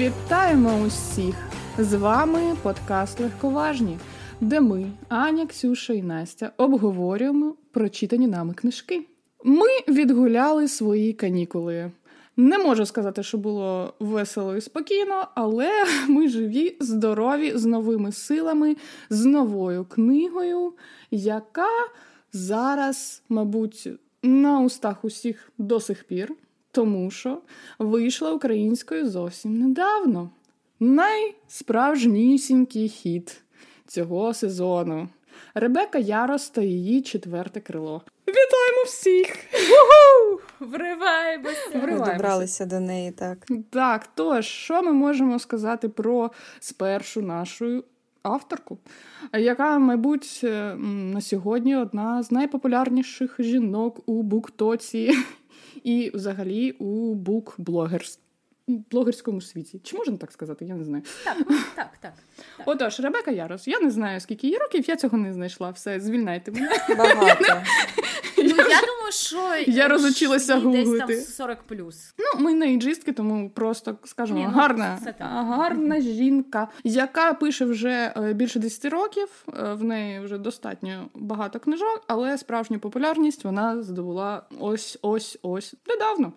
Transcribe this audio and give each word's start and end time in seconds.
Вітаємо 0.00 0.82
усіх! 0.86 1.34
З 1.78 1.94
вами 1.94 2.56
подкаст 2.62 3.20
Легковажні, 3.20 3.98
де 4.40 4.60
ми, 4.60 4.92
Аня, 5.08 5.46
Ксюша 5.46 5.92
і 5.92 6.02
Настя, 6.02 6.52
обговорюємо 6.56 7.54
прочитані 7.70 8.26
нами 8.26 8.54
книжки. 8.54 9.06
Ми 9.44 9.66
відгуляли 9.88 10.68
свої 10.68 11.12
канікули. 11.12 11.90
Не 12.36 12.58
можу 12.58 12.86
сказати, 12.86 13.22
що 13.22 13.38
було 13.38 13.94
весело 13.98 14.56
і 14.56 14.60
спокійно, 14.60 15.28
але 15.34 15.70
ми 16.08 16.28
живі, 16.28 16.76
здорові, 16.80 17.52
з 17.54 17.64
новими 17.64 18.12
силами, 18.12 18.76
з 19.10 19.24
новою 19.24 19.84
книгою, 19.84 20.72
яка 21.10 21.68
зараз, 22.32 23.22
мабуть, 23.28 23.88
на 24.22 24.60
устах 24.60 25.04
усіх 25.04 25.52
до 25.58 25.80
сих 25.80 26.04
пір, 26.04 26.34
тому 26.70 27.10
що 27.10 27.42
вийшла 27.78 28.32
українською 28.32 29.10
зовсім 29.10 29.58
недавно. 29.58 30.30
Найсправжнісінький 30.80 32.88
хіт 32.88 33.42
цього 33.86 34.34
сезону. 34.34 35.08
Ребека 35.54 35.98
Ярос 35.98 36.50
та 36.50 36.62
її 36.62 37.02
четверте 37.02 37.60
крило. 37.60 38.02
Вітаємо 38.28 38.84
всіх! 38.86 39.36
Вриваємося! 40.60 41.70
Ми 41.74 41.80
добралися 42.12 42.66
до 42.66 42.80
неї, 42.80 43.10
так. 43.10 43.46
Так, 43.70 44.08
тож, 44.14 44.46
що 44.46 44.82
ми 44.82 44.92
можемо 44.92 45.38
сказати 45.38 45.88
про 45.88 46.30
спершу 46.60 47.22
нашу 47.22 47.84
авторку, 48.22 48.78
яка, 49.32 49.78
мабуть, 49.78 50.40
на 50.78 51.20
сьогодні 51.20 51.76
одна 51.76 52.22
з 52.22 52.30
найпопулярніших 52.30 53.36
жінок 53.38 54.08
у 54.08 54.22
буктоці 54.22 55.14
і 55.84 56.10
взагалі 56.14 56.70
у 56.70 57.14
букблогерстві. 57.14 58.22
Блогерському 58.90 59.40
світі. 59.40 59.80
Чи 59.82 59.96
можна 59.96 60.16
так 60.16 60.32
сказати? 60.32 60.64
Я 60.64 60.74
не 60.74 60.84
знаю. 60.84 61.02
Так, 61.24 61.36
так, 61.46 61.56
так. 61.76 61.90
так. 62.00 62.12
Отож, 62.66 63.00
Ребека 63.00 63.30
Ярос, 63.30 63.68
я 63.68 63.80
не 63.80 63.90
знаю, 63.90 64.20
скільки 64.20 64.46
їй 64.46 64.58
років, 64.58 64.84
я 64.88 64.96
цього 64.96 65.18
не 65.18 65.32
знайшла. 65.32 65.70
Все, 65.70 66.00
звільняйте 66.00 66.52
мене. 66.52 66.70
Багато. 66.98 67.44
Я 69.10 69.14
що 69.14 69.70
Я 69.72 69.88
розучилася 69.88 70.56
їй 70.56 70.72
десь 70.72 70.98
там 70.98 71.10
40 71.10 71.62
плюс. 71.62 72.14
Ну, 72.18 72.44
ми 72.44 72.54
не 72.54 72.72
іджистки, 72.72 73.12
тому 73.12 73.50
просто 73.50 73.98
скажемо, 74.04 74.38
Ні, 74.40 74.46
ну, 74.46 74.52
гарна, 74.52 74.98
це 75.04 75.12
так. 75.12 75.26
гарна 75.30 76.00
жінка, 76.00 76.68
яка 76.84 77.32
пише 77.34 77.64
вже 77.64 78.12
е, 78.16 78.32
більше 78.32 78.58
10 78.58 78.84
років. 78.92 79.28
е, 79.58 79.72
В 79.74 79.84
неї 79.84 80.20
вже 80.20 80.38
достатньо 80.38 81.08
багато 81.14 81.60
книжок, 81.60 82.02
але 82.06 82.38
справжню 82.38 82.78
популярність 82.78 83.44
вона 83.44 83.82
здобула 83.82 84.42
ось 84.60 84.98
ось 85.02 85.38
ось 85.42 85.74
недавно. 85.88 86.32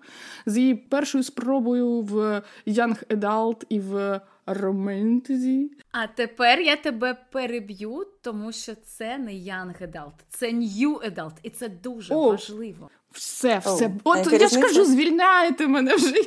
З 0.46 0.58
її 0.58 0.76
першою 0.76 1.24
спробою 1.24 2.02
в 2.02 2.42
Young 2.68 3.06
Adult 3.08 3.64
і 3.70 3.80
в 3.80 4.22
романтезі. 4.46 5.72
А 5.92 6.08
тепер 6.08 6.60
я 6.60 6.76
тебе 6.76 7.18
переб'ю, 7.32 8.08
тому 8.22 8.52
що 8.52 8.76
це 8.76 9.18
не 9.18 9.32
young 9.32 9.82
adult, 9.92 10.14
це 10.30 10.52
new 10.52 11.14
adult, 11.14 11.34
і 11.44 11.50
це 11.50 11.70
дуже 11.70 12.14
О. 12.16 12.30
важливо. 12.30 12.90
Все, 13.12 13.58
все. 13.60 13.86
О, 14.04 14.12
От 14.12 14.34
я 14.42 14.48
ж 14.48 14.62
кажу, 14.62 14.86
звільняєте 14.86 15.68
мене 15.68 15.96
вже. 15.96 16.16
Я, 16.16 16.24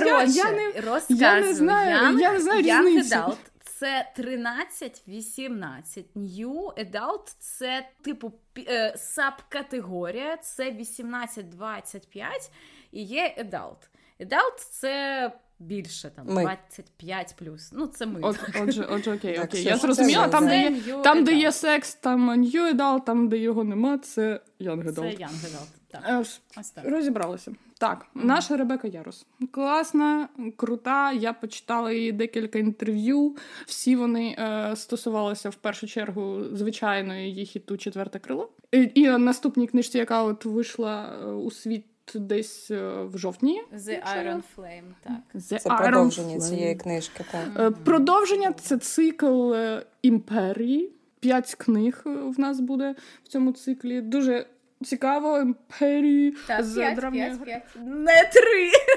Коротше, 0.00 0.26
я 0.38 0.50
не- 0.52 0.72
я 1.08 1.40
не 1.40 1.54
знаю, 1.54 1.96
young, 2.16 2.20
я 2.20 2.32
не 2.32 2.40
знаю 2.40 2.62
young 2.62 2.86
різниці. 2.88 3.14
adult 3.14 3.36
це 3.78 4.12
13-18. 4.18 6.04
New 6.16 6.72
adult 6.74 7.34
це 7.38 7.88
типу 8.02 8.32
е, 8.58 8.94
сабкатегорія, 8.96 10.36
це 10.36 10.70
18-25 10.70 12.50
і 12.92 13.02
є 13.02 13.36
adult. 13.38 13.76
Adult 14.20 14.68
це 14.70 15.32
більше 15.58 16.10
там 16.10 16.26
Ми. 16.28 16.42
25 16.42 17.34
плюс. 17.38 17.70
Ну, 17.72 17.86
це 17.86 18.06
ми. 18.06 18.20
От, 18.22 18.38
отже, 18.62 18.86
отже, 18.90 19.14
окей, 19.14 19.36
Так, 19.36 19.44
окей. 19.44 19.60
все, 19.60 19.70
Я 19.70 19.76
зрозуміла, 19.76 20.28
там, 20.28 20.46
де 20.46 20.62
є, 20.62 21.02
там, 21.04 21.24
де 21.24 21.34
є 21.34 21.52
секс, 21.52 21.94
там 21.94 22.30
new 22.30 22.76
adult, 22.76 23.04
там, 23.04 23.28
де 23.28 23.38
його 23.38 23.64
нема, 23.64 23.98
це 23.98 24.40
young 24.60 24.92
Це 24.94 25.00
young 25.00 25.24
adult. 25.24 25.66
Так. 25.88 26.02
Е, 26.08 26.18
Ось 26.60 26.70
так. 26.70 26.84
Розібралися. 26.84 27.52
Так, 27.78 28.06
наша 28.14 28.56
Ребека 28.56 28.88
Ярос. 28.88 29.26
Класна, 29.50 30.28
крута. 30.56 31.12
Я 31.12 31.32
почитала 31.32 31.92
її 31.92 32.12
декілька 32.12 32.58
інтерв'ю. 32.58 33.36
Всі 33.66 33.96
вони 33.96 34.36
е, 34.38 34.76
стосувалися 34.76 35.50
в 35.50 35.54
першу 35.54 35.86
чергу 35.86 36.44
звичайної 36.52 37.28
її 37.28 37.46
хіту 37.46 37.76
четверте 37.76 38.18
крило. 38.18 38.50
І, 38.72 38.90
і 38.94 39.08
наступній 39.08 39.66
книжці, 39.66 39.98
яка 39.98 40.22
от 40.22 40.44
вийшла 40.44 41.18
е, 41.22 41.26
у 41.26 41.50
світ 41.50 41.84
десь 42.14 42.70
е, 42.70 43.02
в 43.02 43.18
жовтні. 43.18 43.62
The 43.74 44.02
Iron 44.18 44.42
Flame, 44.56 44.92
так. 45.04 45.14
The 45.34 45.40
Це 45.40 45.56
Iron 45.56 45.78
продовження 45.78 46.36
Flame. 46.36 46.48
цієї 46.48 46.74
книжки, 46.74 47.24
так. 47.32 47.48
Е, 47.58 47.70
Продовження 47.70 48.52
це 48.52 48.78
цикл 48.78 49.52
е, 49.54 49.86
імперії. 50.02 50.92
П'ять 51.20 51.54
книг 51.54 52.02
в 52.04 52.40
нас 52.40 52.60
буде 52.60 52.94
в 53.24 53.28
цьому 53.28 53.52
циклі. 53.52 54.00
Дуже 54.00 54.46
цікаво. 54.84 55.38
Імперії 55.38 56.36
Так, 56.46 56.64
з 56.64 56.74
5, 56.74 56.96
древньої 56.96 57.30
5, 57.30 57.44
5. 57.44 57.62
Не 57.86 58.30
3, 58.32 58.42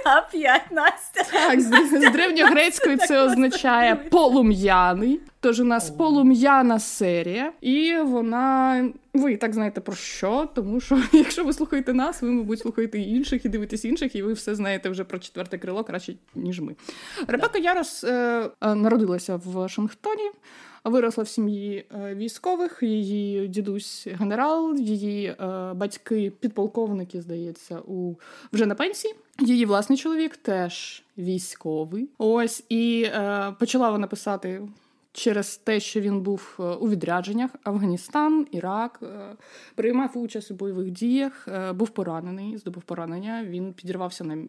а 0.06 0.22
5, 0.22 0.62
Настя. 0.72 1.24
Так, 1.32 1.62
з, 1.62 1.66
з 1.90 2.12
древньогрецької 2.12 2.98
це 2.98 3.22
означає 3.22 3.96
полум'яний. 3.96 5.20
Тож 5.40 5.60
у 5.60 5.64
нас 5.64 5.90
полум'яна 5.90 6.80
серія, 6.80 7.54
і 7.62 7.96
вона. 7.96 8.90
Ви 9.14 9.32
і 9.34 9.38
так 9.38 9.54
знаєте 9.54 9.82
про 9.82 9.96
що, 9.96 10.50
тому 10.56 10.80
що 10.82 11.00
якщо 11.12 11.44
ви 11.44 11.54
слухаєте 11.54 11.94
нас, 11.94 12.22
ви, 12.22 12.32
мабуть, 12.32 12.60
слухаєте 12.60 13.00
і 13.00 13.10
інших 13.16 13.46
і 13.46 13.50
дивитесь 13.50 13.86
інших, 13.86 14.16
і 14.16 14.22
ви 14.22 14.34
все 14.34 14.56
знаєте 14.56 14.90
вже 14.90 15.04
про 15.04 15.20
четверте 15.20 15.58
крило 15.58 15.84
краще, 15.84 16.14
ніж 16.36 16.60
ми. 16.60 16.76
Ребека 17.28 17.60
Ярос 17.60 18.04
е, 18.04 18.50
е, 18.62 18.76
народилася 18.76 19.36
в 19.36 19.52
Вашингтоні. 19.52 20.32
Виросла 20.84 21.24
в 21.24 21.28
сім'ї 21.28 21.86
е, 21.92 22.16
військових, 22.16 22.80
її 22.82 23.48
дідусь 23.48 24.08
генерал, 24.12 24.76
її 24.78 25.26
е, 25.28 25.36
батьки 25.74 26.32
підполковники, 26.40 27.22
здається, 27.22 27.80
у 27.80 28.16
вже 28.54 28.66
на 28.66 28.76
пенсії. 28.76 29.16
Її 29.40 29.66
власний 29.66 29.98
чоловік 29.98 30.38
теж 30.38 31.04
військовий. 31.18 32.10
Ось 32.18 32.64
і 32.70 33.04
е, 33.04 33.56
почала 33.60 33.92
вона 33.92 34.08
писати. 34.08 34.62
Через 35.12 35.58
те, 35.58 35.80
що 35.80 36.02
він 36.02 36.22
був 36.22 36.58
е, 36.60 36.64
у 36.64 36.90
відрядженнях 36.90 37.52
Афганістан, 37.64 38.48
Ірак, 38.52 39.04
приймав 39.76 40.18
участь 40.18 40.52
у 40.52 40.54
бойових 40.54 40.92
діях, 40.92 41.48
був 41.74 41.90
поранений, 41.90 42.58
здобув 42.58 42.84
поранення. 42.84 43.44
Він 43.46 43.74
підірвався 43.74 44.24
на 44.24 44.48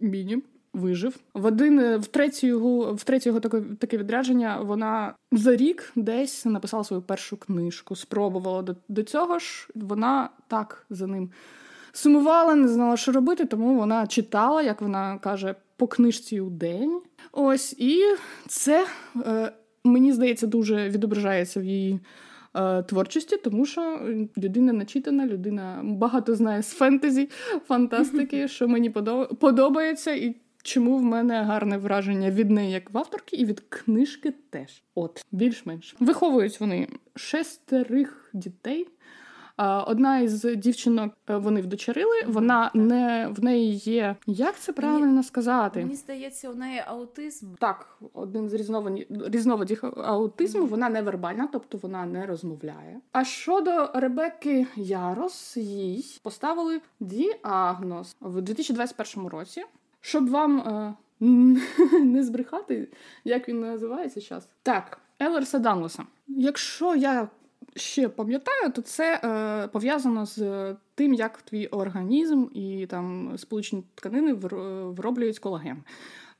міні, 0.00 0.42
вижив. 0.74 1.16
В 1.34 1.46
один 1.46 1.78
е, 1.78 1.96
в 1.96 2.06
третє 2.06 2.46
його 2.46 2.94
в 2.94 3.04
третє 3.04 3.28
його 3.28 3.40
таке, 3.40 3.60
таке 3.78 3.98
відрядження. 3.98 4.60
Вона 4.60 5.14
за 5.32 5.56
рік 5.56 5.92
десь 5.96 6.44
написала 6.44 6.84
свою 6.84 7.02
першу 7.02 7.36
книжку. 7.36 7.96
Спробувала 7.96 8.62
до, 8.62 8.76
до 8.88 9.02
цього 9.02 9.38
ж. 9.38 9.68
Вона 9.74 10.28
так 10.48 10.86
за 10.90 11.06
ним 11.06 11.30
сумувала, 11.92 12.54
не 12.54 12.68
знала, 12.68 12.96
що 12.96 13.12
робити, 13.12 13.44
тому 13.44 13.74
вона 13.78 14.06
читала, 14.06 14.62
як 14.62 14.82
вона 14.82 15.18
каже, 15.18 15.54
по 15.76 15.86
книжці 15.86 16.40
у 16.40 16.50
день. 16.50 17.00
Ось 17.32 17.72
і 17.78 18.02
це 18.48 18.86
е, 19.26 19.52
мені 19.84 20.12
здається 20.12 20.46
дуже 20.46 20.88
відображається 20.88 21.60
в 21.60 21.64
її. 21.64 22.00
е, 22.54 22.82
Творчості, 22.82 23.36
тому 23.36 23.66
що 23.66 24.00
людина 24.38 24.72
начитана, 24.72 25.26
людина 25.26 25.80
багато 25.84 26.34
знає 26.34 26.62
з 26.62 26.68
фентезі, 26.72 27.30
фантастики, 27.68 28.48
що 28.56 28.68
мені 28.68 28.90
подо- 28.90 29.34
подобається, 29.34 30.12
і 30.12 30.36
чому 30.62 30.98
в 30.98 31.02
мене 31.02 31.42
гарне 31.42 31.78
враження 31.78 32.30
від 32.30 32.50
неї 32.50 32.72
як 32.72 32.90
в 32.90 32.98
авторки, 32.98 33.36
і 33.36 33.44
від 33.44 33.60
книжки 33.60 34.34
теж. 34.50 34.82
От, 34.94 35.24
більш-менш. 35.32 35.96
Виховують 36.00 36.60
вони 36.60 36.88
шестерих 37.16 38.30
дітей. 38.32 38.88
Одна 39.86 40.18
із 40.18 40.44
дівчинок 40.44 41.12
е, 41.30 41.36
вони 41.36 41.60
вдочерили. 41.60 42.22
Вона 42.26 42.70
не 42.74 43.28
в 43.36 43.44
неї 43.44 43.74
є. 43.74 44.16
Як 44.26 44.58
це 44.58 44.72
правильно 44.72 45.22
сказати? 45.22 45.80
Мені 45.80 45.94
здається, 45.94 46.50
у 46.50 46.54
неї 46.54 46.82
аутизм. 46.86 47.46
Так, 47.58 47.98
один 48.12 48.48
з 48.48 48.54
різновидів, 49.10 49.84
аутизму, 49.96 50.66
вона 50.66 50.88
не 50.88 51.02
вербальна, 51.02 51.48
тобто 51.52 51.78
вона 51.78 52.06
не 52.06 52.26
розмовляє. 52.26 53.00
А 53.12 53.24
щодо 53.24 53.90
Ребекки 53.94 54.66
Ярос, 54.76 55.56
їй 55.56 56.20
поставили 56.22 56.80
діагноз 57.00 58.16
в 58.20 58.40
2021 58.40 59.28
році, 59.28 59.62
щоб 60.04 60.30
вам 60.30 60.58
е, 60.58 60.94
не 62.04 62.22
збрехати, 62.24 62.88
як 63.24 63.48
він 63.48 63.60
називається 63.60 64.20
зараз. 64.20 64.48
Так, 64.62 64.98
Елерса 65.18 65.58
Данлоса. 65.58 66.02
Якщо 66.28 66.94
я 66.96 67.28
ще 67.76 68.08
пам'ятаю, 68.08 68.72
то 68.72 68.82
це 68.82 69.20
е, 69.24 69.68
пов'язано 69.68 70.26
з 70.26 70.74
тим, 70.94 71.14
як 71.14 71.42
твій 71.42 71.66
організм 71.66 72.46
і 72.54 72.86
там 72.90 73.32
сполучні 73.38 73.82
тканини 73.94 74.34
вир- 74.34 74.92
вироблюють 74.92 75.38
колаген. 75.38 75.82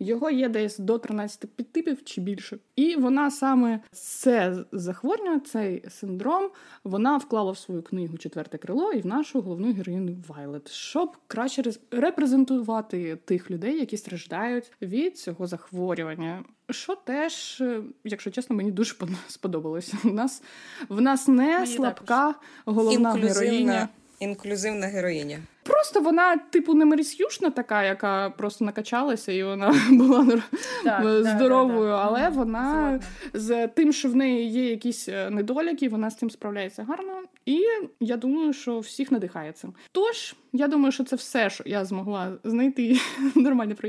Його 0.03 0.31
є 0.31 0.49
десь 0.49 0.79
до 0.79 0.99
13 0.99 1.51
підтипів 1.57 2.05
чи 2.05 2.21
більше. 2.21 2.59
І 2.77 2.97
вона 2.97 3.31
саме 3.31 3.81
це 3.93 4.65
захворювання, 4.73 5.41
цей 5.41 5.85
синдром, 5.89 6.51
вона 6.85 7.17
вклала 7.17 7.53
в 7.53 7.59
свою 7.59 7.83
книгу 7.83 8.19
Четверте 8.19 8.59
крило 8.59 8.93
і 8.93 9.01
в 9.01 9.07
нашу 9.07 9.41
головну 9.41 9.73
героїню 9.73 10.17
Вайлет, 10.29 10.71
щоб 10.71 11.17
краще 11.27 11.63
репрезентувати 11.91 13.17
тих 13.17 13.51
людей, 13.51 13.79
які 13.79 13.97
страждають 13.97 14.73
від 14.83 15.19
цього 15.19 15.47
захворювання. 15.47 16.45
Що 16.71 16.95
теж, 16.95 17.61
е, 17.61 17.83
якщо 18.05 18.31
чесно, 18.31 18.57
мені 18.57 18.71
дуже 18.71 18.95
сподобалося. 19.29 19.99
У 20.05 20.09
нас 20.13 20.43
в 20.89 21.01
нас 21.01 21.29
не 21.29 21.35
мені 21.59 21.67
слабка 21.67 22.33
також. 22.33 22.35
головна 22.65 23.13
героїня. 23.13 23.89
Інклюзивна 24.21 24.87
героїня. 24.87 25.39
Просто 25.63 26.01
вона, 26.01 26.37
типу, 26.37 26.75
не 26.75 26.85
мерісюшна 26.85 27.51
така, 27.51 27.85
яка 27.85 28.31
просто 28.31 28.65
накачалася, 28.65 29.33
і 29.33 29.45
вона 29.45 29.75
була 29.91 30.43
так, 30.85 31.25
здоровою, 31.25 31.91
да, 31.91 31.97
да, 31.97 32.03
але 32.05 32.29
вона 32.29 33.01
з 33.35 33.69
тим, 33.69 33.93
що 33.93 34.09
в 34.09 34.17
неї 34.17 34.51
є 34.51 34.71
якісь 34.71 35.09
е, 35.09 35.31
недоліки, 35.31 35.89
вона 35.89 36.11
з 36.11 36.17
цим 36.17 36.31
справляється 36.31 36.85
гарно. 36.85 37.23
І 37.47 37.65
я 38.01 38.17
думаю, 38.17 38.53
що 38.53 38.79
всіх 38.79 39.13
надихає 39.13 39.53
цим. 39.53 39.75
Тож, 39.93 40.35
я 40.53 40.69
думаю, 40.69 40.93
що 40.93 41.05
це 41.05 41.17
все, 41.17 41.51
що 41.51 41.65
я 41.67 41.85
змогла 41.85 42.33
знайти 42.45 43.01
нормально 43.35 43.75
про, 43.75 43.89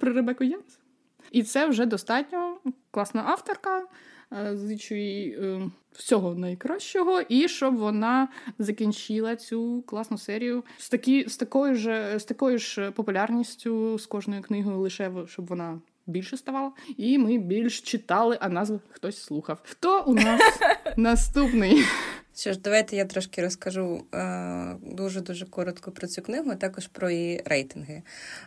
про 0.00 0.12
Ребеку 0.12 0.44
Янс. 0.44 0.78
І 1.30 1.42
це 1.42 1.66
вже 1.66 1.86
достатньо 1.86 2.56
класна 2.90 3.24
авторка. 3.26 3.82
Е, 4.32 4.56
зичу 4.56 4.94
їй 4.94 5.38
е, 5.42 5.70
всього 5.98 6.34
найкращого, 6.34 7.20
і 7.20 7.48
щоб 7.48 7.76
вона 7.76 8.28
закінчила 8.58 9.36
цю 9.36 9.82
класну 9.86 10.18
серію 10.18 10.64
з 10.78 10.88
такі, 10.88 11.28
з 11.28 11.36
такою 11.36 11.74
ж 11.74 12.18
з 12.18 12.24
такою 12.24 12.58
ж 12.58 12.90
популярністю 12.90 13.98
з 13.98 14.06
кожною 14.06 14.42
книгою, 14.42 14.78
лише 14.78 15.12
щоб 15.26 15.46
вона 15.46 15.80
більше 16.06 16.36
ставала. 16.36 16.72
І 16.96 17.18
ми 17.18 17.38
більш 17.38 17.80
читали, 17.80 18.38
а 18.40 18.48
нас 18.48 18.70
хтось 18.90 19.22
слухав. 19.22 19.58
Хто 19.62 20.04
у 20.06 20.14
нас 20.14 20.40
наступний? 20.96 21.82
Що 22.38 22.52
ж, 22.52 22.58
давайте 22.58 22.96
я 22.96 23.04
трошки 23.04 23.42
розкажу 23.42 24.04
дуже 24.82 25.20
дуже 25.20 25.46
коротко 25.46 25.90
про 25.90 26.06
цю 26.06 26.22
книгу, 26.22 26.50
а 26.50 26.54
також 26.54 26.86
про 26.86 27.10
її 27.10 27.42
рейтинги. 27.44 28.02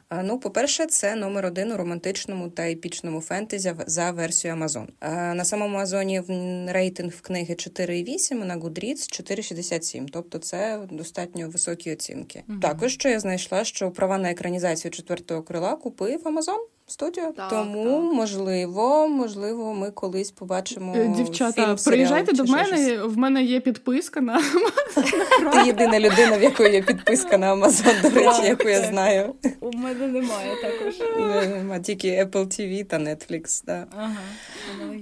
Е, 0.09 0.23
ну, 0.23 0.39
по-перше, 0.39 0.85
це 0.85 1.15
номер 1.15 1.45
один 1.45 1.71
у 1.71 1.77
романтичному 1.77 2.49
та 2.49 2.69
епічному 2.69 3.21
фентезі 3.21 3.73
за 3.87 4.11
версією 4.11 4.59
Amazon. 4.59 4.87
Е, 5.01 5.33
на 5.33 5.45
самому 5.45 5.75
Амазоні 5.75 6.21
рейтинг 6.67 7.13
в 7.13 7.21
книги 7.21 7.53
4,8, 7.53 8.41
а 8.41 8.45
на 8.45 8.57
Goodreads 8.57 9.21
4,67. 9.21 10.07
Тобто 10.11 10.37
це 10.37 10.79
достатньо 10.91 11.49
високі 11.49 11.91
оцінки. 11.93 12.43
Угу. 12.49 12.59
Також 12.59 12.93
що 12.93 13.09
я 13.09 13.19
знайшла, 13.19 13.63
що 13.63 13.91
права 13.91 14.17
на 14.17 14.31
екранізацію 14.31 14.91
четвертого 14.91 15.43
крила 15.43 15.75
купив 15.75 16.21
Amazon 16.23 16.59
студію. 16.91 17.33
Так, 17.37 17.49
Тому 17.49 17.85
так. 17.85 18.13
можливо, 18.13 19.07
можливо, 19.07 19.73
ми 19.73 19.91
колись 19.91 20.31
побачимо. 20.31 20.93
Е, 20.97 21.07
дівчата, 21.07 21.65
фільм, 21.65 21.77
приїжджайте 21.85 22.33
до 22.33 22.43
мене. 22.43 22.97
В 23.03 23.17
мене 23.17 23.43
є 23.43 23.59
підписка 23.59 24.21
на 24.21 24.41
Ти 25.53 25.67
єдина 25.67 25.99
людина, 25.99 26.37
в 26.37 26.43
якої 26.43 26.73
є 26.73 26.81
підписка 26.81 27.37
на 27.37 27.51
Амазон, 27.51 27.95
до 28.03 28.09
речі, 28.09 28.43
яку 28.43 28.69
я 28.69 28.81
знаю. 28.81 29.35
У 29.59 29.71
мене 29.71 30.07
немає 30.07 30.51
також. 30.61 30.95
Нема 31.49 31.79
тільки 31.79 32.07
Apple 32.07 32.45
TV 32.45 32.85
та 32.85 32.97
Netflix. 32.97 33.65
Да. 33.65 33.87
Ага. 33.97 34.15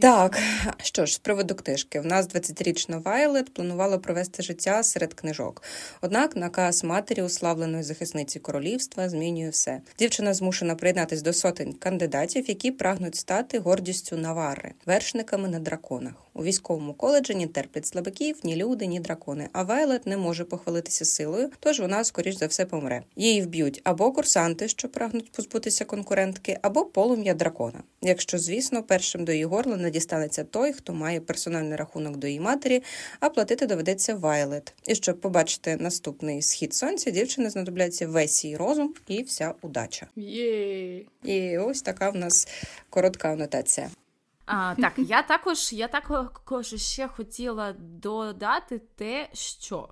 Так, 0.01 0.39
що 0.77 1.05
ж, 1.05 1.13
з 1.13 1.17
приводу 1.17 1.55
книжки. 1.55 1.99
В 1.99 2.05
нас 2.05 2.27
20-річна 2.29 3.01
Вайлет 3.03 3.53
планувала 3.53 3.97
провести 3.97 4.43
життя 4.43 4.83
серед 4.83 5.13
книжок. 5.13 5.63
Однак 6.01 6.35
наказ 6.35 6.83
матері 6.83 7.21
уславленої 7.21 7.83
захисниці 7.83 8.39
королівства 8.39 9.09
змінює 9.09 9.49
все. 9.49 9.81
Дівчина 9.99 10.33
змушена 10.33 10.75
приєднатись 10.75 11.21
до 11.21 11.33
сотень 11.33 11.73
кандидатів, 11.79 12.49
які 12.49 12.71
прагнуть 12.71 13.15
стати 13.15 13.59
гордістю 13.59 14.17
Наварри, 14.17 14.73
вершниками 14.85 15.49
на 15.49 15.59
драконах. 15.59 16.13
У 16.39 16.43
військовому 16.43 16.93
коледжі 16.93 17.35
ні 17.35 17.47
терплять 17.47 17.85
слабаків, 17.85 18.39
ні 18.43 18.55
люди, 18.55 18.87
ні 18.87 18.99
дракони. 18.99 19.49
А 19.53 19.63
Вайлет 19.63 20.07
не 20.07 20.17
може 20.17 20.43
похвалитися 20.43 21.05
силою, 21.05 21.49
тож 21.59 21.79
вона, 21.79 22.03
скоріш 22.03 22.35
за 22.35 22.47
все, 22.47 22.65
помре. 22.65 23.03
Її 23.15 23.41
вб'ють 23.41 23.81
або 23.83 24.11
курсанти, 24.11 24.67
що 24.67 24.89
прагнуть 24.89 25.31
позбутися 25.31 25.85
конкурентки, 25.85 26.59
або 26.61 26.85
полум'я 26.85 27.33
дракона. 27.33 27.83
Якщо, 28.01 28.37
звісно, 28.37 28.83
першим 28.83 29.25
до 29.25 29.31
її 29.31 29.45
горла 29.45 29.77
не 29.77 29.91
дістанеться 29.91 30.43
той, 30.43 30.73
хто 30.73 30.93
має 30.93 31.21
персональний 31.21 31.75
рахунок 31.75 32.17
до 32.17 32.27
її 32.27 32.39
матері, 32.39 32.83
а 33.19 33.29
платити 33.29 33.65
доведеться 33.65 34.15
Вайлет. 34.15 34.73
І 34.87 34.95
щоб 34.95 35.21
побачити 35.21 35.77
наступний 35.77 36.41
схід 36.41 36.73
сонця, 36.73 37.11
дівчини 37.11 37.49
знадобляться 37.49 38.07
весь 38.07 38.43
її 38.43 38.57
розум 38.57 38.93
і 39.07 39.23
вся 39.23 39.53
удача. 39.61 40.07
Є. 40.15 41.01
І 41.23 41.57
ось 41.57 41.81
така 41.81 42.09
в 42.09 42.15
нас 42.15 42.47
коротка 42.89 43.29
анотація. 43.29 43.89
А, 44.51 44.75
Так, 44.75 44.93
я 44.97 45.21
також 45.21 45.73
я 45.73 45.87
також 45.87 46.75
ще 46.75 47.07
хотіла 47.07 47.73
додати 47.79 48.81
те, 48.95 49.29
що 49.33 49.89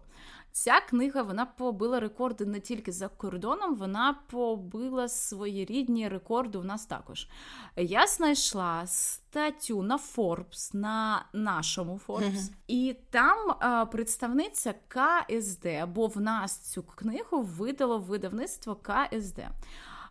ця 0.52 0.80
книга 0.80 1.22
вона 1.22 1.46
побила 1.46 2.00
рекорди 2.00 2.46
не 2.46 2.60
тільки 2.60 2.92
за 2.92 3.08
кордоном, 3.08 3.76
вона 3.76 4.16
побила 4.30 5.08
своєрідні 5.08 6.08
рекорди 6.08 6.58
у 6.58 6.64
нас 6.64 6.86
також. 6.86 7.28
Я 7.76 8.08
знайшла 8.08 8.88
статтю 8.88 9.84
на 9.84 9.98
Forbes, 9.98 10.76
на 10.76 11.26
нашому 11.34 12.00
Forbes, 12.08 12.34
uh-huh. 12.34 12.52
і 12.68 12.96
там 13.10 13.56
а, 13.60 13.86
представниця 13.86 14.74
КСД, 14.88 15.68
бо 15.88 16.08
в 16.08 16.22
нас 16.22 16.58
цю 16.58 16.84
книгу 16.84 17.42
видало 17.42 17.98
видавництво 17.98 18.76
КСД. 18.76 19.40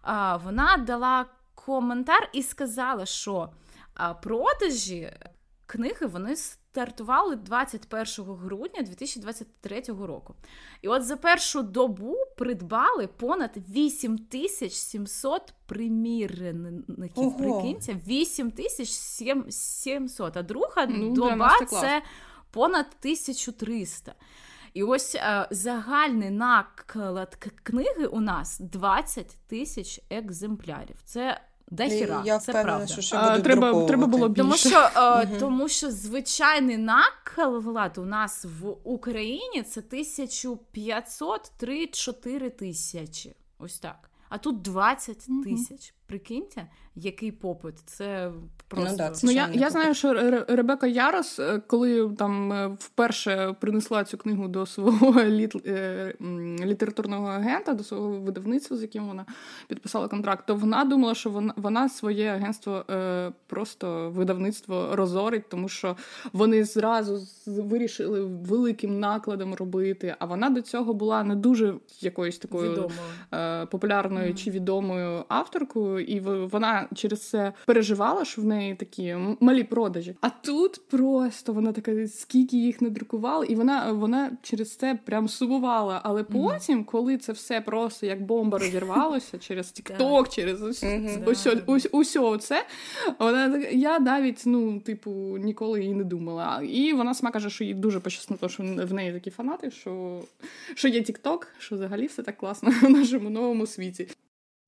А, 0.03 0.37
Вона 0.37 0.77
дала 0.77 1.27
коментар 1.55 2.31
і 2.33 2.43
сказала, 2.43 3.07
що. 3.07 3.51
А 3.97 4.15
продажі 4.15 5.13
книги 5.67 6.07
вони 6.07 6.37
стартували 6.37 7.37
21 7.37 8.07
грудня 8.35 8.83
2023 8.83 9.83
року. 9.87 10.35
І 10.83 10.89
от 10.89 11.05
за 11.05 11.17
першу 11.17 11.63
добу 11.63 12.17
придбали 12.37 13.07
понад 13.07 13.57
8700 13.69 15.55
примірників. 15.67 16.85
Ого. 17.15 17.39
Прикиньте, 17.39 17.97
8700. 18.07 20.37
А 20.37 20.43
друга 20.43 20.87
ну, 20.87 21.13
доба 21.13 21.59
це 21.67 22.03
понад 22.51 22.87
1300. 23.01 24.15
І 24.75 24.83
ось 24.83 25.15
е, 25.15 25.49
загальний 25.51 26.31
наклад 26.31 27.35
книги 27.63 28.07
у 28.07 28.21
нас 28.21 28.61
20 28.61 29.37
тисяч 29.47 30.01
екземплярів. 30.11 30.97
Це 31.05 31.41
Дехіра, 31.71 32.23
я 32.25 32.39
це 32.39 32.53
правда. 32.53 32.87
що 32.87 33.01
ще 33.03 33.17
а, 33.17 33.41
треба 33.41 33.87
треба 33.87 34.07
було 34.07 34.29
більше. 34.29 34.43
Тому 34.43 34.57
що 34.57 34.89
угу. 34.97 35.37
тому 35.41 35.69
що 35.69 35.91
звичайний 35.91 36.77
наклад 36.77 37.99
у 37.99 38.05
нас 38.05 38.47
в 38.61 38.69
Україні 38.85 39.63
це 39.63 39.81
1500 39.81 41.53
3-4 41.61 42.51
тисячі. 42.51 43.35
Ось 43.59 43.79
так. 43.79 44.11
А 44.29 44.39
тут 44.39 44.63
20 44.63 45.27
тисяч. 45.45 45.95
Прикиньте, 46.07 46.67
який 46.95 47.33
попит. 47.33 47.75
Це 47.85 48.33
просто 48.69 48.91
ну, 48.91 48.97
да, 48.97 49.11
це 49.11 49.27
ну 49.27 49.33
я 49.33 49.51
я 49.53 49.71
знаю, 49.71 49.95
що 49.95 50.13
Ребека 50.49 50.87
Ярос, 50.87 51.39
е, 51.39 51.63
коли 51.67 52.11
там 52.19 52.53
е, 52.53 52.67
вперше 52.79 53.55
принесла 53.61 54.05
цю 54.05 54.19
книгу 54.19 54.49
до 54.49 54.67
свого 54.67 55.25
літ, 55.25 55.67
е, 55.67 56.15
літературного 56.65 57.27
агента, 57.27 57.73
до 57.75 57.85
свого 57.85 58.09
видавництва, 58.09 58.77
з 58.77 58.83
яким 58.83 59.07
вона 59.07 59.27
підписала 59.69 60.09
контракт, 60.09 60.47
то 60.47 60.55
вона 60.55 60.85
думала, 60.85 61.15
що 61.15 61.31
вона 61.31 61.55
вона 61.57 61.89
своє 61.89 62.29
агентство 62.29 62.85
просто 63.47 64.11
видавництво 64.11 64.89
розорить, 64.93 65.49
тому 65.49 65.69
що 65.69 65.97
вони 66.33 66.65
зразу 66.65 67.27
вирішили 67.47 68.25
великим 68.25 69.01
накладом 69.01 69.55
робити. 69.55 70.17
А 70.19 70.27
вона 70.27 70.51
до 70.51 70.63
цього 70.63 70.95
була 70.95 71.25
не 71.25 71.37
дуже 71.37 71.75
якоюсь 72.01 72.39
такою 72.39 72.73
Відомою. 72.73 73.67
популярною 73.71 74.31
mm-hmm. 74.31 74.45
чи 74.45 74.51
відомою 74.51 75.25
авторкою, 75.29 75.96
і 76.01 76.21
вона 76.21 76.89
через 76.95 77.29
це 77.29 77.53
переживала, 77.67 78.25
що 78.25 78.43
в 78.43 78.45
неї 78.45 78.75
такі 78.75 79.17
малі 79.41 79.65
продажі. 79.65 80.17
А 80.21 80.31
тут 80.31 80.89
просто 80.89 81.53
вона 81.53 81.73
така, 81.73 82.09
скільки 82.09 82.57
їх 82.57 82.81
надрукували, 82.81 83.47
і 83.47 83.55
вона 83.55 83.93
вона 83.93 84.31
через 84.43 84.77
це 84.77 84.99
прям 85.05 85.29
сумувала. 85.29 86.01
Але 86.05 86.23
потім, 86.23 86.85
коли 86.85 87.19
це 87.19 87.33
все 87.33 87.61
просто 87.61 88.07
як 88.07 88.23
бомба 88.23 88.59
розірвалося 88.59 89.39
через 89.39 89.67
TikTok, 89.77 90.35
через 90.35 90.63
усе 91.93 92.39
це, 92.39 92.67
вона 93.19 93.59
я 93.73 93.99
навіть 93.99 94.43
ну, 94.47 94.81
типу, 94.81 95.11
ніколи 95.39 95.81
її 95.81 95.95
не 95.95 96.05
думала. 96.05 96.63
І 96.63 96.93
вона 96.93 97.15
сама 97.15 97.31
каже, 97.33 97.51
що 97.51 97.65
їй 97.65 97.75
дуже 97.75 98.01
пощастило, 98.01 98.49
що 98.49 98.63
в 98.63 98.93
неї 98.93 99.13
такі 99.13 99.31
фанати, 99.31 99.71
що 99.71 100.21
що 100.75 100.89
є 100.89 101.01
TikTok, 101.01 101.47
що 101.59 101.75
взагалі 101.75 102.07
все 102.07 102.23
так 102.23 102.37
класно 102.37 102.71
в 102.83 102.91
нашому 102.91 103.31
новому 103.31 103.67
світі. 103.67 104.09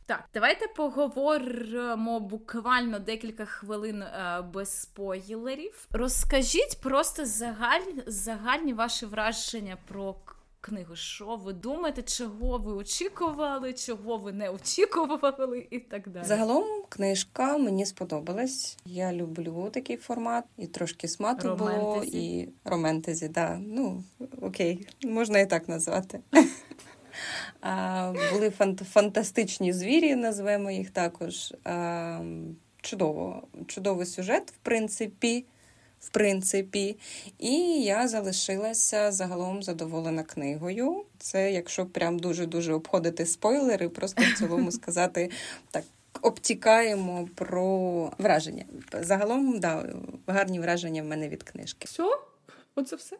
Так, 0.08 0.24
давайте 0.34 0.66
поговоримо 0.76 2.20
буквально 2.20 2.98
декілька 2.98 3.44
хвилин 3.44 4.02
е, 4.02 4.44
без 4.54 4.80
спойлерів. 4.80 5.88
Розкажіть 5.90 6.80
просто 6.80 7.26
загаль, 7.26 7.80
загальні 8.06 8.72
ваші 8.72 9.06
враження 9.06 9.76
про 9.88 10.14
книгу. 10.60 10.96
Що 10.96 11.36
ви 11.36 11.52
думаєте, 11.52 12.02
чого 12.02 12.58
ви 12.58 12.72
очікували, 12.72 13.72
чого 13.72 14.18
ви 14.18 14.32
не 14.32 14.50
очікували, 14.50 15.66
і 15.70 15.78
так 15.78 16.08
далі. 16.08 16.24
Загалом 16.24 16.64
книжка 16.88 17.58
мені 17.58 17.86
сподобалась. 17.86 18.78
Я 18.84 19.12
люблю 19.12 19.70
такий 19.72 19.96
формат, 19.96 20.44
і 20.56 20.66
трошки 20.66 21.08
смату 21.08 21.54
було, 21.54 22.02
і 22.04 22.48
романтезі, 22.64 23.28
да. 23.28 23.58
Ну 23.62 24.04
окей, 24.42 24.88
можна 25.04 25.38
і 25.38 25.46
так 25.46 25.68
назвати. 25.68 26.20
Були 28.32 28.48
фант- 28.50 28.84
фантастичні 28.84 29.72
звірі, 29.72 30.16
назвемо 30.16 30.70
їх 30.70 30.90
також. 30.90 31.54
Чудово, 32.82 33.42
чудовий 33.66 34.06
сюжет, 34.06 34.50
в 34.50 34.56
принципі 34.62 35.44
в 36.00 36.08
принципі. 36.08 36.96
І 37.38 37.54
я 37.82 38.08
залишилася 38.08 39.12
загалом 39.12 39.62
задоволена 39.62 40.22
книгою. 40.22 41.04
Це 41.18 41.52
якщо 41.52 41.86
прям 41.86 42.18
дуже-дуже 42.18 42.72
обходити 42.72 43.26
спойлери, 43.26 43.88
просто 43.88 44.22
в 44.22 44.38
цілому 44.38 44.72
сказати 44.72 45.30
так. 45.70 45.84
Обтікаємо 46.22 47.28
про 47.34 48.12
враження. 48.18 48.64
Загалом, 49.00 49.58
да, 49.60 49.86
гарні 50.26 50.60
враження 50.60 51.02
в 51.02 51.06
мене 51.06 51.28
від 51.28 51.42
книжки. 51.42 51.86
Все? 51.88 52.18
Оце 52.78 52.96
все. 52.96 53.16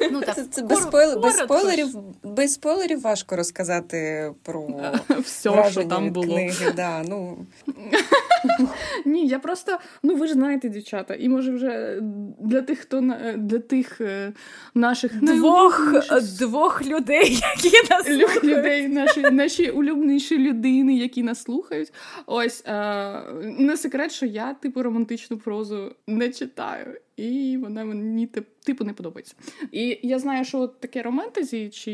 Ну, 0.00 0.08
ну 0.12 0.20
так, 0.20 0.34
Це, 0.34 0.44
це 0.44 0.62
без, 0.62 0.78
спойл... 0.78 1.20
без 1.20 1.34
спойлерів 1.36 1.88
без 2.22 2.52
спойлерів 2.52 3.00
важко 3.00 3.36
розказати 3.36 4.30
про 4.42 4.68
все, 5.18 5.70
що 5.70 5.84
там 5.84 6.10
було. 6.10 6.26
книги. 6.26 6.72
Да, 6.76 7.02
ну. 7.08 7.46
Ні, 9.04 9.26
я 9.26 9.38
просто, 9.38 9.78
ну 10.02 10.14
ви 10.14 10.26
ж 10.26 10.32
знаєте, 10.32 10.68
дівчата, 10.68 11.14
і 11.14 11.28
може 11.28 11.52
вже 11.52 12.00
для 12.40 12.62
тих, 12.62 12.78
хто 12.78 13.00
для 13.36 13.58
тих 13.58 14.00
е, 14.00 14.32
наших 14.74 15.24
двох 15.24 15.92
двох 16.38 16.86
людей, 16.86 17.40
які 17.62 17.90
нас 17.90 18.06
слухають. 18.06 18.44
людей, 18.44 18.88
наші 18.88 19.20
наші 19.20 19.70
улюбленіші 19.70 20.38
людини, 20.38 20.94
які 20.96 21.22
нас 21.22 21.42
слухають. 21.42 21.92
Ось 22.26 22.64
а, 22.66 23.22
не 23.42 23.76
секрет, 23.76 24.12
що 24.12 24.26
я 24.26 24.54
типу 24.54 24.82
романтичну 24.82 25.38
прозу 25.38 25.94
не 26.06 26.28
читаю 26.28 26.94
і 27.18 27.56
вона 27.56 27.84
мені 27.84 28.28
типу 28.64 28.84
не 28.84 28.92
подобається. 28.92 29.34
І 29.72 29.98
я 30.02 30.18
знаю, 30.18 30.44
що 30.44 30.66
таке 30.66 31.02
романтезі, 31.02 31.68
чи 31.68 31.92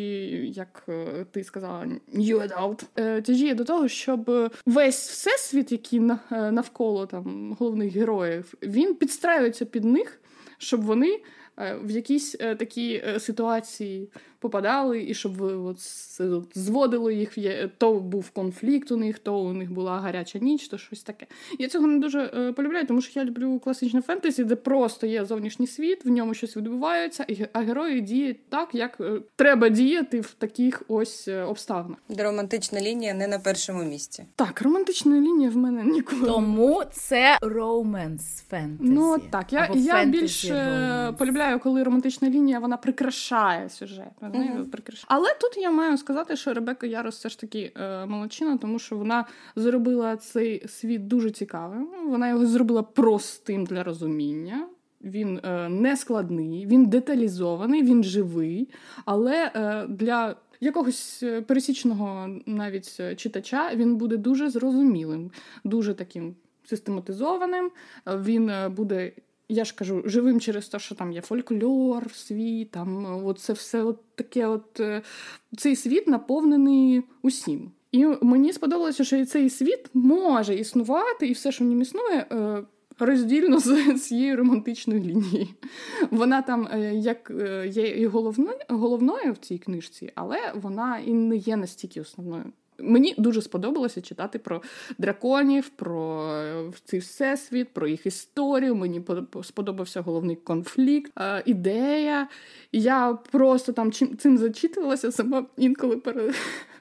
як 0.55 0.85
е, 0.89 1.27
ти 1.31 1.45
сказала, 1.45 1.87
new 2.15 2.49
adult, 2.49 2.85
е, 2.97 3.23
тяжіє 3.23 3.55
до 3.55 3.65
того, 3.65 3.89
щоб 3.89 4.53
весь 4.67 5.11
всесвіт, 5.11 5.73
який 5.73 5.99
е, 5.99 6.19
навколо 6.31 7.07
там 7.07 7.57
головних 7.59 7.93
героїв, 7.93 8.55
він 8.63 8.95
підстраюється 8.95 9.65
під 9.65 9.85
них, 9.85 10.21
щоб 10.59 10.83
вони 10.83 11.21
в 11.83 11.91
якійсь 11.91 12.33
такі 12.33 13.03
ситуації 13.19 14.09
попадали, 14.45 15.05
і 15.09 15.15
щоб 15.15 15.43
от 15.43 15.77
зводили 16.55 17.15
їх, 17.15 17.39
то 17.79 17.95
був 17.95 18.31
конфлікт 18.31 18.93
у 18.93 18.97
них, 18.97 19.19
то 19.19 19.39
у 19.39 19.53
них 19.53 19.73
була 19.73 20.01
гаряча 20.01 20.39
ніч, 20.39 20.69
то 20.69 20.79
щось 20.79 21.03
таке. 21.03 21.27
Я 21.59 21.69
цього 21.69 21.87
не 21.87 21.99
дуже 21.99 22.31
е, 22.35 22.53
полюбляю, 22.53 22.87
тому 22.87 23.01
що 23.01 23.21
я 23.21 23.27
люблю 23.27 23.59
класичне 23.59 24.03
фентезі, 24.03 24.45
де 24.45 24.57
просто 24.57 25.07
є 25.07 25.25
зовнішній 25.25 25.67
світ, 25.67 26.05
в 26.05 26.09
ньому 26.09 26.35
щось 26.35 26.57
відбувається, 26.57 27.27
а 27.53 27.61
герої 27.61 28.01
діють 28.01 28.49
так, 28.49 28.69
як 28.73 29.01
е, 29.01 29.21
треба 29.37 29.69
діяти 29.69 30.21
в 30.21 30.35
таких 30.39 30.83
ось 30.89 31.29
е, 31.29 31.43
обставинах. 31.43 31.99
Романтична 32.19 32.81
лінія 32.81 33.15
не 33.15 33.27
на 33.27 33.39
першому 33.39 33.85
місці. 33.85 34.25
Так, 34.37 34.63
романтична 34.63 35.21
лінія 35.21 35.51
в 35.51 35.57
мене 35.57 35.85
ніколи. 35.85 36.27
Тому 36.27 36.83
це 36.93 37.39
роуменс 37.43 38.43
фентезі. 38.49 38.91
Ну 38.91 39.19
так, 39.31 39.53
я 39.53 39.71
я 39.75 40.05
більше 40.05 41.15
полюбляю, 41.19 41.59
коли 41.59 41.83
романтична 41.83 42.31
лінія 42.31 42.59
вона 42.59 42.77
прикрашає 42.77 43.69
сюжет 43.69 44.13
нею 44.35 44.67
прикрашає. 44.67 45.07
Але 45.09 45.29
тут 45.41 45.57
я 45.57 45.71
маю 45.71 45.99
сказати, 45.99 46.37
що 46.37 46.55
Ребека 46.55 46.87
Ярос 46.87 47.17
все 47.17 47.29
ж 47.29 47.41
таки 47.41 47.73
е, 47.77 48.07
молодчина, 48.07 48.57
тому 48.57 48.79
що 48.79 48.97
вона 48.97 49.25
зробила 49.57 50.17
цей 50.17 50.69
світ 50.69 51.07
дуже 51.07 51.31
цікавим. 51.31 51.89
Вона 52.07 52.29
його 52.29 52.47
зробила 52.47 52.83
простим 52.83 53.65
для 53.65 53.83
розуміння. 53.83 54.69
Він 55.03 55.41
е, 55.45 55.69
не 55.69 55.97
складний, 55.97 56.67
він 56.67 56.87
деталізований, 56.87 57.83
він 57.83 58.05
живий, 58.05 58.69
але 59.05 59.51
е, 59.55 59.87
для 59.89 60.37
якогось 60.61 61.23
е, 61.23 61.43
пересічного 61.43 62.29
навіть 62.47 62.97
е, 63.01 63.15
читача 63.15 63.75
він 63.75 63.97
буде 63.97 64.17
дуже 64.17 64.51
зрозумілим, 64.51 65.31
дуже 65.65 65.95
таким 65.95 66.35
систематизованим. 66.65 67.71
Він 68.07 68.51
е, 68.51 68.69
буде 68.69 69.13
я 69.49 69.65
ж 69.65 69.75
кажу, 69.75 70.03
живим 70.07 70.41
через 70.41 70.69
те, 70.69 70.79
що 70.79 70.95
там 70.95 71.13
є 71.13 71.21
фольклор, 71.21 72.11
світ, 72.15 72.71
там 72.71 73.07
от 73.27 73.39
це 73.39 73.53
все 73.53 73.83
от 73.83 73.99
таке, 74.15 74.47
от 74.47 74.81
е, 74.81 75.03
цей 75.57 75.77
світ 75.77 76.07
наповнений 76.07 77.03
усім. 77.23 77.71
І 77.93 78.07
мені 78.07 78.53
сподобалося, 78.53 79.05
що 79.05 79.27
цей 79.27 79.51
світ 79.51 79.91
може 79.95 80.55
існувати, 80.55 81.27
і 81.27 81.33
все, 81.33 81.53
що 81.53 81.65
в 81.65 81.69
ньому 81.69 81.83
існує, 81.83 82.27
е, 82.33 82.63
роздільно 82.99 83.59
з 83.59 83.95
цією 83.95 84.37
романтичною 84.37 85.01
лінією. 85.01 85.49
Вона 86.11 86.43
там 86.43 86.69
е, 86.73 86.95
як 86.95 87.33
є 87.67 87.89
і 87.89 88.07
головною, 88.07 88.59
головною 88.69 89.33
в 89.33 89.37
цій 89.37 89.59
книжці, 89.59 90.13
але 90.15 90.39
вона 90.55 90.99
і 90.99 91.13
не 91.13 91.37
є 91.37 91.57
настільки 91.57 92.01
основною. 92.01 92.53
Мені 92.79 93.15
дуже 93.19 93.43
сподобалося 93.43 94.01
читати 94.01 94.39
про 94.39 94.63
драконів, 94.99 95.69
про 95.69 96.31
е, 96.33 96.73
цей 96.85 97.01
всесвіт, 97.01 97.69
про 97.69 97.89
їх 97.89 98.07
історію. 98.07 98.75
Мені 98.75 99.03
сподобався 99.43 100.01
головний 100.01 100.37
конфлікт, 100.37 101.13
е, 101.19 101.43
ідея. 101.47 102.29
Я 102.73 103.19
просто 103.33 103.73
там 103.73 103.93
цим 103.93 104.39
зачитувалася 104.39 105.13
сама 105.13 105.47
інколи 105.57 105.97
пере. 105.97 106.33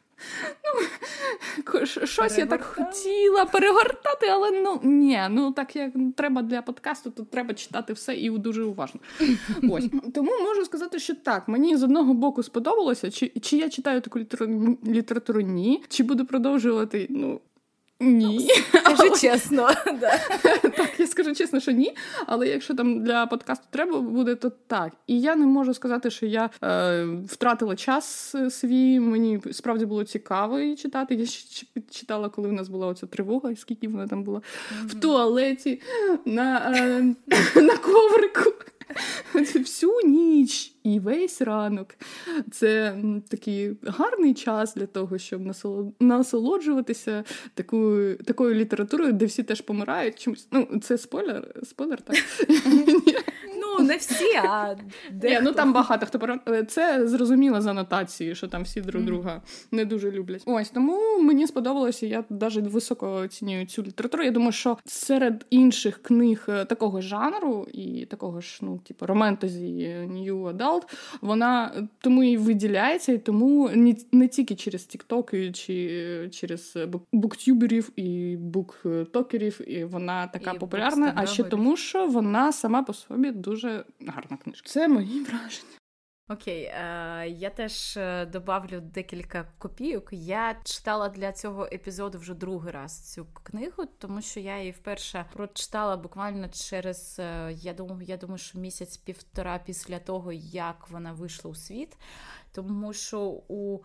Ну, 0.66 1.86
щось 1.86 2.38
я 2.38 2.46
так 2.46 2.64
хотіла 2.64 3.46
перегортати, 3.46 4.28
але 4.32 4.52
ну 4.52 4.80
ні, 4.84 5.22
ну 5.30 5.52
так 5.52 5.76
як 5.76 5.92
треба 6.16 6.42
для 6.42 6.62
подкасту, 6.62 7.12
то 7.12 7.24
треба 7.24 7.54
читати 7.54 7.94
все 7.94 8.16
і 8.16 8.30
дуже 8.30 8.64
уважно. 8.64 9.00
Ось 9.70 9.86
Тому 10.14 10.32
можу 10.40 10.66
сказати, 10.66 11.00
що 11.00 11.16
так, 11.16 11.48
мені 11.48 11.78
з 11.78 11.84
одного 11.84 12.14
боку 12.14 12.44
сподобалося, 12.44 13.12
чи 13.12 13.32
чи 13.42 13.58
я 13.58 13.70
читаю 13.70 14.02
таку 14.02 14.20
літературу, 14.88 15.42
ні, 15.42 15.84
чи 15.90 16.04
буду 16.04 16.26
продовжувати. 16.26 17.08
ну, 17.10 17.42
ні. 18.04 18.50
Скажи 18.70 19.10
чесно. 19.22 19.70
Так, 20.78 21.00
я 21.00 21.08
скажу 21.08 21.36
чесно, 21.36 21.60
що 21.60 21.72
ні. 21.72 21.96
Але 22.26 22.48
якщо 22.48 22.74
там 22.74 23.04
для 23.04 23.26
подкасту 23.26 23.66
треба 23.70 24.00
буде, 24.00 24.36
то 24.36 24.50
так. 24.50 24.94
І 25.08 25.22
я 25.22 25.36
не 25.36 25.46
можу 25.46 25.74
сказати, 25.74 26.10
що 26.10 26.26
я 26.26 26.50
е, 26.64 27.06
втратила 27.28 27.76
час 27.76 28.36
свій. 28.50 29.00
Мені 29.00 29.42
справді 29.52 29.86
було 29.86 30.04
цікаво 30.04 30.60
її 30.60 30.76
читати. 30.76 31.16
Я 31.16 31.26
читала, 31.92 32.30
коли 32.30 32.50
в 32.50 32.54
нас 32.54 32.68
була 32.68 32.88
оця 32.88 33.06
тривога, 33.06 33.52
і 33.52 33.56
скільки 33.56 33.88
вона 33.88 34.08
там 34.08 34.24
була 34.24 34.40
mm-hmm. 34.40 34.88
в 34.88 35.00
туалеті 35.00 35.82
на, 36.26 36.74
е, 36.76 37.16
на 37.62 37.78
коврику. 37.78 38.54
Всю 39.56 39.92
ніч 40.06 40.76
і 40.84 41.00
весь 41.00 41.42
ранок. 41.42 41.96
Це 42.52 42.98
такий 43.30 43.78
гарний 43.84 44.34
час 44.34 44.76
для 44.76 44.86
того, 44.86 45.18
щоб 45.18 45.42
насолоджуватися 46.00 47.24
такою 47.54 48.18
такою 48.18 48.56
літературою, 48.56 49.14
де 49.14 49.26
всі 49.26 49.44
теж 49.44 49.62
помирають. 49.62 50.20
Чомусь 50.20 50.48
ну 50.52 50.80
це 50.84 50.98
спойлер, 50.98 51.56
спойлер, 51.64 52.02
так. 52.02 52.18
Ну, 53.80 53.86
не 53.86 53.98
всі, 53.98 54.36
а 54.44 54.76
Ні, 55.24 55.40
ну 55.42 55.52
там 55.52 55.74
багато 55.74 56.06
хто 56.06 56.20
пора. 56.20 56.40
Е, 56.48 56.64
це 56.64 57.08
зрозуміло 57.08 57.62
з 57.62 57.68
анотації, 57.68 58.36
що 58.36 58.48
там 58.48 58.64
всі 58.64 58.82
друг 58.82 59.04
друга 59.04 59.42
не 59.72 59.86
дуже 59.86 60.12
люблять. 60.12 60.44
Ось 60.46 60.70
тому 60.70 61.20
мені 61.20 61.48
сподобалося. 61.48 62.06
Я 62.06 62.24
навіть 62.30 62.68
високо 62.68 63.14
оцінюю 63.14 63.66
цю 63.66 63.84
літературу. 63.84 64.24
Я 64.24 64.32
думаю, 64.32 64.52
що 64.52 64.78
серед 64.86 65.46
інших 65.50 66.02
книг 66.02 66.46
е, 66.50 66.66
такого 66.66 67.02
жанру 67.02 67.68
і 67.74 68.06
такого 68.06 68.42
ж, 68.42 68.60
ну, 68.62 68.78
типу, 68.78 69.06
романтезі 69.06 69.96
New 70.10 70.58
Adult, 70.58 70.82
вона 71.22 71.72
тому 72.00 72.24
і 72.24 72.38
виділяється, 72.38 73.12
і 73.12 73.18
тому 73.18 73.70
не, 73.74 73.96
не 74.12 74.28
тільки 74.28 74.56
через 74.56 74.84
тіктоки 74.84 75.52
чи 75.52 76.30
через 76.32 76.78
буктюберів 77.12 77.90
і 77.96 78.38
буктокерів, 78.38 79.62
і 79.72 79.84
вона 79.84 80.28
така 80.28 80.52
і 80.52 80.60
популярна, 80.60 81.14
а 81.16 81.26
ще 81.26 81.44
тому, 81.44 81.78
що 81.78 82.08
вона 82.08 82.52
сама 82.52 82.84
по 82.84 82.94
собі 82.94 83.32
дуже 83.32 83.63
гарна 84.08 84.38
книжка. 84.38 84.70
Це 84.70 84.88
мої 84.88 85.24
враження. 85.24 85.78
Окей, 86.30 86.64
е, 86.64 87.28
я 87.30 87.50
теж 87.50 87.98
е, 87.98 88.26
добавлю 88.26 88.82
декілька 88.82 89.48
копійок. 89.58 90.10
Я 90.12 90.56
читала 90.64 91.10
для 91.10 91.32
цього 91.32 91.66
епізоду 91.66 92.18
вже 92.18 92.34
другий 92.34 92.72
раз 92.72 93.14
цю 93.14 93.26
книгу, 93.44 93.86
тому 93.98 94.22
що 94.22 94.40
я 94.40 94.60
її 94.60 94.72
вперше 94.72 95.26
прочитала 95.34 95.98
буквально 95.98 96.50
через 96.50 97.20
е, 97.20 97.52
я 97.54 97.74
думаю, 97.74 98.02
я 98.08 98.18
думаю, 98.18 98.38
що 98.38 98.60
місяць-півтора 98.60 99.60
після 99.66 100.00
того, 100.00 100.32
як 100.34 100.90
вона 100.90 101.14
вийшла 101.14 101.52
у 101.52 101.56
світ, 101.56 101.98
тому 102.54 102.94
що 102.94 103.20
у 103.48 103.80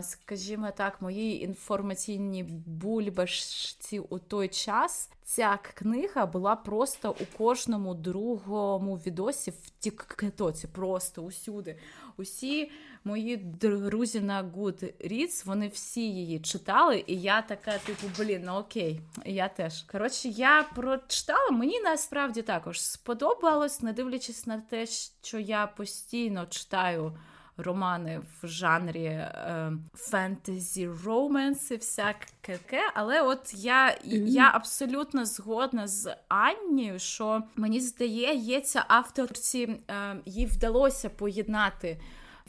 скажімо 0.00 0.70
так, 0.76 1.02
моїй 1.02 1.42
інформаційній 1.42 2.42
бульбашці 2.66 3.98
у 3.98 4.18
той 4.18 4.48
час. 4.48 5.10
Ця 5.22 5.58
книга 5.74 6.26
була 6.26 6.56
просто 6.56 7.16
у 7.20 7.38
кожному 7.38 7.94
другому 7.94 8.96
відосі 8.96 9.50
в 9.50 9.70
Тіктоці, 9.78 10.66
просто 10.66 11.22
усюди. 11.22 11.78
Усі 12.16 12.70
мої 13.04 13.36
друзі 13.36 14.20
на 14.20 14.44
Goodreads, 14.44 15.46
вони 15.46 15.68
всі 15.68 16.12
її 16.12 16.40
читали, 16.40 17.04
і 17.06 17.20
я 17.20 17.42
така, 17.42 17.78
типу, 17.78 18.06
блін, 18.18 18.42
ну 18.44 18.52
окей, 18.52 19.00
я 19.24 19.48
теж. 19.48 19.82
Коротше, 19.82 20.28
я 20.28 20.62
прочитала, 20.74 21.50
мені 21.50 21.80
насправді 21.80 22.42
також 22.42 22.80
сподобалось, 22.80 23.82
не 23.82 23.92
дивлячись 23.92 24.46
на 24.46 24.58
те, 24.58 24.86
що 25.22 25.38
я 25.38 25.66
постійно 25.66 26.46
читаю 26.46 27.12
романи 27.58 28.20
в 28.42 28.46
жанрі 28.46 29.04
е, 29.04 29.72
фентезі, 29.94 30.88
роменс 31.04 31.70
і 31.70 31.76
всяке, 31.76 32.80
але 32.94 33.22
от 33.22 33.54
я 33.54 33.98
я 34.24 34.50
абсолютно 34.54 35.24
згодна 35.24 35.86
з 35.86 36.16
Аннією, 36.28 36.98
що 36.98 37.42
мені 37.56 37.80
здається, 37.80 38.84
авторці 38.88 39.62
е, 39.90 40.16
їй 40.24 40.46
вдалося 40.46 41.08
поєднати 41.08 42.00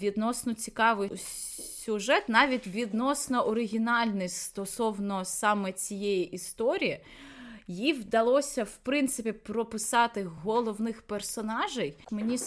відносно 0.01 0.53
цікавий 0.53 1.17
сюжет, 1.85 2.29
навіть 2.29 2.67
відносно 2.67 3.47
оригінальний 3.47 4.29
стосовно 4.29 5.25
саме 5.25 5.71
цієї 5.71 6.31
історії. 6.31 6.99
Їй 7.69 7.93
вдалося 7.93 8.63
в 8.63 8.77
принципі 8.83 9.31
прописати 9.31 10.23
головних 10.23 11.01
персонажей. 11.01 11.97
Мені 12.11 12.38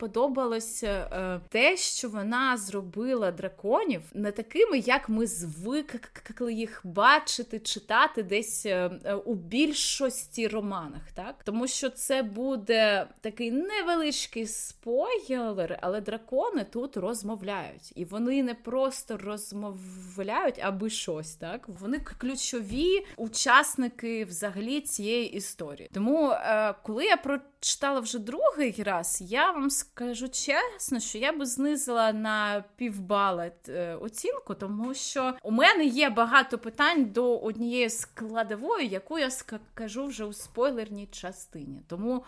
сподобалося 0.00 1.08
е, 1.12 1.40
те, 1.48 1.76
що 1.76 2.08
вона 2.08 2.56
зробила 2.56 3.32
драконів 3.32 4.02
не 4.14 4.32
такими, 4.32 4.78
як 4.78 5.08
ми 5.08 5.26
звикли 5.26 6.52
їх 6.52 6.80
бачити, 6.84 7.58
читати 7.58 8.22
десь 8.22 8.66
е, 8.66 8.90
е, 9.04 9.14
у 9.14 9.34
більшості 9.34 10.48
романах, 10.48 11.12
так 11.14 11.44
тому 11.44 11.66
що 11.66 11.90
це 11.90 12.22
буде 12.22 13.06
такий 13.20 13.50
невеличкий 13.50 14.46
спойлер, 14.46 15.78
але 15.82 16.00
дракони 16.00 16.66
тут 16.70 16.96
розмовляють, 16.96 17.92
і 17.94 18.04
вони 18.04 18.42
не 18.42 18.54
просто 18.54 19.16
розмовляють, 19.16 20.58
аби 20.62 20.90
щось 20.90 21.34
так. 21.34 21.68
Вони 21.80 21.98
ключові 21.98 23.06
учасники 23.16 24.24
взагалі 24.24 24.59
цієї 24.80 25.32
історії. 25.32 25.90
Тому 25.92 26.34
коли 26.82 27.04
я 27.04 27.16
прочитала 27.16 28.00
вже 28.00 28.18
другий 28.18 28.82
раз, 28.82 29.22
я 29.26 29.50
вам 29.52 29.70
скажу, 29.70 30.28
чесно, 30.28 31.00
що 31.00 31.18
я 31.18 31.32
би 31.32 31.46
знизила 31.46 32.12
на 32.12 32.64
півбала 32.76 33.50
е, 33.68 33.94
оцінку, 33.94 34.54
тому 34.54 34.94
що 34.94 35.34
у 35.42 35.50
мене 35.50 35.84
є 35.84 36.10
багато 36.10 36.58
питань 36.58 37.04
до 37.04 37.38
однієї 37.38 37.90
складової, 37.90 38.88
яку 38.88 39.18
я 39.18 39.30
скажу 39.30 40.06
вже 40.06 40.24
у 40.24 40.32
спойлерній 40.32 41.06
частині. 41.06 41.82
Тому 41.86 42.24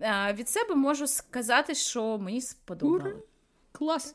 е, 0.00 0.32
від 0.38 0.48
себе 0.48 0.74
можу 0.74 1.06
сказати, 1.06 1.74
що 1.74 2.18
мені 2.18 2.40
сподобалось. 2.40 3.14
Клас. 3.72 4.14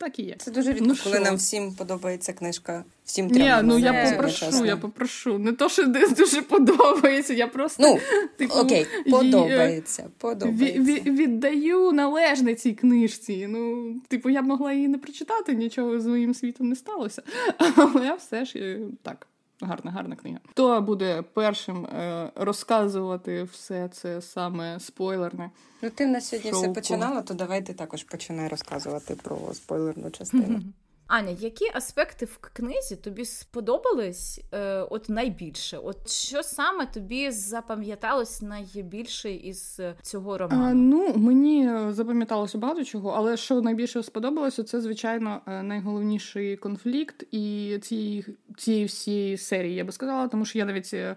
Так 0.00 0.18
і 0.18 0.22
є. 0.22 0.34
Це 0.38 0.50
дуже 0.50 0.72
рідко, 0.72 0.84
ну, 0.86 0.94
коли 1.04 1.14
що? 1.14 1.24
нам 1.24 1.36
всім 1.36 1.74
подобається 1.74 2.32
книжка. 2.32 2.84
Всім 3.04 3.30
треба. 3.30 3.62
Ні, 3.62 3.68
ну 3.68 3.78
я 3.78 4.10
попрошу, 4.10 4.64
я 4.64 4.76
попрошу. 4.76 5.38
Не 5.38 5.52
то, 5.52 5.68
що 5.68 5.86
десь 5.86 6.12
дуже 6.12 6.42
подобається, 6.42 7.34
я 7.34 7.46
просто 7.46 7.82
ну, 7.82 7.98
типу, 8.36 8.54
окей, 8.54 8.86
подобається. 9.10 10.10
подобається. 10.18 10.82
Від, 10.82 11.08
віддаю 11.08 11.92
належне 11.92 12.54
цій 12.54 12.72
книжці. 12.72 13.46
Ну, 13.50 13.94
типу, 14.08 14.30
я 14.30 14.42
б 14.42 14.46
могла 14.46 14.72
її 14.72 14.88
не 14.88 14.98
прочитати, 14.98 15.54
нічого 15.54 16.00
з 16.00 16.06
моїм 16.06 16.34
світом 16.34 16.68
не 16.68 16.76
сталося. 16.76 17.22
Але 17.76 18.04
я 18.04 18.14
все 18.14 18.44
ж 18.44 18.58
е, 18.58 18.78
так. 19.02 19.26
Гарна, 19.62 19.90
гарна 19.90 20.16
книга. 20.16 20.38
Хто 20.50 20.80
буде 20.80 21.22
першим 21.22 21.86
е, 21.86 22.30
розказувати 22.34 23.42
все 23.42 23.88
це 23.88 24.22
саме 24.22 24.80
спойлерне? 24.80 25.50
Ну, 25.82 25.90
ти 25.90 26.06
на 26.06 26.20
сьогодні 26.20 26.50
Шоу. 26.50 26.60
все 26.60 26.70
починала, 26.70 27.22
то 27.22 27.34
давай 27.34 27.66
ти 27.66 27.72
також 27.72 28.04
починай 28.04 28.48
розказувати 28.48 29.14
про 29.14 29.54
спойлерну 29.54 30.10
частину. 30.10 30.60
Аня, 31.10 31.36
які 31.40 31.64
аспекти 31.74 32.24
в 32.24 32.38
книзі 32.38 32.96
тобі 32.96 33.24
сподобались 33.24 34.40
е, 34.52 34.80
от 34.80 35.08
найбільше? 35.08 35.78
От 35.78 36.10
що 36.10 36.42
саме 36.42 36.86
тобі 36.86 37.30
запам'яталось 37.30 38.42
найбільше 38.42 39.32
із 39.32 39.80
цього 40.02 40.38
роману? 40.38 40.64
А, 40.64 40.74
ну 40.74 41.14
мені 41.16 41.70
запам'яталося 41.88 42.58
багато 42.58 42.84
чого, 42.84 43.10
але 43.10 43.36
що 43.36 43.60
найбільше 43.60 44.02
сподобалося, 44.02 44.64
це 44.64 44.80
звичайно 44.80 45.40
е, 45.46 45.62
найголовніший 45.62 46.56
конфлікт 46.56 47.24
і 47.30 47.78
цієї 47.82 48.24
цієї 48.56 48.84
всієї 48.84 49.36
серії, 49.36 49.74
я 49.74 49.84
би 49.84 49.92
сказала, 49.92 50.28
тому 50.28 50.44
що 50.44 50.58
я 50.58 50.64
навіть 50.64 50.90
е, 50.94 51.16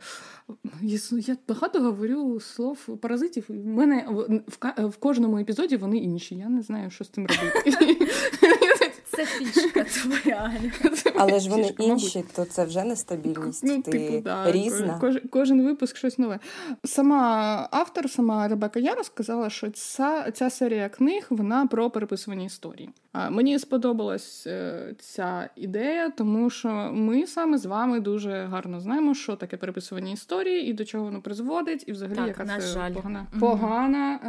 я, 0.82 1.00
я 1.12 1.38
багато 1.48 1.80
говорю 1.82 2.40
слов 2.40 2.78
паразитів. 3.02 3.46
У 3.50 3.54
мене 3.54 4.06
в, 4.10 4.42
в, 4.48 4.88
в 4.88 4.98
кожному 4.98 5.38
епізоді 5.38 5.78
вони 5.78 5.98
інші. 5.98 6.36
Я 6.36 6.50
не 6.50 6.62
знаю, 6.62 6.90
що 6.90 7.04
з 7.04 7.10
цим 7.10 7.28
робити. 7.28 8.08
Це 9.16 9.26
фішка 9.26 9.84
твоя. 9.84 10.36
Аня. 10.36 10.72
Але 11.16 11.40
ж 11.40 11.50
вони 11.50 11.64
фішка, 11.64 11.84
інші, 11.84 12.18
мабуть. 12.18 12.34
то 12.34 12.46
це 12.46 12.66
вже 12.66 12.84
нестабільність. 12.84 13.64
Ну, 13.64 13.82
Ти 13.82 13.92
типу, 13.92 14.22
да, 14.24 14.52
різна. 14.52 14.98
Кож, 15.00 15.18
кожен 15.30 15.66
випуск 15.66 15.98
щось 15.98 16.20
нове. 16.20 16.40
Сама 16.84 17.68
автор, 17.72 18.10
сама 18.10 18.48
Ребека 18.48 18.80
Яро 18.80 19.04
сказала, 19.04 19.50
що 19.50 19.70
ця, 19.72 20.32
ця 20.32 20.50
серія 20.50 20.90
книг 20.90 21.28
вона 21.30 21.68
про 21.68 21.90
переписування 21.90 22.46
історії. 22.46 22.90
А 23.12 23.30
Мені 23.30 23.60
сподобалась 23.60 24.48
е, 24.48 24.96
ця 25.00 25.50
ідея, 25.56 26.10
тому 26.10 26.50
що 26.50 26.70
ми 26.94 27.28
саме 27.28 27.58
з 27.58 27.66
вами 27.66 28.00
дуже 28.00 28.44
гарно 28.44 28.80
знаємо, 28.80 29.14
що 29.14 29.36
таке 29.36 29.58
переписування 29.58 30.12
історії 30.12 30.70
і 30.70 30.74
до 30.74 30.86
чого 30.86 31.04
воно 31.04 31.22
призводить, 31.22 31.84
і 31.88 31.92
взагалі 31.92 32.16
так, 32.16 32.28
яка 32.28 32.46
це 32.46 32.62
жаль. 32.62 32.94
погана 32.94 33.28
погана 33.40 34.20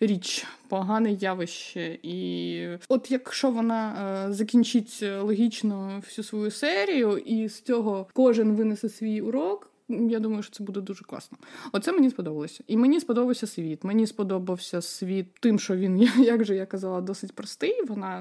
е, 0.00 0.06
річ, 0.06 0.46
погане 0.68 1.12
явище. 1.12 1.98
І 2.02 2.66
от 2.88 3.10
якщо 3.10 3.50
вона 3.50 3.94
е, 4.19 4.19
закінчить 4.28 5.04
логічно 5.20 6.02
всю 6.04 6.24
свою 6.24 6.50
серію, 6.50 7.18
і 7.18 7.48
з 7.48 7.60
цього 7.60 8.06
кожен 8.12 8.52
винесе 8.52 8.88
свій 8.88 9.20
урок 9.20 9.69
я 10.10 10.18
думаю, 10.18 10.42
що 10.42 10.52
це 10.52 10.64
буде 10.64 10.80
дуже 10.80 11.04
класно. 11.04 11.38
Оце 11.72 11.92
мені 11.92 12.10
сподобалося. 12.10 12.64
І 12.66 12.76
мені 12.76 13.00
сподобався 13.00 13.46
світ. 13.46 13.84
Мені 13.84 14.06
сподобався 14.06 14.82
світ 14.82 15.26
тим, 15.40 15.58
що 15.58 15.76
він, 15.76 15.98
як 16.18 16.44
же 16.44 16.56
я 16.56 16.66
казала, 16.66 17.00
досить 17.00 17.32
простий. 17.32 17.82
Вона 17.88 18.20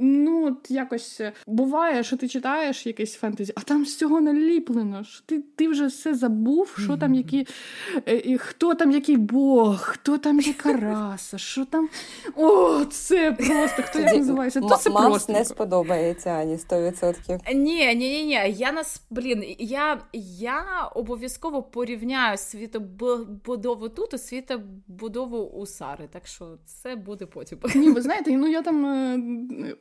ну 0.00 0.46
от 0.46 0.70
якось 0.70 1.20
буває, 1.46 2.02
що 2.02 2.16
ти 2.16 2.28
читаєш 2.28 2.86
якесь 2.86 3.14
фентезі, 3.14 3.52
а 3.56 3.60
там 3.60 3.86
з 3.86 3.96
цього 3.96 4.20
наліплено. 4.20 5.04
що 5.04 5.22
Ти 5.26 5.42
ти 5.56 5.68
вже 5.68 5.86
все 5.86 6.14
забув, 6.14 6.76
що 6.78 6.96
там 6.96 7.14
які, 7.14 7.46
е, 8.08 8.38
хто 8.38 8.74
там 8.74 8.90
який 8.90 9.16
Бог, 9.16 9.80
хто 9.80 10.18
там 10.18 10.40
яка 10.40 10.72
раса, 10.80 11.38
що 11.38 11.64
там. 11.64 11.88
О, 12.36 12.84
це 12.84 13.32
просто 13.32 13.82
хто 13.82 13.98
як 13.98 14.16
називається? 14.16 14.60
То 14.60 14.76
це 14.76 14.90
просто. 14.90 15.32
не 15.32 15.44
сподобається 15.44 16.30
Ані 16.30 16.56
100%. 16.56 17.54
Ні, 17.54 17.94
ні, 17.94 17.94
ні, 17.94 18.24
ні. 18.24 18.54
Я 18.56 18.72
нас, 18.72 19.02
блін, 19.10 19.44
я, 19.58 20.00
я 20.12 20.81
обов'язково 20.86 21.62
порівняю 21.62 22.38
світобудову 22.38 23.88
тут 23.88 24.14
і 24.14 24.18
світобудову 24.18 25.38
у 25.38 25.66
Сари. 25.66 26.08
Так 26.12 26.26
що 26.26 26.58
це 26.64 26.96
буде 26.96 27.26
потім. 27.26 27.58
Ні, 27.74 27.90
ви 27.90 28.00
знаєте, 28.00 28.36
ну 28.36 28.48
я 28.48 28.62
там 28.62 28.86
е, 28.86 29.20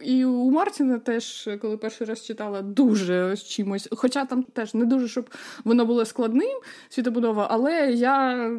і 0.03 0.25
у 0.25 0.51
Мартіна 0.51 0.99
теж, 0.99 1.49
коли 1.61 1.77
перший 1.77 2.07
раз 2.07 2.25
читала, 2.25 2.61
дуже 2.61 3.35
з 3.35 3.43
чимось. 3.43 3.87
Хоча 3.91 4.25
там 4.25 4.43
теж 4.43 4.73
не 4.73 4.85
дуже, 4.85 5.07
щоб 5.07 5.29
воно 5.63 5.85
було 5.85 6.05
складним, 6.05 6.59
світобудова, 6.89 7.47
але 7.51 7.91
я 7.91 8.51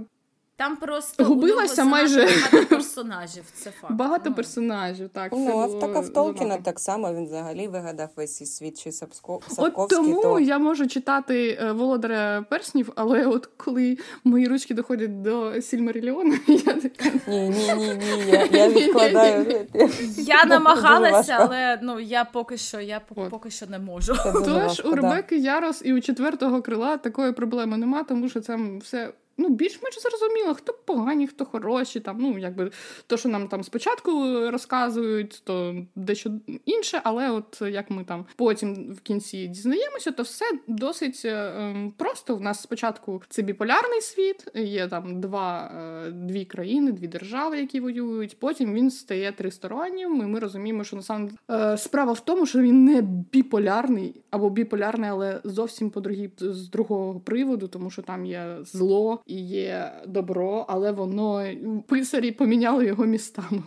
там 0.62 0.76
просто 0.76 1.24
губилася 1.24 1.84
майже 1.84 2.24
багато 2.24 2.66
персонажів. 2.70 3.44
Це 3.54 3.70
факт. 3.70 3.92
Багато 3.92 4.30
ну. 4.30 4.34
персонажів, 4.34 5.08
так. 5.08 5.32
Ну, 5.32 5.58
а 5.58 5.80
така 5.80 6.00
в 6.00 6.08
Толкіна 6.08 6.56
так 6.56 6.80
само 6.80 7.14
він 7.14 7.24
взагалі 7.24 7.68
вигадав 7.68 8.08
весь 8.16 8.56
світ 8.56 8.82
чи 8.82 8.92
Сапковський. 8.92 9.64
От 9.64 9.88
тому 9.88 10.22
то... 10.22 10.40
я 10.40 10.58
можу 10.58 10.86
читати 10.86 11.58
е, 11.62 11.72
Володаря 11.72 12.44
Перснів, 12.50 12.92
але 12.96 13.26
от 13.26 13.46
коли 13.56 13.98
мої 14.24 14.48
ручки 14.48 14.74
доходять 14.74 15.22
до 15.22 15.62
Сільмаріліона, 15.62 16.38
я 16.46 16.74
така... 16.74 17.10
Ні, 17.26 17.48
ні, 17.48 17.74
ні, 17.76 17.94
ні, 17.94 18.30
я, 18.32 18.44
я 18.44 18.68
відкладаю. 18.68 19.66
Я 20.16 20.44
намагалася, 20.44 21.36
але 21.38 21.78
ну 21.82 22.00
я 22.00 22.24
поки 22.24 22.56
що 22.56 22.80
я 22.80 23.00
поки 23.30 23.50
що 23.50 23.66
не 23.66 23.78
можу. 23.78 24.14
Тож 24.44 24.82
у 24.84 24.94
Ребекки 24.94 25.38
Ярос 25.38 25.82
і 25.84 25.92
у 25.92 26.00
четвертого 26.00 26.62
крила 26.62 26.96
такої 26.96 27.32
проблеми 27.32 27.76
нема, 27.76 28.02
тому 28.02 28.28
що 28.28 28.40
це 28.40 28.58
все 28.80 29.12
ну, 29.38 29.48
більш-менш 29.48 30.02
зрозуміло, 30.02 30.54
хто 30.54 30.72
погані, 30.72 31.26
хто 31.26 31.44
хороші. 31.44 32.00
Там, 32.00 32.18
ну, 32.20 32.38
якби 32.38 32.70
То, 33.06 33.16
що 33.16 33.28
нам 33.28 33.48
там 33.48 33.64
спочатку 33.64 34.10
розказують, 34.50 35.42
то 35.44 35.74
дещо 35.96 36.30
інше, 36.64 37.00
але 37.04 37.30
от 37.30 37.62
як 37.70 37.90
ми 37.90 38.04
там 38.04 38.26
потім 38.36 38.94
в 38.94 39.00
кінці 39.00 39.46
дізнаємося, 39.46 40.12
то 40.12 40.22
все 40.22 40.44
досить 40.68 41.22
ем, 41.24 41.92
просто. 41.96 42.36
У 42.36 42.40
нас 42.40 42.62
спочатку 42.62 43.22
це 43.28 43.42
біполярний 43.42 44.00
світ, 44.00 44.50
є 44.54 44.88
там 44.88 45.20
два, 45.20 45.72
е, 46.06 46.10
дві 46.10 46.44
країни, 46.44 46.92
дві 46.92 47.06
держави, 47.06 47.60
які 47.60 47.80
воюють. 47.80 48.38
Потім 48.38 48.74
він 48.74 48.90
стає 48.90 49.32
тристороннім, 49.32 50.16
і 50.16 50.26
ми 50.26 50.38
розуміємо, 50.38 50.84
що 50.84 50.96
насам 50.96 51.30
е, 51.50 51.76
справа 51.76 52.12
в 52.12 52.20
тому, 52.20 52.46
що 52.46 52.58
він 52.58 52.84
не 52.84 53.02
біполярний 53.02 54.22
або 54.30 54.50
біполярний, 54.50 55.10
але 55.10 55.40
зовсім 55.44 55.90
по 55.90 56.00
другій 56.00 56.30
з 56.38 56.68
другого 56.68 57.20
приводу, 57.20 57.68
тому 57.68 57.90
що 57.90 58.02
там 58.02 58.26
є 58.26 58.56
зло 58.64 59.21
і 59.26 59.46
є 59.46 59.92
добро, 60.06 60.64
але 60.68 60.92
воно 60.92 61.46
писарі 61.86 62.32
поміняли 62.32 62.86
його 62.86 63.04
містами. 63.04 63.62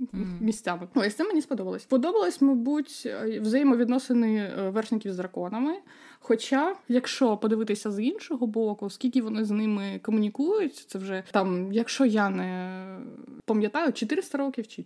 Mm. 0.00 0.42
Місцями. 0.42 0.88
Ось 0.94 1.14
це 1.14 1.24
мені 1.24 1.42
сподобалось. 1.42 1.84
Подобалось, 1.84 2.40
мабуть, 2.40 3.08
взаємовідносини 3.40 4.36
е, 4.36 4.70
вершників 4.70 5.12
з 5.12 5.16
драконами. 5.16 5.74
Хоча, 6.20 6.76
якщо 6.88 7.36
подивитися 7.36 7.90
з 7.90 8.02
іншого 8.02 8.46
боку, 8.46 8.90
скільки 8.90 9.22
вони 9.22 9.44
з 9.44 9.50
ними 9.50 10.00
комунікують, 10.02 10.74
це 10.74 10.98
вже 10.98 11.22
там, 11.30 11.72
якщо 11.72 12.04
я 12.04 12.30
не 12.30 12.82
пам'ятаю, 13.44 13.92
400 13.92 14.38
років 14.38 14.68
чи 14.68 14.84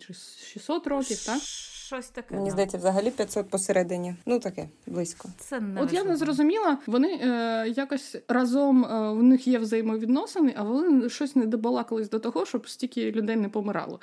600 0.52 0.86
років, 0.86 1.26
так? 1.26 1.40
Щось 1.86 2.08
таке. 2.08 2.34
Мені 2.34 2.50
здається, 2.50 2.78
взагалі 2.78 3.10
500 3.10 3.50
посередині. 3.50 4.14
Ну 4.26 4.38
таке 4.40 4.68
близько. 4.86 5.28
Це 5.38 5.60
не 5.60 5.82
От 5.82 5.92
я 5.92 6.04
не 6.04 6.16
зрозуміла. 6.16 6.78
Вони 6.86 7.08
е, 7.08 7.68
якось 7.76 8.16
разом 8.28 8.84
е, 8.84 9.12
в 9.12 9.22
них 9.22 9.46
є 9.46 9.58
взаємовідносини, 9.58 10.54
а 10.56 10.62
вони 10.62 11.08
щось 11.08 11.36
не 11.36 11.46
добалакались 11.46 12.10
до 12.10 12.18
того, 12.18 12.46
щоб 12.46 12.68
стільки 12.68 13.12
людей 13.12 13.36
не 13.36 13.48
помирало. 13.48 14.00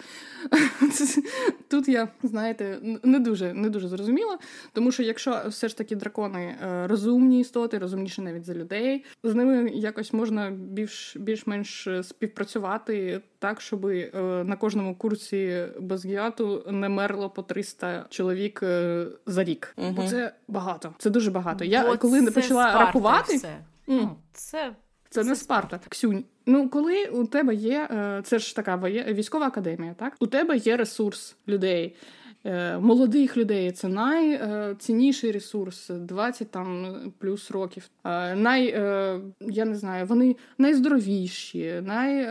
Тут 1.68 1.88
я, 1.88 2.08
знаєте, 2.24 2.78
не 3.04 3.20
дуже 3.20 3.54
не 3.54 3.70
дуже 3.70 3.88
зрозуміла, 3.88 4.38
тому 4.74 4.92
що 4.92 5.04
якщо 5.04 5.42
все 5.48 5.68
ж 5.68 5.78
таки 5.78 5.96
дракони 5.96 6.56
е, 6.64 6.88
розумні 6.88 7.40
істоти, 7.40 7.78
розумніші 7.78 8.22
навіть 8.22 8.46
за 8.46 8.54
людей, 8.54 9.06
з 9.24 9.36
ними 9.36 9.72
якось 9.74 10.14
можна 10.14 10.52
більш 10.52 11.18
більш-менш 11.18 11.88
співпрацювати 12.04 13.22
так, 13.44 13.62
щоб 13.62 13.86
е, 13.86 14.10
на 14.46 14.56
кожному 14.56 14.96
курсі 14.96 15.66
Базгіату 15.80 16.64
не 16.68 16.90
мерло 16.90 17.30
по 17.30 17.42
300 17.42 18.06
чоловік 18.10 18.64
е, 18.64 19.06
за 19.26 19.44
рік. 19.44 19.74
Угу. 19.78 19.92
Бо 19.92 20.08
це 20.08 20.34
багато. 20.48 20.94
Це 20.98 21.10
дуже 21.10 21.32
багато. 21.32 21.66
Я 21.66 21.88
Бо 21.88 21.98
коли 21.98 22.22
не 22.22 22.32
почала 22.32 22.64
Спарта 22.64 22.86
рахувати, 22.86 23.38
все. 23.38 23.58
Ну, 23.88 24.16
це. 24.34 24.76
Це 25.10 25.24
не 25.24 25.36
Спарта. 25.36 25.80
Ксюнь. 25.90 26.24
Ну, 26.46 26.70
коли 26.70 27.06
у 27.06 27.26
тебе 27.26 27.56
є, 27.56 27.88
е, 27.92 28.22
це 28.26 28.40
ж 28.40 28.56
така 28.56 28.78
військова 28.78 29.48
академія, 29.48 29.94
так? 29.94 30.16
У 30.20 30.28
тебе 30.28 30.58
є 30.58 30.78
ресурс 30.78 31.36
людей, 31.48 31.96
молодих 32.80 33.38
людей 33.38 33.72
це 33.72 33.88
найцінніший 33.88 35.32
ресурс 35.32 35.90
20 35.90 36.52
там 36.52 36.96
плюс 37.20 37.52
років. 37.52 37.90
Е, 38.04 38.36
най, 38.36 38.68
е, 38.68 39.20
я 39.42 39.66
не 39.66 39.76
знаю, 39.76 40.06
вони 40.06 40.36
найздоровіші, 40.58 41.82
най, 41.84 42.30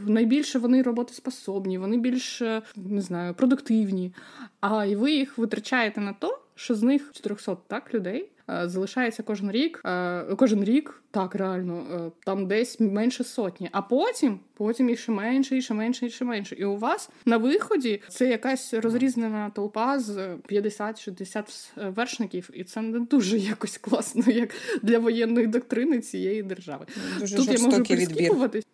найбільше 0.00 0.58
вони 0.58 0.82
роботоспособні, 0.82 1.78
вони 1.78 1.96
більш 1.96 2.42
не 2.76 3.00
знаю, 3.00 3.34
продуктивні. 3.34 4.14
А 4.60 4.84
і 4.84 4.96
ви 4.96 5.12
їх 5.12 5.38
витрачаєте 5.38 6.00
на 6.00 6.12
то, 6.12 6.38
що 6.54 6.74
з 6.74 6.82
них 6.82 7.10
400 7.12 7.56
так 7.68 7.94
людей 7.94 8.28
Е, 8.28 8.31
залишається 8.48 9.22
кожен 9.22 9.50
рік. 9.50 9.80
Е, 9.84 10.24
кожен 10.36 10.64
рік 10.64 11.02
так 11.10 11.34
реально 11.34 11.86
е, 11.92 12.10
там 12.24 12.46
десь 12.46 12.80
менше 12.80 13.24
сотні. 13.24 13.68
А 13.72 13.82
потім 13.82 14.40
потім 14.54 14.88
і 14.88 14.96
ще 14.96 15.12
менше, 15.12 15.56
і 15.56 15.62
ще 15.62 15.74
менше, 15.74 16.06
і 16.06 16.10
ще 16.10 16.24
менше. 16.24 16.56
І 16.58 16.64
у 16.64 16.76
вас 16.76 17.10
на 17.24 17.36
виході 17.36 18.02
це 18.08 18.28
якась 18.28 18.74
розрізнена 18.74 19.50
толпа 19.50 19.98
з 19.98 20.36
50-60 20.48 21.90
вершників, 21.90 22.50
і 22.54 22.64
це 22.64 22.82
не 22.82 23.00
дуже 23.00 23.38
якось 23.38 23.78
класно, 23.78 24.32
як 24.32 24.50
для 24.82 24.98
воєнної 24.98 25.46
доктрини 25.46 26.00
цієї 26.00 26.42
держави. 26.42 26.86
Дуже 27.20 27.36
Тут 27.36 27.52
я 27.52 27.58
можу 27.58 27.84
прискіпуватись. 27.84 28.64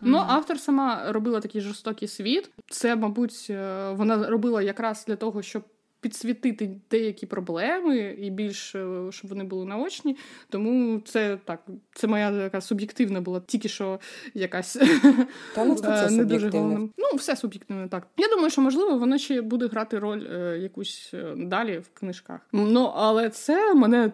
Ну, 0.00 0.18
автор 0.18 0.60
сама 0.60 1.12
робила 1.12 1.40
такий 1.40 1.60
жорстокий 1.60 2.08
світ. 2.08 2.50
Це, 2.70 2.96
мабуть, 2.96 3.50
вона 3.90 4.30
робила 4.30 4.62
якраз 4.62 5.04
для 5.08 5.16
того, 5.16 5.42
щоб 5.42 5.62
підсвітити 6.00 6.70
деякі 6.90 7.26
проблеми 7.26 7.98
і 7.98 8.30
більш 8.30 8.74
е, 8.74 9.06
щоб 9.10 9.30
вони 9.30 9.44
були 9.44 9.64
наочні. 9.64 10.16
Тому 10.48 11.00
це 11.00 11.38
так, 11.44 11.60
це 11.94 12.06
моя 12.06 12.32
така 12.32 12.60
суб'єктивна 12.60 13.20
була, 13.20 13.40
тільки 13.46 13.68
що 13.68 14.00
якась 14.34 14.72
Та, 15.54 15.64
ну, 15.64 15.74
це 15.74 16.10
не 16.10 16.24
дуже 16.24 16.50
головна. 16.50 16.78
Ну, 16.78 17.16
все 17.16 17.36
суб'єктивне, 17.36 17.88
так. 17.88 18.06
Я 18.16 18.28
думаю, 18.28 18.50
що 18.50 18.62
можливо 18.62 18.98
воно 18.98 19.18
ще 19.18 19.42
буде 19.42 19.66
грати 19.66 19.98
роль 19.98 20.26
е, 20.30 20.58
якусь 20.58 21.10
е, 21.14 21.34
далі 21.36 21.78
в 21.78 21.88
книжках. 21.98 22.40
Ну, 22.52 22.92
але 22.94 23.30
це 23.30 23.74
мене 23.74 24.12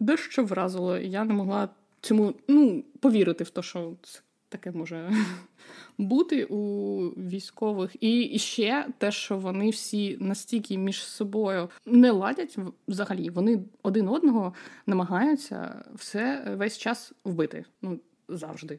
дещо 0.00 0.44
вразило, 0.44 0.98
і 0.98 1.10
я 1.10 1.24
не 1.24 1.34
могла 1.34 1.68
цьому 2.00 2.34
ну, 2.48 2.84
повірити 3.00 3.44
в 3.44 3.50
те, 3.50 3.62
що 3.62 3.92
це 4.02 4.20
таке 4.54 4.72
може 4.72 5.12
бути 5.98 6.44
у 6.44 7.00
військових, 7.08 7.96
і 8.00 8.38
ще 8.38 8.86
те, 8.98 9.12
що 9.12 9.38
вони 9.38 9.70
всі 9.70 10.16
настільки 10.20 10.78
між 10.78 11.04
собою 11.04 11.70
не 11.86 12.10
ладять 12.10 12.58
взагалі, 12.88 13.30
вони 13.30 13.64
один 13.82 14.08
одного 14.08 14.54
намагаються 14.86 15.84
все 15.94 16.54
весь 16.58 16.78
час 16.78 17.12
вбити. 17.24 17.64
Ну 17.82 18.00
завжди. 18.28 18.78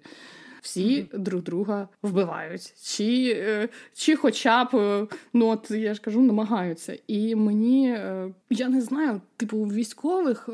Всі 0.61 1.01
mm-hmm. 1.01 1.17
друг 1.19 1.43
друга 1.43 1.87
вбивають, 2.03 2.73
чи 2.83 3.33
е, 3.37 3.69
чи 3.93 4.15
хоча 4.15 4.63
б 4.63 4.69
е, 4.73 5.07
ну 5.33 5.47
от 5.47 5.71
я 5.71 5.93
ж 5.93 6.01
кажу, 6.01 6.21
намагаються. 6.21 6.97
І 7.07 7.35
мені 7.35 7.89
е, 7.89 8.33
я 8.49 8.69
не 8.69 8.81
знаю, 8.81 9.21
типу 9.37 9.63
військових 9.63 10.49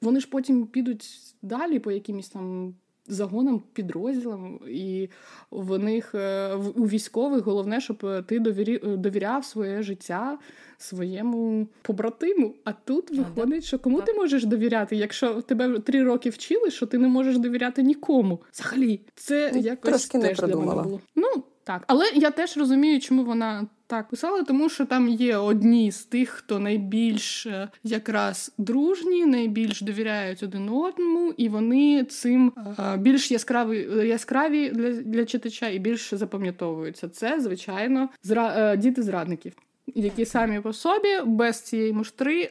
вони 0.00 0.20
ж 0.20 0.28
потім 0.30 0.66
підуть 0.66 1.34
далі 1.42 1.78
по 1.78 1.92
якимось 1.92 2.28
там 2.28 2.74
загонам, 3.08 3.62
підрозділам, 3.72 4.60
і 4.68 5.08
в 5.50 5.78
них 5.78 6.14
е, 6.14 6.54
у 6.54 6.84
військових 6.84 7.44
головне, 7.44 7.80
щоб 7.80 8.24
ти 8.26 8.38
довіряв 8.82 9.44
своє 9.44 9.82
життя 9.82 10.38
своєму 10.78 11.66
побратиму. 11.82 12.54
А 12.64 12.72
тут 12.72 13.10
виходить, 13.10 13.64
що 13.64 13.78
кому 13.78 13.96
так. 13.96 14.06
ти 14.06 14.12
можеш 14.12 14.44
довіряти, 14.44 14.96
якщо 14.96 15.42
тебе 15.42 15.78
три 15.78 16.02
роки 16.02 16.30
вчили, 16.30 16.70
що 16.70 16.86
ти 16.86 16.98
не 16.98 17.08
можеш 17.08 17.38
довіряти 17.38 17.82
нікому. 17.82 18.40
Взагалі, 18.52 19.00
це 19.14 19.50
ну, 19.54 19.60
якось 19.60 20.06
теж 20.06 20.40
не 20.40 20.46
для 20.46 20.56
мене 20.56 20.82
було. 20.82 21.00
Ну 21.16 21.42
так, 21.68 21.84
але 21.86 22.04
я 22.14 22.30
теж 22.30 22.56
розумію, 22.56 23.00
чому 23.00 23.24
вона 23.24 23.66
так 23.86 24.08
писала, 24.08 24.42
тому 24.42 24.68
що 24.68 24.86
там 24.86 25.08
є 25.08 25.36
одні 25.36 25.92
з 25.92 26.04
тих, 26.04 26.28
хто 26.28 26.58
найбільш 26.58 27.46
е, 27.46 27.68
якраз 27.84 28.54
дружні, 28.58 29.26
найбільш 29.26 29.80
довіряють 29.82 30.42
один 30.42 30.68
одному, 30.68 31.32
і 31.36 31.48
вони 31.48 32.04
цим 32.04 32.52
е, 32.78 32.96
більш 32.96 33.30
яскраві 33.30 33.88
яскраві 34.08 34.68
для 34.70 34.90
для 34.90 35.24
читача 35.24 35.68
і 35.68 35.78
більш 35.78 36.14
запам'ятовуються. 36.14 37.08
Це 37.08 37.40
звичайно 37.40 38.08
зра... 38.22 38.54
Е, 38.56 38.76
діти 38.76 39.02
зрадників. 39.02 39.52
Які 39.94 40.24
самі 40.24 40.60
по 40.60 40.72
собі 40.72 41.20
без 41.26 41.60
цієї 41.60 41.92
муштри 41.92 42.50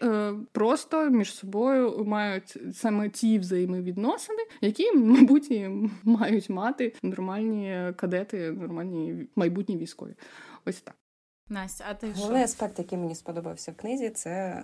просто 0.51 1.09
між 1.09 1.33
собою 1.33 2.05
мають 2.05 2.57
саме 2.73 3.09
ті 3.09 3.39
взаємовідносини, 3.39 4.43
які, 4.61 4.91
мабуть, 4.93 5.51
і 5.51 5.69
мають 6.03 6.49
мати 6.49 6.93
нормальні 7.03 7.93
кадети, 7.95 8.51
нормальні 8.51 9.27
майбутні 9.35 9.77
військові. 9.77 10.13
Ось 10.65 10.81
так. 10.81 10.95
Настя, 11.49 11.85
а 11.89 11.93
ти 11.93 12.11
Головний 12.15 12.43
аспект, 12.43 12.79
який 12.79 12.97
мені 12.97 13.15
сподобався 13.15 13.71
в 13.71 13.75
книзі, 13.75 14.09
це 14.09 14.63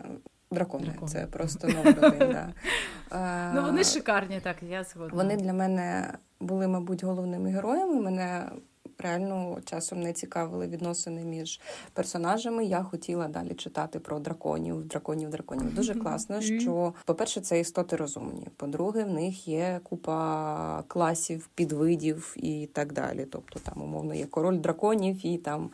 дракони. 0.51 0.85
Дракон. 0.85 1.07
Це 1.07 1.27
просто 1.27 1.67
номер 1.67 1.97
один. 2.01 2.19
Да. 2.19 2.53
Ну 3.55 3.61
вони 3.61 3.83
шикарні, 3.83 4.39
так 4.43 4.55
я 4.69 4.83
згодна. 4.83 5.23
Вони 5.23 5.37
для 5.37 5.53
мене 5.53 6.13
були, 6.39 6.67
мабуть, 6.67 7.03
головними 7.03 7.49
героями. 7.49 8.01
Мене 8.01 8.51
реально 8.97 9.57
часом 9.65 10.01
не 10.01 10.13
цікавили 10.13 10.67
відносини 10.67 11.23
між 11.23 11.59
персонажами. 11.93 12.65
Я 12.65 12.83
хотіла 12.83 13.27
далі 13.27 13.53
читати 13.53 13.99
про 13.99 14.19
драконів, 14.19 14.85
драконів, 14.87 15.29
драконів. 15.29 15.75
Дуже 15.75 15.95
класно, 15.95 16.41
що, 16.41 16.93
по-перше, 17.05 17.41
це 17.41 17.59
істоти 17.59 17.95
розумні. 17.95 18.47
По-друге, 18.57 19.03
в 19.03 19.09
них 19.09 19.47
є 19.47 19.79
купа 19.83 20.83
класів, 20.87 21.49
підвидів 21.55 22.35
і 22.37 22.69
так 22.73 22.93
далі. 22.93 23.25
Тобто, 23.31 23.59
там, 23.59 23.83
умовно, 23.83 24.13
є 24.13 24.25
король 24.25 24.57
драконів 24.57 25.25
і 25.25 25.37
там 25.37 25.69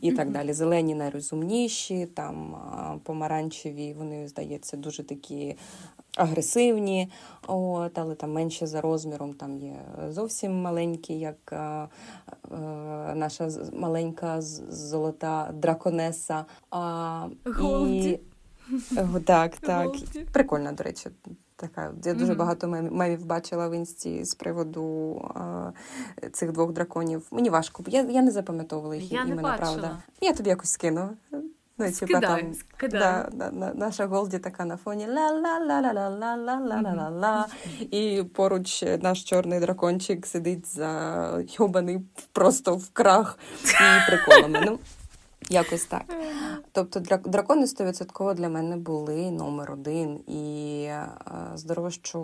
і 0.00 0.12
так 0.12 0.30
далі. 0.30 0.52
Зелені 0.52 0.94
найрозумніші, 0.94 2.06
там 2.06 2.56
помаранчеві, 3.04 3.94
вони, 3.98 4.28
здається, 4.28 4.76
дуже 4.76 5.02
такі 5.04 5.56
агресивні, 6.16 7.08
от, 7.46 7.98
але 7.98 8.14
там 8.14 8.32
менше 8.32 8.66
за 8.66 8.80
розміром. 8.80 9.34
Там 9.34 9.58
є 9.58 9.76
зовсім 10.08 10.62
маленькі, 10.62 11.18
як 11.18 11.52
а, 11.52 11.88
а, 12.50 12.56
наша 13.14 13.48
маленька 13.72 14.40
золота 14.68 15.50
драконеса. 15.54 16.44
А, 16.70 17.26
Голді. 17.44 18.08
І... 18.10 18.20
Так, 19.26 19.56
так. 19.60 19.90
Прикольно, 20.32 20.72
до 20.72 20.82
речі. 20.84 21.10
така. 21.56 21.92
Я 22.04 22.14
дуже 22.14 22.32
mm-hmm. 22.32 22.36
багато 22.36 22.68
мемів 22.68 23.26
бачила 23.26 23.68
в 23.68 23.72
інсті 23.72 24.24
з 24.24 24.34
приводу 24.34 25.16
е, 26.22 26.30
цих 26.30 26.52
двох 26.52 26.72
драконів. 26.72 27.26
Мені 27.30 27.50
важко, 27.50 27.84
я 27.86 28.02
я 28.02 28.22
не 28.22 28.30
запам'ятовувала 28.30 28.96
їх 28.96 29.12
я 29.12 29.22
імена, 29.22 29.42
не 29.42 29.58
правда. 29.58 29.98
Я 30.20 30.32
тобі 30.32 30.50
якось 30.50 30.70
скину. 30.70 31.10
Ну, 31.86 31.92
типа, 31.92 32.20
там, 32.20 32.40
да, 32.90 33.28
наша 33.74 34.06
Голді 34.06 34.38
така 34.38 34.64
на 34.64 34.76
фоні 34.76 35.06
ла-ла-ла-ла-ла-ла-ла-ла-ла-ла. 35.06 37.46
І 37.80 38.22
поруч 38.34 38.84
наш 39.00 39.24
чорний 39.24 39.60
дракончик 39.60 40.26
сидить 40.26 40.74
за 40.74 41.44
йобаний 41.58 42.00
просто 42.32 42.76
в 42.76 42.90
крах 42.92 43.38
і 43.64 44.10
приколами. 44.10 44.62
Ну, 44.66 44.78
Якось 45.52 45.84
так. 45.84 46.02
Тобто 46.72 47.00
дракони 47.00 47.64
100% 47.64 48.34
для 48.34 48.48
мене 48.48 48.76
були 48.76 49.30
номер 49.30 49.72
один. 49.72 50.16
І 50.26 50.82
е, 50.84 51.08
здорово, 51.54 51.90
що 51.90 52.18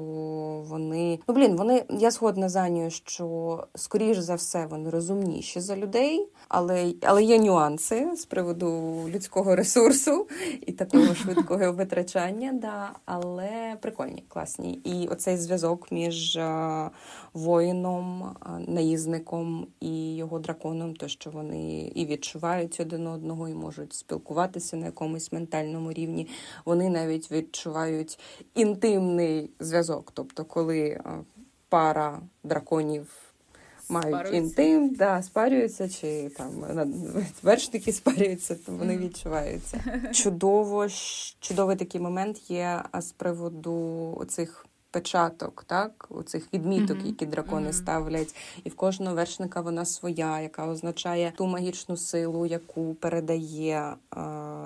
вони. 0.69 1.19
Ну, 1.29 1.35
блін, 1.35 1.57
вони. 1.57 1.85
Я 1.91 2.11
згодна 2.11 2.49
за 2.49 2.69
нею, 2.69 2.91
що 2.91 3.67
скоріш 3.75 4.19
за 4.19 4.35
все 4.35 4.67
вони 4.67 4.91
розумніші 4.91 5.61
за 5.61 5.77
людей, 5.77 6.29
але 6.49 6.93
але 7.03 7.25
є 7.25 7.39
нюанси 7.39 8.17
з 8.17 8.25
приводу 8.27 8.69
людського 9.09 9.57
ресурсу 9.57 10.27
і 10.67 10.73
такого 10.73 11.15
швидкого 11.15 11.73
витрачання. 11.73 12.53
Да, 12.53 12.91
Але 13.05 13.77
прикольні, 13.81 14.25
класні. 14.29 14.73
І 14.73 15.09
оцей 15.09 15.37
зв'язок 15.37 15.93
між 15.93 16.37
е, 16.37 16.91
воїном, 17.35 18.23
е, 18.23 18.51
наїзником 18.69 19.67
і 19.81 20.17
його 20.17 20.39
драконом, 20.39 20.95
то 20.95 21.09
що 21.09 21.31
вони 21.31 21.93
і 21.95 22.07
відчувають 22.07 22.81
один 22.81 23.07
одного, 23.07 23.18
і 23.49 23.55
можуть 23.55 23.93
спілкуватися 23.93 24.77
на 24.77 24.87
якомусь 24.87 25.33
ментальному 25.33 25.93
рівні. 25.93 26.29
Вони 26.65 26.89
навіть 26.89 27.31
відчувають 27.31 28.19
інтимний 28.55 29.51
зв'язок. 29.61 30.11
Тобто, 30.15 30.45
коли 30.45 30.81
е, 30.81 31.03
пара 31.69 32.21
драконів. 32.45 33.07
Мають 33.91 34.35
інтим, 34.35 34.95
да, 34.95 35.23
спарюються, 35.23 35.89
чи 35.89 36.31
там 36.37 36.65
вершники 37.43 37.93
спарюються, 37.93 38.55
то 38.55 38.73
вони 38.73 38.95
mm. 38.95 38.99
відчуваються. 38.99 40.01
Чудово, 40.13 40.87
чудовий 41.41 41.77
такий 41.77 42.01
момент 42.01 42.51
є 42.51 42.83
з 42.99 43.13
приводу 43.13 44.25
цих 44.29 44.68
печаток, 44.91 45.65
так, 45.67 46.07
оцих 46.11 46.55
відміток, 46.55 46.99
mm-hmm. 46.99 47.07
які 47.07 47.27
дракони 47.27 47.73
ставлять, 47.73 48.35
і 48.65 48.69
в 48.69 48.75
кожного 48.75 49.17
вершника 49.17 49.61
вона 49.61 49.85
своя, 49.85 50.41
яка 50.41 50.69
означає 50.69 51.33
ту 51.37 51.47
магічну 51.47 51.97
силу, 51.97 52.47
яку 52.47 52.95
передає 52.95 53.77
е, 53.77 54.19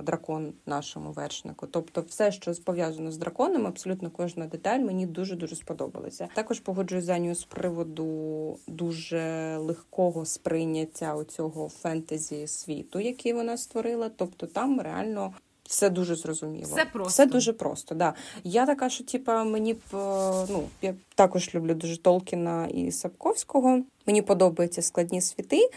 дракон 0.02 0.52
нашому 0.66 1.12
вершнику. 1.12 1.66
Тобто, 1.66 2.04
все, 2.08 2.32
що 2.32 2.52
пов'язано 2.64 3.12
з 3.12 3.16
драконом, 3.16 3.66
абсолютно 3.66 4.10
кожна 4.10 4.46
деталь 4.46 4.80
мені 4.80 5.06
дуже 5.06 5.36
дуже 5.36 5.56
сподобалася. 5.56 6.28
Також 6.34 6.60
погоджуюсь 6.60 7.04
за 7.04 7.18
нього 7.18 7.34
з 7.34 7.44
приводу 7.44 8.58
дуже 8.66 9.56
легкого 9.56 10.24
сприйняття 10.24 11.14
оцього 11.14 11.68
фентезі 11.68 12.46
світу, 12.46 13.00
який 13.00 13.32
вона 13.32 13.56
створила. 13.56 14.10
Тобто 14.16 14.46
там 14.46 14.80
реально 14.80 15.32
все 15.72 15.90
дуже 15.90 16.16
зрозуміло. 16.16 16.64
Все 16.64 16.84
просто. 16.84 17.08
Все 17.08 17.26
дуже 17.26 17.52
просто. 17.52 17.94
Да. 17.94 18.14
Я 18.44 18.66
така, 18.66 18.90
що 18.90 19.04
типа 19.04 19.44
мені 19.44 19.74
б 19.74 19.78
е, 19.94 20.46
ну 20.50 20.68
я 20.82 20.94
також 21.14 21.54
люблю 21.54 21.74
дуже 21.74 22.02
Толкіна 22.02 22.66
і 22.66 22.92
Сапковського. 22.92 23.82
Мені 24.06 24.22
подобаються 24.22 24.82
складні 24.82 25.20
світи, 25.20 25.70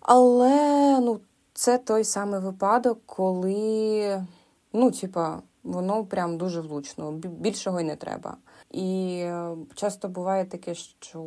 але 0.00 0.50
ну, 1.00 1.20
це 1.52 1.78
той 1.78 2.04
самий 2.04 2.40
випадок, 2.40 2.98
коли 3.06 4.24
ну, 4.72 4.90
типа, 4.90 5.42
воно 5.62 6.04
прям 6.04 6.38
дуже 6.38 6.60
влучно. 6.60 7.12
Більшого 7.12 7.80
й 7.80 7.84
не 7.84 7.96
треба. 7.96 8.36
І 8.72 9.16
е, 9.18 9.56
часто 9.74 10.08
буває 10.08 10.44
таке, 10.44 10.74
що 10.74 11.20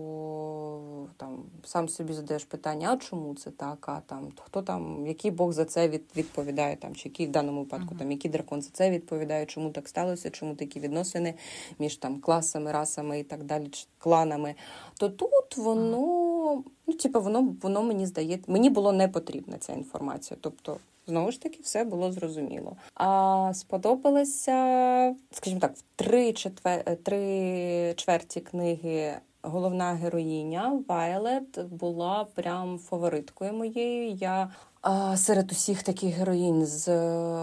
там 1.17 1.43
сам 1.63 1.89
собі 1.89 2.13
задаєш 2.13 2.43
питання, 2.43 2.93
а 2.93 2.97
чому 2.97 3.35
це 3.35 3.51
так? 3.51 3.89
А 3.89 3.99
там 4.05 4.27
хто 4.45 4.61
там, 4.61 5.07
який 5.07 5.31
Бог 5.31 5.51
за 5.51 5.65
це 5.65 5.87
відповідає, 6.15 6.75
там, 6.75 6.95
чи 6.95 7.09
який 7.09 7.27
в 7.27 7.31
даному 7.31 7.59
випадку, 7.59 7.95
uh-huh. 7.95 7.99
там 7.99 8.11
який 8.11 8.31
дракон 8.31 8.61
за 8.61 8.69
це 8.69 8.91
відповідає, 8.91 9.45
чому 9.45 9.69
так 9.69 9.87
сталося, 9.87 10.29
чому 10.29 10.55
такі 10.55 10.79
відносини 10.79 11.33
між 11.79 11.95
там 11.95 12.19
класами, 12.19 12.71
расами 12.71 13.19
і 13.19 13.23
так 13.23 13.43
далі, 13.43 13.67
чи 13.67 13.87
кланами. 13.97 14.55
То 14.99 15.09
тут 15.09 15.57
воно, 15.57 15.97
uh-huh. 15.97 16.63
ну, 16.87 16.93
типу, 16.93 17.21
воно 17.21 17.55
воно 17.61 17.83
мені 17.83 18.05
здається, 18.05 18.51
мені 18.51 18.69
було 18.69 18.91
не 18.91 19.07
потрібна 19.07 19.57
ця 19.57 19.73
інформація. 19.73 20.37
Тобто 20.41 20.77
Знову 21.07 21.31
ж 21.31 21.41
таки, 21.41 21.59
все 21.63 21.83
було 21.83 22.11
зрозуміло. 22.11 22.77
А 22.93 23.51
сподобалося, 23.53 25.15
скажімо 25.31 25.59
так, 25.61 25.75
в 25.75 25.83
три 25.95 26.33
четвер... 26.33 26.97
три 27.03 27.93
чверті 27.95 28.41
книги. 28.41 29.13
Головна 29.41 29.93
героїня 29.93 30.81
Вайлет 30.87 31.65
була 31.71 32.25
прям 32.35 32.79
фавориткою 32.79 33.53
моєю. 33.53 34.11
Я 34.11 34.49
а, 34.81 35.17
серед 35.17 35.51
усіх 35.51 35.83
таких 35.83 36.15
героїнь 36.15 36.65
з 36.65 36.87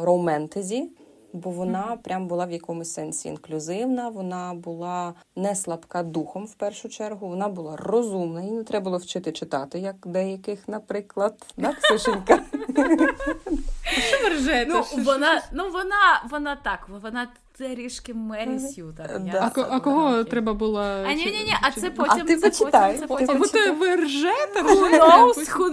роументезі 0.05 0.89
бо 1.33 1.51
вона 1.51 1.99
прям 2.03 2.27
була 2.27 2.45
в 2.45 2.51
якомусь 2.51 2.93
сенсі 2.93 3.29
інклюзивна. 3.29 4.09
Вона 4.09 4.55
була 4.55 5.15
не 5.37 5.55
слабка 5.55 6.03
духом 6.03 6.47
в 6.47 6.55
першу 6.55 6.89
чергу. 6.89 7.29
Вона 7.29 7.49
була 7.49 7.77
розумна, 7.77 8.43
їй 8.43 8.51
не 8.51 8.65
треба 8.65 8.85
було 8.85 8.97
вчити 8.97 9.33
читати, 9.33 9.79
як 9.79 9.97
деяких, 10.07 10.69
наприклад, 10.69 11.35
да, 11.57 11.73
Ксюшенька? 11.73 12.39
Що 14.09 14.23
ви 14.23 14.29
ржете? 14.29 14.67
Ну, 14.69 14.85
вона, 15.05 15.43
ну 15.53 15.71
вона, 15.71 16.23
вона 16.31 16.57
так, 16.57 16.89
вона 16.89 17.27
трішки 17.59 18.15
Мері 18.15 18.59
Сью. 18.59 18.95
Так, 18.97 19.25
да. 19.25 19.53
А, 19.57 19.61
а 19.71 19.81
кого 19.81 20.25
треба 20.25 20.55
було... 20.55 20.81
А 20.81 21.13
ні, 21.13 21.25
ні, 21.25 21.31
ні, 21.31 21.55
а 21.63 21.71
це 21.71 21.91
потім... 21.91 22.23
А 22.23 22.25
ти 22.25 22.37
почитай. 22.37 22.99
Це 22.99 23.07
потім. 23.07 23.31
Або 23.31 23.47
ти 23.47 23.71
ви 23.71 23.97
ржете? 23.97 24.63
Who 24.63 25.01
knows? 25.01 25.57
Who... 25.57 25.73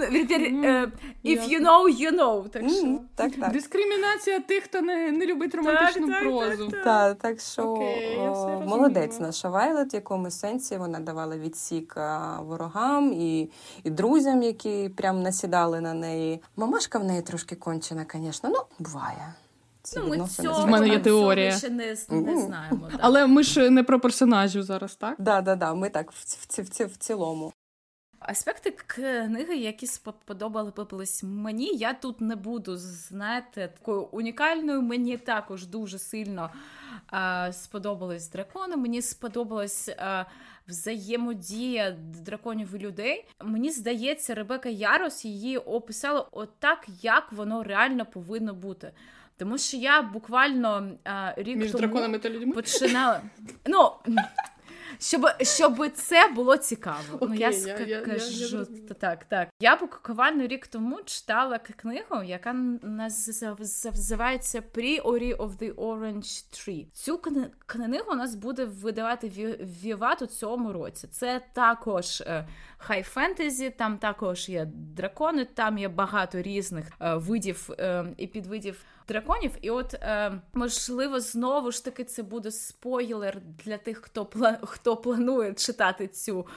If 1.26 1.50
you 1.50 1.60
know, 1.62 2.02
you 2.02 2.20
know. 2.20 2.50
Так 2.50 2.70
що... 2.70 3.00
Так, 3.16 3.32
так. 3.36 3.52
Дискримінація 3.52 4.40
тих, 4.40 4.64
хто 4.64 4.82
не, 4.82 5.12
не 5.12 5.26
любить 5.26 5.56
романтичну 5.56 6.08
так, 6.08 6.22
прозу. 6.22 6.68
Так, 6.68 6.84
так, 6.84 7.18
так 7.18 7.40
що 7.40 7.62
okay, 7.62 8.32
о, 8.32 8.64
молодець 8.68 9.20
наша 9.20 9.50
Вайлет, 9.50 9.94
в 9.94 9.96
якомусь 9.96 10.40
сенсі 10.40 10.78
вона 10.78 11.00
давала 11.00 11.38
відсік 11.38 11.98
ворогам 12.40 13.14
і, 13.14 13.50
і 13.84 13.90
друзям, 13.90 14.44
які 14.44 14.90
прям 14.90 15.22
насідали 15.22 15.82
на 15.82 15.94
неї. 15.94 16.42
Мамашка 16.56 17.00
в 17.00 17.04
неї 17.04 17.22
трошки 17.22 17.56
кончена, 17.56 18.06
звісно, 18.14 18.50
ну, 18.50 18.60
буває. 18.80 19.34
Ну, 19.98 20.08
ми 20.08 20.28
цього, 20.28 20.66
В 20.66 20.70
мене 20.70 20.88
є 20.90 21.00
теорія. 21.00 21.58
ще 21.58 21.70
не, 21.70 21.86
не 22.10 22.38
знаємо. 22.42 22.90
Да. 22.92 22.98
Але 23.02 23.28
ми 23.28 23.44
ж 23.44 23.70
не 23.70 23.84
про 23.84 24.00
персонажів 24.00 24.64
зараз, 24.64 24.96
так? 24.96 25.16
Да, 25.20 25.42
да, 25.42 25.56
да. 25.56 25.74
Ми 25.74 25.90
так 25.90 26.12
в, 26.12 26.16
в, 26.16 26.62
в, 26.62 26.86
в 26.86 26.98
цілому. 26.98 27.54
Аспекти 28.20 28.72
книги, 28.72 29.56
які 29.56 29.88
сподобались 29.88 31.24
мені, 31.24 31.66
я 31.76 31.94
тут 31.94 32.22
не 32.22 32.36
буду 32.36 32.78
знаєте, 32.78 33.68
такою 33.68 34.02
унікальною. 34.02 34.82
Мені 34.82 35.18
також 35.18 35.66
дуже 35.66 36.00
сильно 36.00 36.50
а, 37.08 37.52
сподобались 37.52 38.30
дракони. 38.30 38.76
Мені 38.76 39.02
сподобалась 39.02 39.90
а, 39.98 40.26
взаємодія 40.68 41.92
драконів 42.26 42.76
і 42.76 42.78
людей. 42.78 43.26
Мені 43.44 43.72
здається, 43.72 44.36
Ребека 44.36 44.70
Ярос 44.70 45.26
її 45.26 45.58
описала 45.58 46.28
отак, 46.32 46.86
як 47.02 47.32
воно 47.32 47.64
реально 47.64 48.06
повинно 48.06 48.54
бути. 48.54 48.92
Тому 49.40 49.58
що 49.58 49.78
я 49.78 50.02
буквально 50.02 50.92
а, 51.04 51.34
рік 51.38 51.58
Між 51.58 51.72
тому 51.72 51.82
драконами 51.82 52.20
та 52.20 52.30
людьми 52.30 52.54
починала. 52.54 53.22
Ну, 53.66 53.92
щоб 55.00 55.26
щоб 55.42 55.90
це 55.94 56.28
було 56.28 56.58
цікаво. 56.58 57.18
Okay, 57.18 57.28
ну, 57.30 57.36
я, 57.36 57.50
я, 57.50 57.80
я 57.80 58.02
кажу 58.02 58.58
я, 58.58 58.66
я, 58.90 58.94
так, 58.94 59.26
так. 59.26 59.50
Я 59.60 59.76
буквально 59.76 60.48
рік 60.48 60.68
тому 60.68 61.00
читала 61.06 61.60
книгу, 61.60 62.24
яка 62.24 62.54
називається 62.82 64.64
Pre-Ori 64.74 65.38
of 65.38 65.58
the 65.58 65.74
Orange 65.76 66.46
Tree. 66.54 66.86
Цю 66.94 67.18
книгу 67.66 68.12
у 68.12 68.16
нас 68.16 68.36
буде 68.36 68.66
видавати 68.66 69.58
Віват 69.84 70.22
у 70.22 70.26
цьому 70.26 70.74
році. 70.74 71.08
Це 71.08 71.42
також 71.54 72.24
хай 72.78 73.04
фентезі, 73.04 73.70
там 73.70 73.98
також 73.98 74.50
є 74.50 74.66
дракони, 74.74 75.46
там 75.46 75.78
є 75.78 75.88
багато 75.88 76.42
різних 76.42 76.86
е, 77.02 77.16
видів 77.16 77.70
е, 77.80 78.06
і 78.18 78.28
підвидів 78.28 78.86
драконів. 79.10 79.52
І 79.62 79.70
от 79.70 79.94
е, 79.94 80.32
можливо, 80.54 81.20
знову 81.20 81.72
ж 81.72 81.86
таки, 81.86 82.04
це 82.04 82.24
буде 82.24 82.52
спойлер 82.52 83.42
для 83.66 83.78
тих, 83.78 83.98
хто 83.98 84.28
хто 84.62 84.98
планує 84.98 85.54
читати 85.54 86.08
цю 86.08 86.48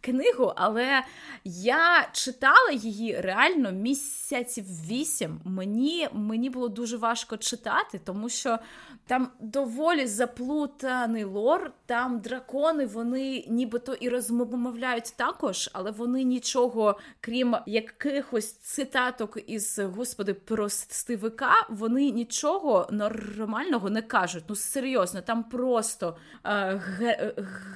книгу. 0.00 0.52
Але 0.56 1.02
я 1.44 2.08
читала 2.12 2.70
її 2.72 3.20
реально 3.20 3.72
місяців 3.72 4.64
вісім. 4.88 5.40
Мені, 5.44 6.08
Мені 6.12 6.50
було 6.50 6.68
дуже 6.68 6.96
важко 6.96 7.36
читати, 7.36 8.00
тому 8.04 8.28
що. 8.28 8.58
Там 9.06 9.28
доволі 9.40 10.06
заплутаний 10.06 11.24
лор, 11.24 11.72
там 11.86 12.20
дракони, 12.20 12.86
вони 12.86 13.44
нібито 13.48 13.94
і 13.94 14.08
розмовляють 14.08 15.12
також, 15.16 15.70
але 15.72 15.90
вони 15.90 16.24
нічого, 16.24 16.98
крім 17.20 17.56
якихось 17.66 18.52
цитаток 18.52 19.38
із 19.46 19.78
господи 19.78 20.34
простивика, 20.34 21.66
вони 21.70 22.01
вони 22.02 22.12
нічого 22.12 22.88
нормального 22.90 23.90
не 23.90 24.02
кажуть. 24.02 24.44
Ну 24.48 24.56
серйозно, 24.56 25.22
там 25.22 25.44
просто 25.44 26.16
е, 26.46 26.80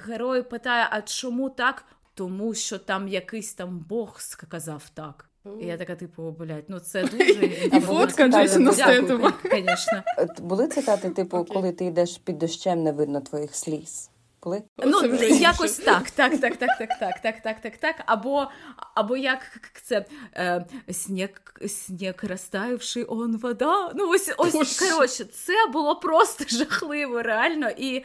герой 0.05 0.43
питає: 0.43 0.87
а 0.91 1.01
чому 1.01 1.49
так? 1.49 1.85
Тому 2.13 2.53
що 2.53 2.77
там 2.77 3.07
якийсь 3.07 3.53
там 3.53 3.85
Бог 3.89 4.19
сказав 4.19 4.89
так. 4.93 5.29
І 5.61 5.65
я 5.65 5.77
така, 5.77 5.95
типу, 5.95 6.35
блядь, 6.39 6.65
ну 6.67 6.79
це 6.79 7.03
дуже 7.03 7.45
І 7.73 7.79
фотка 7.79 8.27
Джейсона 8.27 8.71
Стетова. 8.71 9.33
Звісно. 9.43 10.03
Були 10.39 10.67
цитати, 10.67 11.09
типу, 11.09 11.45
коли 11.45 11.71
ти 11.71 11.85
йдеш 11.85 12.17
під 12.17 12.37
дощем, 12.37 12.83
не 12.83 12.91
видно 12.91 13.21
твоїх 13.21 13.55
сліз. 13.55 14.09
Коли? 14.39 14.63
Ну, 14.77 15.01
якось 15.39 15.77
так, 15.77 16.11
так, 16.11 16.39
так, 16.39 16.57
так, 16.57 16.77
так, 16.77 16.89
так, 16.99 17.21
так, 17.21 17.41
так, 17.41 17.61
так, 17.61 17.77
так. 17.77 17.95
Або 18.05 18.47
або 18.93 19.17
як 19.17 19.39
це 19.83 20.05
е, 20.35 20.65
сніг, 20.91 21.29
сніг 21.67 22.13
розтаявши, 22.23 23.03
он 23.03 23.37
вода. 23.37 23.91
Ну, 23.95 24.09
ось 24.09 24.33
ось 24.37 24.79
коротше, 24.79 25.25
це 25.25 25.53
було 25.73 25.95
просто 25.95 26.43
жахливо, 26.47 27.21
реально. 27.21 27.69
І 27.77 28.03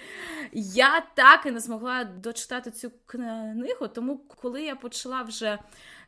я 0.53 1.03
так 1.15 1.47
і 1.47 1.51
не 1.51 1.61
змогла 1.61 2.05
дочитати 2.05 2.71
цю 2.71 2.93
книгу, 3.07 3.89
тому 3.89 4.21
коли 4.43 4.63
я 4.63 4.77
почала 4.77 5.23
вже 5.23 5.59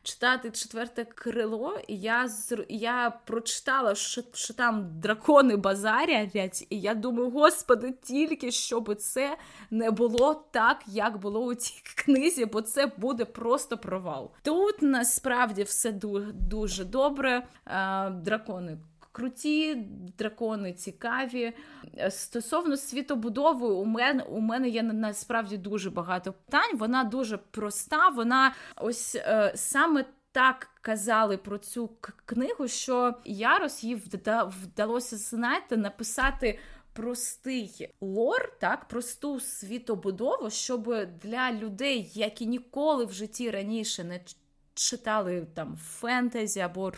читати 0.05 0.51
четверте 0.51 1.05
крило, 1.05 1.79
і 1.87 1.97
я 1.97 2.29
я 2.69 3.13
прочитала, 3.25 3.95
що 3.95 4.21
що 4.33 4.53
там 4.53 4.99
дракони 4.99 5.55
базарять, 5.55 6.67
і 6.69 6.79
я 6.79 6.95
думаю, 6.95 7.29
господи, 7.29 7.93
тільки 8.01 8.51
щоб 8.51 8.95
це 8.95 9.37
не 9.71 9.91
було 9.91 10.45
так, 10.51 10.83
як 10.87 11.17
було 11.17 11.39
у 11.39 11.55
цій 11.55 11.81
книзі, 11.95 12.45
бо 12.45 12.61
це 12.61 12.91
буде 12.97 13.25
просто 13.25 13.77
провал. 13.77 14.31
Тут 14.43 14.81
насправді 14.81 15.63
все 15.63 15.91
дуже 16.33 16.85
добре. 16.85 17.47
Дракони 18.11 18.77
круті, 19.15 19.75
дракони 20.17 20.73
цікаві. 20.73 21.53
Е, 21.97 22.11
стосовно 22.11 22.77
світобудови, 22.77 23.67
у 23.67 23.85
мене 23.85 24.23
у 24.23 24.39
мене 24.39 24.69
є 24.69 24.83
насправді 24.83 25.57
дуже 25.57 25.89
багато 25.89 26.33
питань. 26.33 26.77
Вона 26.77 27.03
дуже 27.03 27.37
проста. 27.37 28.09
Вона 28.09 28.53
ось 28.75 29.15
е, 29.15 29.51
саме. 29.55 30.05
Так 30.31 30.69
казали 30.81 31.37
про 31.37 31.57
цю 31.57 31.89
книгу, 32.25 32.67
що 32.67 33.13
Ярос 33.25 33.83
їй 33.83 34.01
вдалося 34.63 35.17
знаєте, 35.17 35.77
написати 35.77 36.59
простий 36.93 37.89
лор, 38.01 38.57
так, 38.59 38.87
просту 38.87 39.39
світобудову, 39.39 40.49
щоб 40.49 40.95
для 41.23 41.51
людей, 41.51 42.11
які 42.13 42.45
ніколи 42.45 43.05
в 43.05 43.11
житті 43.11 43.51
раніше 43.51 44.03
не 44.03 44.19
читали 44.75 45.47
там 45.53 45.77
фентезі 45.77 46.59
або 46.59 46.91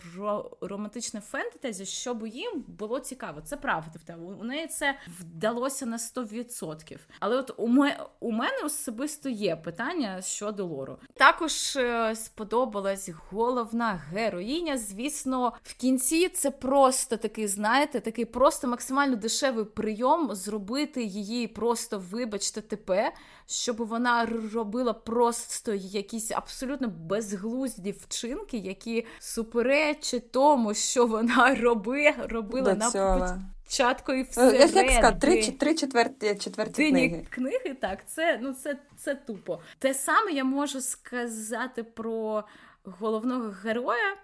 романтичне 0.60 1.20
фентезі, 1.20 1.86
щоб 1.86 2.26
їм 2.26 2.64
було 2.66 3.00
цікаво. 3.00 3.40
Це 3.40 3.56
правда. 3.56 4.16
У 4.40 4.44
неї 4.44 4.66
це 4.66 4.98
вдалося 5.20 5.86
на 5.86 5.96
100%. 5.96 6.98
Але 7.20 7.36
от 7.36 7.54
у, 7.56 7.68
ме, 7.68 8.06
у 8.20 8.32
мене 8.32 8.58
особисто 8.64 9.28
є 9.28 9.56
питання 9.56 10.22
щодо 10.22 10.66
лору. 10.66 10.98
Також 11.14 11.76
е, 11.76 12.16
сподобалась 12.16 13.10
головна 13.30 14.02
героїня. 14.12 14.78
Звісно, 14.78 15.52
в 15.62 15.74
кінці 15.74 16.28
це 16.28 16.50
просто 16.50 17.16
такий, 17.16 17.46
знаєте, 17.46 18.00
такий 18.00 18.24
просто 18.24 18.68
максимально 18.68 19.16
дешевий 19.16 19.64
прийом 19.64 20.34
зробити 20.34 21.02
її 21.02 21.48
просто, 21.48 22.02
вибачте, 22.10 22.60
тепе, 22.60 23.12
щоб 23.50 23.76
вона 23.76 24.26
робила 24.54 24.92
просто 24.92 25.74
якісь 25.74 26.30
абсолютно 26.30 26.88
безглузді 26.88 27.92
вчинки, 27.92 28.56
які 28.56 29.06
суперечать 29.18 30.32
тому, 30.32 30.74
що 30.74 31.06
вона 31.06 31.54
роби, 31.60 32.14
робила 32.18 32.74
До 32.74 32.78
на 32.78 33.40
початку 33.64 34.12
і 34.12 34.22
все. 34.22 34.56
Як 34.56 34.90
сказати, 34.90 35.18
три, 35.20 35.50
три 35.50 35.74
четверті, 35.74 36.34
четверті 36.34 36.88
книги. 36.90 37.26
книги, 37.30 37.76
так, 37.80 37.98
це, 38.06 38.38
ну, 38.42 38.52
це, 38.52 38.76
це 38.96 39.14
тупо. 39.14 39.60
Те 39.78 39.94
саме 39.94 40.32
я 40.32 40.44
можу 40.44 40.80
сказати 40.80 41.82
про 41.82 42.44
головного 42.84 43.54
героя. 43.62 44.16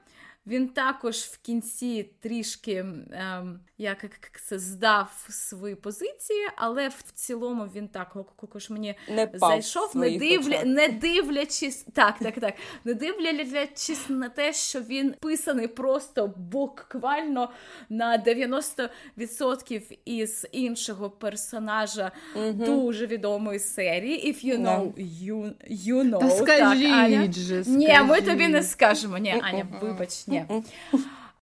Він 0.46 0.68
також 0.68 1.16
в 1.16 1.38
кінці 1.38 2.10
трішки 2.20 2.86
ем, 3.12 3.60
як 3.78 4.04
це 4.44 4.58
здав 4.58 5.26
свої 5.30 5.74
позиції, 5.74 6.48
але 6.56 6.88
в 6.88 7.02
цілому 7.14 7.68
він 7.74 7.88
так 7.88 8.16
також 8.40 8.70
мені 8.70 8.94
не 9.08 9.30
зайшов, 9.34 9.96
не 9.96 10.18
дивля, 10.18 10.64
не 10.64 10.88
дивлячись, 10.88 11.86
так, 11.92 12.18
так, 12.18 12.40
так, 12.40 12.54
не 12.84 12.94
дивлячись 12.94 14.08
на 14.08 14.28
те, 14.28 14.52
що 14.52 14.80
він 14.80 15.14
писаний 15.20 15.68
просто 15.68 16.34
буквально 16.36 17.50
на 17.88 18.18
90% 18.18 19.98
із 20.04 20.46
іншого 20.52 21.10
персонажа 21.10 22.12
угу. 22.36 22.52
дуже 22.52 23.06
відомої 23.06 23.58
серії. 23.58 24.32
If 24.32 24.46
you 24.46 24.62
know, 24.62 24.92
you, 25.24 25.52
you 25.70 26.10
know. 26.10 26.18
Та 26.18 26.30
скажіть 26.30 26.90
так, 26.90 27.04
Аня. 27.04 27.32
же, 27.32 27.64
Ні, 27.66 27.98
ми 28.04 28.20
тобі 28.20 28.48
не 28.48 28.62
скажемо. 28.62 29.18
Ні, 29.18 29.40
Аня, 29.42 29.66
вибач, 29.82 30.26
ні. 30.26 30.46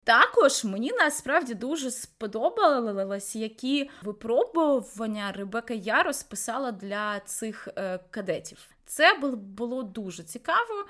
Також 0.05 0.65
мені 0.65 0.93
насправді 0.99 1.55
дуже 1.55 1.91
сподобалось, 1.91 3.37
які 3.37 3.91
випробування 4.03 5.33
Ребека 5.33 5.75
Я 5.75 6.03
розписала 6.03 6.73
для 6.73 7.21
цих 7.21 7.69
е, 7.77 7.99
кадетів. 8.11 8.59
Це 8.87 9.15
було 9.35 9.83
дуже 9.83 10.23
цікаво. 10.23 10.85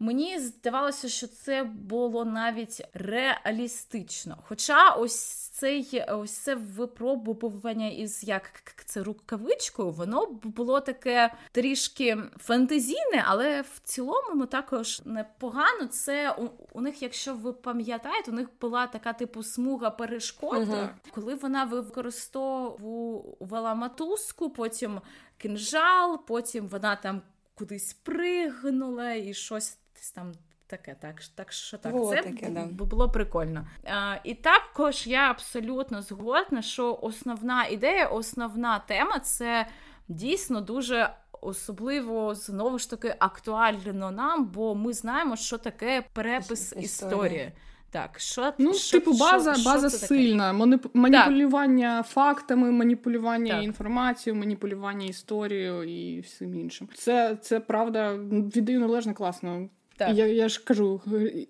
Мені 0.00 0.38
здавалося, 0.38 1.08
що 1.08 1.26
це 1.26 1.64
було 1.64 2.24
навіть 2.24 2.82
реалістично. 2.94 4.38
Хоча 4.48 4.90
ось 4.90 5.48
цей 5.58 6.04
ось 6.08 6.30
це 6.30 6.54
випробування 6.54 7.88
із 7.88 8.24
як 8.24 8.62
це 8.84 9.02
рукавичкою, 9.02 9.90
воно 9.90 10.26
було 10.42 10.80
таке 10.80 11.34
трішки 11.52 12.18
фантазійне, 12.38 13.24
але 13.26 13.60
в 13.60 13.80
цілому 13.84 14.46
також 14.46 15.02
непогано. 15.04 15.86
Це 15.86 16.32
у, 16.32 16.48
у 16.72 16.80
них, 16.80 17.02
якщо 17.02 17.34
ви 17.34 17.52
пам'ятаєте, 17.52 18.30
у 18.30 18.34
них 18.34 18.48
була 18.60 18.86
така 18.86 19.12
типу 19.12 19.42
смуга 19.42 19.90
перешкод, 19.90 20.68
uh 20.68 20.88
коли 21.10 21.34
вона 21.34 21.64
використовувала 21.64 23.74
матузку, 23.74 24.50
потім 24.50 25.00
кинжал, 25.38 26.26
потім 26.26 26.68
вона 26.68 26.96
там 26.96 27.22
кудись 27.54 27.92
пригнула 27.92 29.12
і 29.12 29.34
щось 29.34 29.78
там. 30.14 30.32
Таке, 30.66 30.96
так 31.00 31.22
так 31.34 31.52
що 31.52 31.78
так, 31.78 31.92
було 31.92 32.14
це 32.14 32.22
таке, 32.22 32.50
да. 32.50 32.66
було 32.66 33.10
прикольно. 33.10 33.66
А, 33.84 34.16
І 34.24 34.34
також 34.34 35.06
я 35.06 35.30
абсолютно 35.30 36.02
згодна, 36.02 36.62
що 36.62 36.98
основна 37.02 37.66
ідея, 37.66 38.06
основна 38.06 38.78
тема 38.78 39.18
це 39.18 39.66
дійсно 40.08 40.60
дуже 40.60 41.10
особливо 41.40 42.34
знову 42.34 42.78
ж 42.78 42.90
таки 42.90 43.14
актуально 43.18 44.10
нам, 44.10 44.46
бо 44.46 44.74
ми 44.74 44.92
знаємо, 44.92 45.36
що 45.36 45.58
таке 45.58 46.04
перепис 46.12 46.60
Історія. 46.60 46.84
історії. 46.84 47.52
Так, 47.90 48.18
що 48.20 48.52
ну, 48.58 48.74
що, 48.74 48.98
типу, 48.98 49.12
база 49.12 49.54
що, 49.54 49.70
база 49.70 49.88
що 49.88 49.98
сильна. 49.98 50.52
Маніп... 50.52 50.86
Маніпулювання 50.94 51.96
так. 51.96 52.06
фактами, 52.06 52.70
маніпулювання 52.70 53.54
так. 53.54 53.64
інформацією, 53.64 54.40
маніпулювання 54.40 55.06
історією 55.06 55.82
і 55.82 56.20
всім 56.20 56.54
іншим. 56.54 56.88
Це 56.94 57.36
це 57.42 57.60
правда 57.60 58.14
віддаю 58.16 58.80
належно 58.80 59.14
класно. 59.14 59.68
Так. 59.98 60.16
Я 60.16 60.26
я 60.26 60.48
ж 60.48 60.64
кажу, 60.64 61.00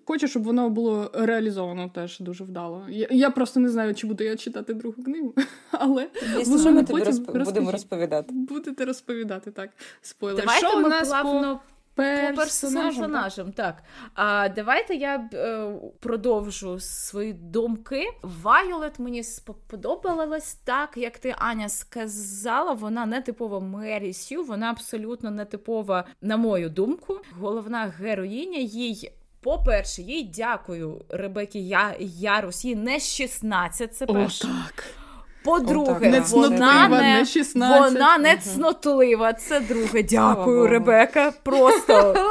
хочу, 0.05 0.29
щоб 0.29 0.43
воно 0.43 0.71
було 0.71 1.11
реалізовано 1.15 1.89
теж 1.89 2.21
дуже 2.21 2.45
вдало. 2.45 2.87
Я 2.89 3.07
я 3.11 3.31
просто 3.31 3.61
не 3.61 3.69
знаю, 3.69 3.95
чи 3.95 4.07
буду 4.07 4.25
я 4.25 4.37
читати 4.37 4.75
другу 4.75 5.03
книгу, 5.03 5.35
але 5.71 6.09
Звісно, 6.35 6.59
що 6.59 6.71
ми 6.71 6.85
тобі 6.85 7.03
розп... 7.03 7.31
будемо 7.31 7.73
розповідати. 7.73 8.35
Будете 8.35 8.85
розповідати 8.85 9.51
так. 9.51 9.71
Спойлер. 10.01 10.41
Давайте 10.41 10.67
що 10.67 10.81
ми 10.81 10.85
у 10.85 10.89
нас 10.89 11.09
плавно 11.09 11.61
по 11.99 12.37
персонажем. 12.37 12.85
персонажем. 12.85 13.53
Так. 13.53 13.83
А 14.15 14.49
давайте 14.49 14.95
я 14.95 15.29
е, 15.35 15.73
продовжу 16.01 16.81
свої 16.81 17.33
думки. 17.33 18.07
Вайолет 18.23 18.99
мені 18.99 19.23
сподобалась 19.23 20.55
так, 20.55 20.97
як 20.97 21.19
ти 21.19 21.35
Аня 21.39 21.69
сказала. 21.69 22.73
Вона 22.73 23.07
не 23.07 23.21
типова 23.21 23.61
Мері 23.61 24.13
Сью, 24.13 24.45
вона 24.45 24.71
абсолютно 24.71 25.31
не 25.31 25.45
типова, 25.45 26.05
на 26.21 26.37
мою 26.37 26.71
думку. 26.71 27.21
Головна 27.39 27.93
героїня 27.99 28.59
їй. 28.59 29.13
По-перше, 29.41 30.03
їй 30.03 30.25
дякую 30.37 31.05
Ребекі 31.09 31.67
Я 31.67 31.97
Ярус, 32.01 32.65
їй 32.65 32.77
не 32.77 33.01
16, 33.01 33.97
це 33.97 34.07
перше. 34.07 34.49
О, 34.49 34.51
так. 34.51 34.85
По-друге, 35.49 36.23
вона 36.29 36.89
не, 36.89 37.25
не 37.55 37.81
вона 37.81 38.19
не 38.19 38.37
цнотлива. 38.37 39.33
Це 39.33 39.61
друге. 39.61 40.03
Дякую, 40.03 40.67
Ребека. 40.67 41.33
Просто. 41.43 42.15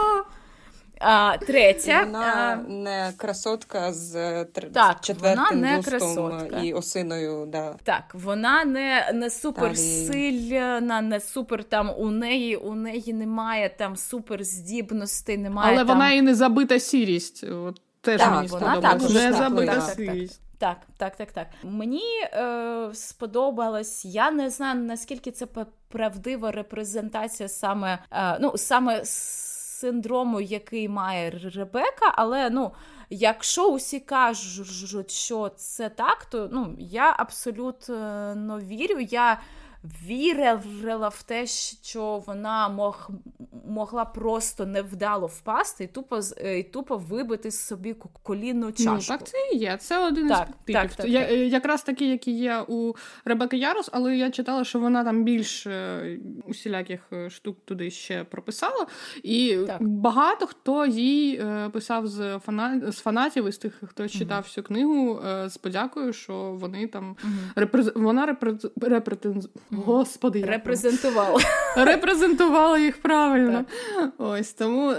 А, 1.00 1.38
Третя 1.38 2.04
вона 2.04 2.64
а... 2.68 2.72
не 2.72 3.14
красотка 3.18 3.94
з 3.94 4.46
тр... 4.46 4.72
так, 4.72 5.00
четвертим 5.02 5.46
вона 5.50 5.78
бюстом 5.78 6.42
і 6.64 6.74
осиною. 6.74 7.46
Да. 7.46 7.76
Так, 7.84 8.04
вона 8.14 8.66
не 8.66 9.12
не 9.14 9.30
суперсильна, 9.30 11.02
не 11.02 11.20
супер 11.20 11.64
там 11.64 11.92
у 11.98 12.12
неї 12.12 12.56
у 12.56 12.76
неї 12.76 13.14
немає 13.14 13.70
там 13.78 13.96
суперздібностей, 13.96 15.38
немає. 15.38 15.70
Але 15.70 15.86
там... 15.86 15.88
вона 15.88 16.12
і 16.12 16.22
не 16.22 16.36
забита 16.36 16.80
сірість. 16.80 17.44
От 17.44 17.82
Теж 18.02 18.22
так, 18.22 18.36
мені 18.36 18.48
вона 18.48 18.82
так, 18.82 19.02
не 19.10 19.34
забита 19.34 19.82
сирість. 19.82 20.42
Так, 20.58 20.78
так, 20.98 21.16
так, 21.16 21.32
так. 21.32 21.48
Мені 21.64 22.04
е, 22.24 22.90
сподобалось, 22.94 24.06
я 24.06 24.32
не 24.32 24.50
знаю 24.50 24.84
наскільки 24.84 25.32
це 25.32 25.48
правдива 25.88 26.52
репрезентація 26.52 27.50
саме 27.50 28.00
е, 28.12 28.38
ну, 28.42 28.58
саме 28.58 29.06
синдрому, 29.06 30.42
який 30.42 30.90
має 30.90 31.30
Ребека, 31.30 32.14
але 32.16 32.50
ну. 32.50 32.72
Якщо 33.10 33.72
усі 33.72 34.00
кажуть, 34.00 35.12
що 35.12 35.50
це 35.50 35.90
так, 35.90 36.26
то 36.26 36.50
ну 36.52 36.76
я 36.80 37.16
абсолютно 37.18 38.60
вірю. 38.64 39.00
Я 39.00 39.40
вірила 40.06 41.08
в 41.08 41.24
те, 41.24 41.46
що 41.48 42.24
вона 42.28 42.70
мог, 42.70 43.10
могла 43.68 44.06
просто 44.06 44.66
невдало 44.66 45.28
впасти 45.28 45.84
і 45.84 45.88
тупо 45.88 46.20
і 46.58 46.64
тупо 46.64 46.98
вибити 46.98 47.52
собі 47.52 47.96
колінну 48.24 48.66
ну, 48.66 48.72
чашку. 48.72 49.14
Ну, 49.14 49.18
Так 49.18 49.28
це 49.28 49.38
і 49.54 49.58
є. 49.58 49.78
Це 49.78 50.08
один 50.08 50.28
так, 50.28 50.48
із 50.50 50.56
типів. 50.56 50.76
Так, 50.76 50.96
так, 50.96 51.10
я, 51.10 51.28
так. 51.28 51.38
Якраз 51.38 51.84
такі, 51.84 52.10
які 52.10 52.32
є 52.32 52.66
у 52.68 52.94
Ребеки 53.26 53.58
Ярос, 53.58 53.90
але 53.94 54.18
я 54.18 54.32
читала, 54.32 54.64
що 54.64 54.80
вона 54.80 55.04
там 55.04 55.24
більш 55.24 55.68
е, 55.68 56.20
усіляких 56.46 57.02
е, 57.14 57.30
штук 57.30 57.58
туди 57.66 57.92
ще 57.92 58.24
прописала. 58.24 58.88
І 59.24 59.58
багато 59.80 60.48
хто 60.48 60.86
їй 60.86 61.36
е, 61.36 61.70
писав 61.70 62.08
з 62.08 62.40
фана... 62.40 62.92
з 62.92 62.98
фанатів 62.98 63.48
із 63.48 63.58
тих, 63.58 63.84
хто 63.86 64.08
читав 64.08 64.44
всю 64.44 64.64
книгу, 64.64 65.22
з 65.46 65.58
подякою, 65.58 66.14
що 66.14 66.58
вони 66.60 66.88
там 66.88 67.16
mm 67.24 67.38
репрез... 67.56 67.92
вона 67.96 68.26
репрез... 68.26 68.68
репрез... 68.82 69.50
Господи, 69.86 70.42
репрезентувала. 70.42 71.40
Репрезентувала 71.78 72.80
їх 72.80 73.02
правильно. 73.02 73.66
Так. 73.96 74.14
Ось 74.18 74.54
тому 74.54 74.94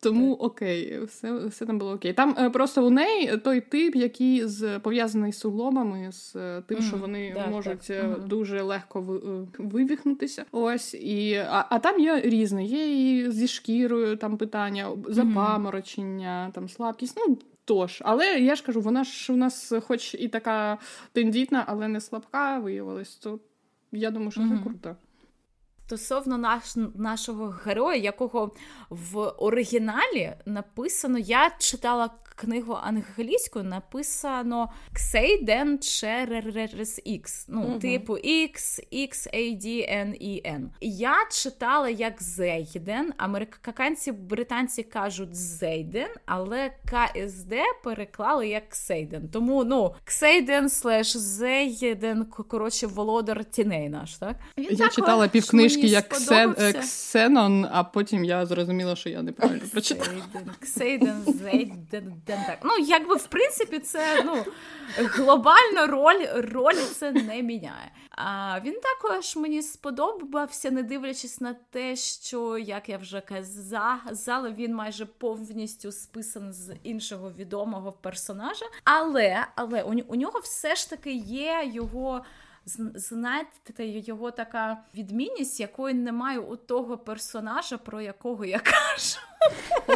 тому 0.00 0.34
окей, 0.34 1.00
все 1.04 1.46
все 1.46 1.66
там 1.66 1.78
було 1.78 1.92
окей. 1.92 2.12
Там 2.12 2.36
е, 2.38 2.50
просто 2.50 2.86
у 2.86 2.90
неї 2.90 3.36
той 3.36 3.60
тип, 3.60 3.96
який 3.96 4.46
з 4.46 4.78
пов'язаний 4.78 5.32
з 5.32 5.38
суглобами, 5.38 6.12
з 6.12 6.36
е, 6.36 6.62
тим, 6.66 6.78
mm, 6.78 6.82
що 6.82 6.96
вони 6.96 7.32
так, 7.34 7.50
можуть 7.50 7.80
так. 7.80 8.04
Mm. 8.04 8.26
дуже 8.26 8.62
легко 8.62 9.20
вивіхнутися. 9.58 10.44
Ось 10.52 10.94
і 10.94 11.34
а, 11.34 11.66
а 11.70 11.78
там 11.78 12.00
є 12.00 12.20
різне. 12.20 12.64
Є 12.64 13.10
і 13.10 13.30
зі 13.30 13.48
шкірою 13.48 14.16
там 14.16 14.36
питання, 14.36 14.88
запаморочення, 15.08 16.50
там 16.54 16.68
слабкість. 16.68 17.18
Ну 17.26 17.38
Тож, 17.64 18.02
але 18.04 18.26
я 18.26 18.54
ж 18.54 18.64
кажу, 18.64 18.80
вона 18.80 19.04
ж 19.04 19.32
у 19.32 19.36
нас, 19.36 19.72
хоч 19.86 20.14
і 20.14 20.28
така 20.28 20.78
тендітна, 21.12 21.64
але 21.66 21.88
не 21.88 22.00
слабка, 22.00 22.58
виявилась. 22.58 23.16
То 23.16 23.38
я 23.92 24.10
думаю, 24.10 24.30
що 24.30 24.40
це 24.40 24.58
круто. 24.64 24.96
Стосовно 25.86 26.38
наш, 26.38 26.76
нашого 26.94 27.48
героя, 27.48 27.96
якого 27.96 28.54
в 28.90 29.18
оригіналі 29.18 30.34
написано, 30.46 31.18
я 31.18 31.50
читала 31.58 32.10
книгу 32.42 32.78
англійською 32.82 33.64
написано 33.64 34.68
Ксейден 34.92 35.78
через 35.78 37.00
X. 37.06 37.44
Ну, 37.48 37.62
угу. 37.62 37.78
типу 37.78 38.12
X, 38.12 38.80
X, 38.92 39.34
A, 39.34 39.56
D, 39.64 39.66
N, 39.90 40.08
E, 40.22 40.52
N. 40.54 40.66
Я 40.80 41.14
читала 41.30 41.88
як 41.88 42.22
Зейден. 42.22 43.12
Американці, 43.16 44.12
британці 44.12 44.82
кажуть 44.82 45.34
Зейден, 45.34 46.08
але 46.26 46.70
КСД 46.70 47.54
переклали 47.84 48.48
як 48.48 48.68
Ксейден. 48.68 49.28
Тому 49.28 49.64
ну, 49.64 49.94
Ксейден 50.04 50.70
слеш 50.70 51.16
Зейден, 51.16 52.24
коротше, 52.24 52.86
володар 52.86 53.44
тіней 53.44 53.88
наш. 53.88 54.14
так? 54.14 54.36
Він 54.58 54.68
я 54.70 54.88
читала 54.88 55.28
півкнижки 55.28 55.86
як 55.86 56.08
Ксенон, 56.80 57.66
а 57.72 57.84
потім 57.84 58.24
я 58.24 58.46
зрозуміла, 58.46 58.96
що 58.96 59.08
я 59.08 59.22
неправильно 59.22 59.62
прочитала. 59.72 60.10
Ксейден, 60.60 61.22
Зейден, 61.26 62.14
так. 62.46 62.58
Ну, 62.64 62.70
якби 62.78 63.14
в 63.14 63.26
принципі, 63.26 63.78
це 63.78 64.22
ну, 64.24 64.44
глобально 64.98 65.86
роль 65.86 66.26
роль 66.34 66.74
це 66.74 67.12
не 67.12 67.42
міняє. 67.42 67.92
А 68.10 68.60
він 68.64 68.80
також 68.80 69.36
мені 69.36 69.62
сподобався, 69.62 70.70
не 70.70 70.82
дивлячись 70.82 71.40
на 71.40 71.54
те, 71.70 71.96
що, 71.96 72.58
як 72.58 72.88
я 72.88 72.98
вже 72.98 73.20
казала, 73.20 74.50
він 74.50 74.74
майже 74.74 75.06
повністю 75.06 75.92
списан 75.92 76.52
з 76.52 76.74
іншого 76.82 77.32
відомого 77.32 77.92
персонажа. 77.92 78.66
Але 78.84 79.46
але 79.54 79.82
у, 79.82 79.92
у 80.08 80.14
нього 80.14 80.38
все 80.38 80.74
ж 80.74 80.90
таки 80.90 81.12
є 81.12 81.70
його 81.72 82.24
знаєте, 82.94 83.84
його 83.84 84.30
така 84.30 84.78
відмінність, 84.94 85.60
якої 85.60 85.94
немає 85.94 86.38
у 86.38 86.56
того 86.56 86.98
персонажа, 86.98 87.78
про 87.78 88.00
якого 88.00 88.44
я 88.44 88.58
кажу. 88.58 89.18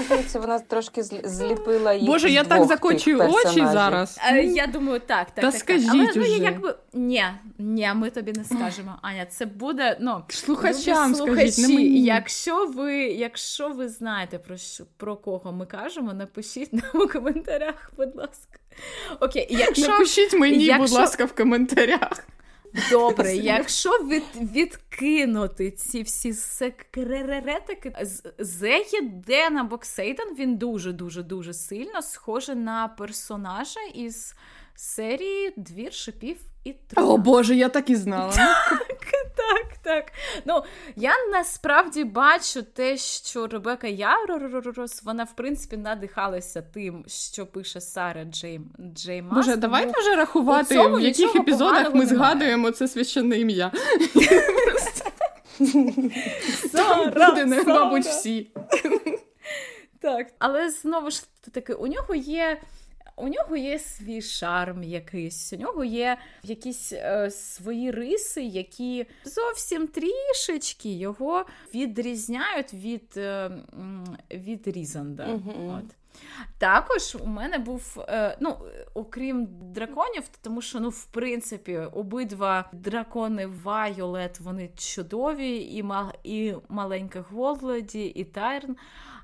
Здається, 0.04 0.40
вона 0.40 0.58
трошки 0.58 1.02
зліпила 1.02 1.94
їх. 1.94 2.06
Боже, 2.06 2.30
я 2.30 2.44
так 2.44 2.64
закочую 2.64 3.18
очі 3.18 3.60
зараз. 3.60 4.20
Е, 4.30 4.42
я 4.42 4.66
думаю, 4.66 5.00
так, 5.00 5.30
так. 5.30 5.34
Та 5.34 5.50
так, 5.50 5.54
скажіть 5.54 5.86
так. 5.86 5.94
Але 5.94 6.12
ну, 6.16 6.24
якби 6.24 6.74
ні, 6.92 7.24
ні, 7.58 7.90
ми 7.94 8.10
тобі 8.10 8.32
не 8.32 8.44
скажемо. 8.44 8.98
Аня, 9.02 9.26
це 9.26 9.46
буде 9.46 9.96
ну 10.00 10.22
слухачам. 10.28 11.14
скажіть, 11.14 11.58
не 11.58 11.68
мені. 11.68 12.04
Якщо 12.04 12.66
ви, 12.66 12.96
якщо 12.96 13.68
ви 13.68 13.88
знаєте 13.88 14.38
про 14.38 14.56
що 14.56 14.84
про 14.96 15.16
кого 15.16 15.52
ми 15.52 15.66
кажемо, 15.66 16.12
напишіть 16.12 16.72
нам 16.72 17.02
у 17.02 17.08
коментарях, 17.08 17.90
будь 17.96 18.16
ласка. 18.16 18.58
Окей, 19.20 19.46
якщо 19.50 19.88
напишіть 19.88 20.32
мені, 20.32 20.64
якщо... 20.64 20.82
будь 20.82 20.92
ласка, 20.92 21.24
в 21.24 21.32
коментарях. 21.32 22.26
Добре, 22.90 23.36
якщо 23.36 23.90
від, 23.90 24.22
відкинути 24.52 25.70
ці 25.70 26.02
всі 26.02 26.32
секретики, 26.32 27.92
Зеї 28.38 29.00
Дена 29.02 29.64
Боксейден, 29.64 30.34
він 30.38 30.56
дуже-дуже 30.56 31.22
дуже 31.22 31.54
сильно 31.54 32.02
схожий 32.02 32.54
на 32.54 32.88
персонажа 32.88 33.80
із 33.94 34.34
серії 34.74 35.52
Двір 35.56 35.92
шипів 35.92 36.36
і 36.64 36.72
труна. 36.72 37.08
О 37.08 37.18
Боже, 37.18 37.56
я 37.56 37.68
так 37.68 37.90
і 37.90 37.96
знала. 37.96 38.32
Так, 38.32 38.85
так, 39.36 39.76
так. 39.82 40.12
Ну, 40.44 40.62
я 40.96 41.12
насправді 41.32 42.04
бачу 42.04 42.62
те, 42.62 42.96
що 42.96 43.46
Ребека 43.46 43.86
Ярос, 43.86 45.02
вона, 45.02 45.24
в 45.24 45.36
принципі, 45.36 45.76
надихалася 45.76 46.62
тим, 46.62 47.04
що 47.06 47.46
пише 47.46 47.80
Сара 47.80 48.24
Джей, 48.24 48.60
Джей 48.94 49.22
Мас. 49.22 49.34
Боже, 49.34 49.56
давайте 49.56 50.00
вже 50.00 50.16
рахувати, 50.16 50.88
в 50.88 51.00
яких 51.00 51.36
епізодах 51.36 51.94
ми 51.94 52.06
згадуємо 52.06 52.70
це 52.70 52.88
священне 52.88 53.38
ім'я. 53.38 53.72
Сара, 56.72 57.46
мабуть, 57.66 58.04
всі. 58.04 58.50
Так, 60.00 60.26
але 60.38 60.70
знову 60.70 61.10
ж 61.10 61.22
таки, 61.52 61.74
у 61.74 61.86
нього 61.86 62.14
є 62.14 62.60
у 63.16 63.28
нього 63.28 63.56
є 63.56 63.78
свій 63.78 64.22
шарм 64.22 64.82
якийсь, 64.82 65.52
у 65.52 65.56
нього 65.56 65.84
є 65.84 66.18
якісь 66.42 66.92
е, 66.92 67.30
свої 67.30 67.90
риси, 67.90 68.42
які 68.42 69.06
зовсім 69.24 69.86
трішечки 69.86 70.92
його 70.92 71.44
відрізняють 71.74 72.74
від 72.74 73.16
е, 73.16 73.50
від 74.30 74.68
Різанда. 74.68 75.26
Uh-huh. 75.26 75.78
От. 75.78 75.96
Також 76.58 77.16
у 77.20 77.26
мене 77.26 77.58
був, 77.58 78.04
е, 78.08 78.36
ну, 78.40 78.56
окрім 78.94 79.48
драконів, 79.72 80.22
тому 80.42 80.62
що, 80.62 80.80
ну, 80.80 80.88
в 80.88 81.04
принципі, 81.04 81.76
обидва 81.76 82.70
дракони 82.72 83.46
Вайолет, 83.46 84.40
вони 84.40 84.70
чудові, 84.76 85.56
і 85.56 85.84
і 86.24 86.54
маленька 86.68 87.24
Голоді, 87.30 88.04
і 88.04 88.24
Тайрн. 88.24 88.76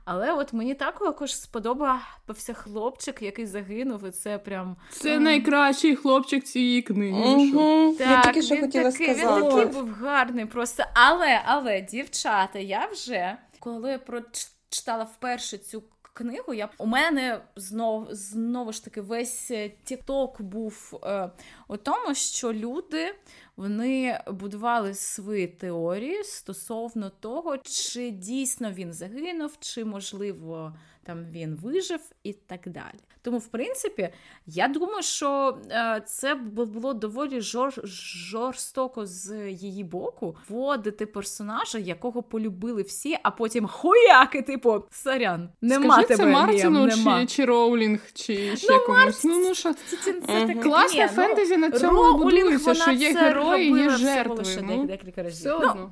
Але 0.04 0.32
от 0.32 0.52
мені 0.52 0.74
також 0.74 1.36
сподобався 1.36 2.54
хлопчик, 2.54 3.22
який 3.22 3.46
загинув, 3.46 4.08
і 4.08 4.10
це 4.10 4.38
прям 4.38 4.76
це 4.90 5.18
найкращий 5.18 5.96
хлопчик 5.96 6.44
цієї 6.44 6.82
книги. 6.82 7.34
Угу. 7.34 7.94
Так, 7.98 8.08
Я 8.10 8.22
тільки 8.22 8.42
що 8.42 8.60
хотіла 8.60 8.90
такий, 8.90 9.14
сказати. 9.14 9.42
Він 9.42 9.50
такий 9.50 9.66
був 9.66 9.92
гарний 9.92 10.46
просто. 10.46 10.84
Але, 10.94 11.42
але, 11.46 11.80
дівчата, 11.80 12.58
я 12.58 12.86
вже 12.86 13.36
коли 13.60 13.98
прочитала 13.98 15.04
вперше 15.04 15.58
цю. 15.58 15.82
Книгу 16.14 16.54
я 16.54 16.68
у 16.78 16.86
мене 16.86 17.40
знов 17.56 18.06
знову 18.10 18.72
ж 18.72 18.84
таки 18.84 19.00
весь 19.00 19.52
тікток 19.84 20.40
був 20.42 21.00
е, 21.04 21.30
у 21.68 21.76
тому, 21.76 22.14
що 22.14 22.52
люди 22.52 23.14
вони 23.56 24.20
будували 24.26 24.94
свої 24.94 25.46
теорії 25.46 26.24
стосовно 26.24 27.10
того, 27.10 27.58
чи 27.58 28.10
дійсно 28.10 28.72
він 28.72 28.92
загинув, 28.92 29.56
чи 29.60 29.84
можливо 29.84 30.76
там 31.02 31.24
він 31.24 31.54
вижив 31.54 32.00
і 32.22 32.32
так 32.32 32.68
далі. 32.68 33.00
Тому, 33.22 33.38
в 33.38 33.46
принципі, 33.46 34.08
я 34.46 34.68
думаю, 34.68 35.02
що 35.02 35.58
е, 35.70 36.02
це 36.06 36.34
було 36.34 36.94
доволі 36.94 37.40
жор, 37.40 37.72
жорстоко 37.84 39.06
з 39.06 39.50
її 39.50 39.84
боку 39.84 40.36
вводити 40.48 41.06
персонажа, 41.06 41.78
якого 41.78 42.22
полюбили 42.22 42.82
всі, 42.82 43.18
а 43.22 43.30
потім 43.30 43.66
хуяки, 43.66 44.42
типу, 44.42 44.84
сорян, 44.90 45.48
нема 45.60 45.94
Скажи, 45.94 46.06
тебе, 46.06 46.16
це 46.16 46.26
Мартіну, 46.26 46.86
нема. 46.86 47.20
Чи, 47.20 47.26
чи 47.26 47.44
Роулінг, 47.44 48.00
чи 48.12 48.56
ще 48.56 48.72
ну, 48.72 48.86
комусь. 48.86 49.24
Ну, 49.24 49.38
ну, 49.38 49.54
що... 49.54 49.74
це, 49.74 49.96
це, 49.96 50.20
це 50.20 50.54
Класне 50.54 51.10
ну, 51.10 51.22
фентезі 51.22 51.56
на 51.56 51.70
цьому 51.70 52.18
будується, 52.18 52.74
що 52.74 52.90
є 52.90 53.12
герої, 53.12 53.70
є 53.70 53.90
жертви. 53.90 54.62
Ну, 54.62 54.84
декілька 54.84 55.22
разів. 55.22 55.52
Ну, 55.60 55.90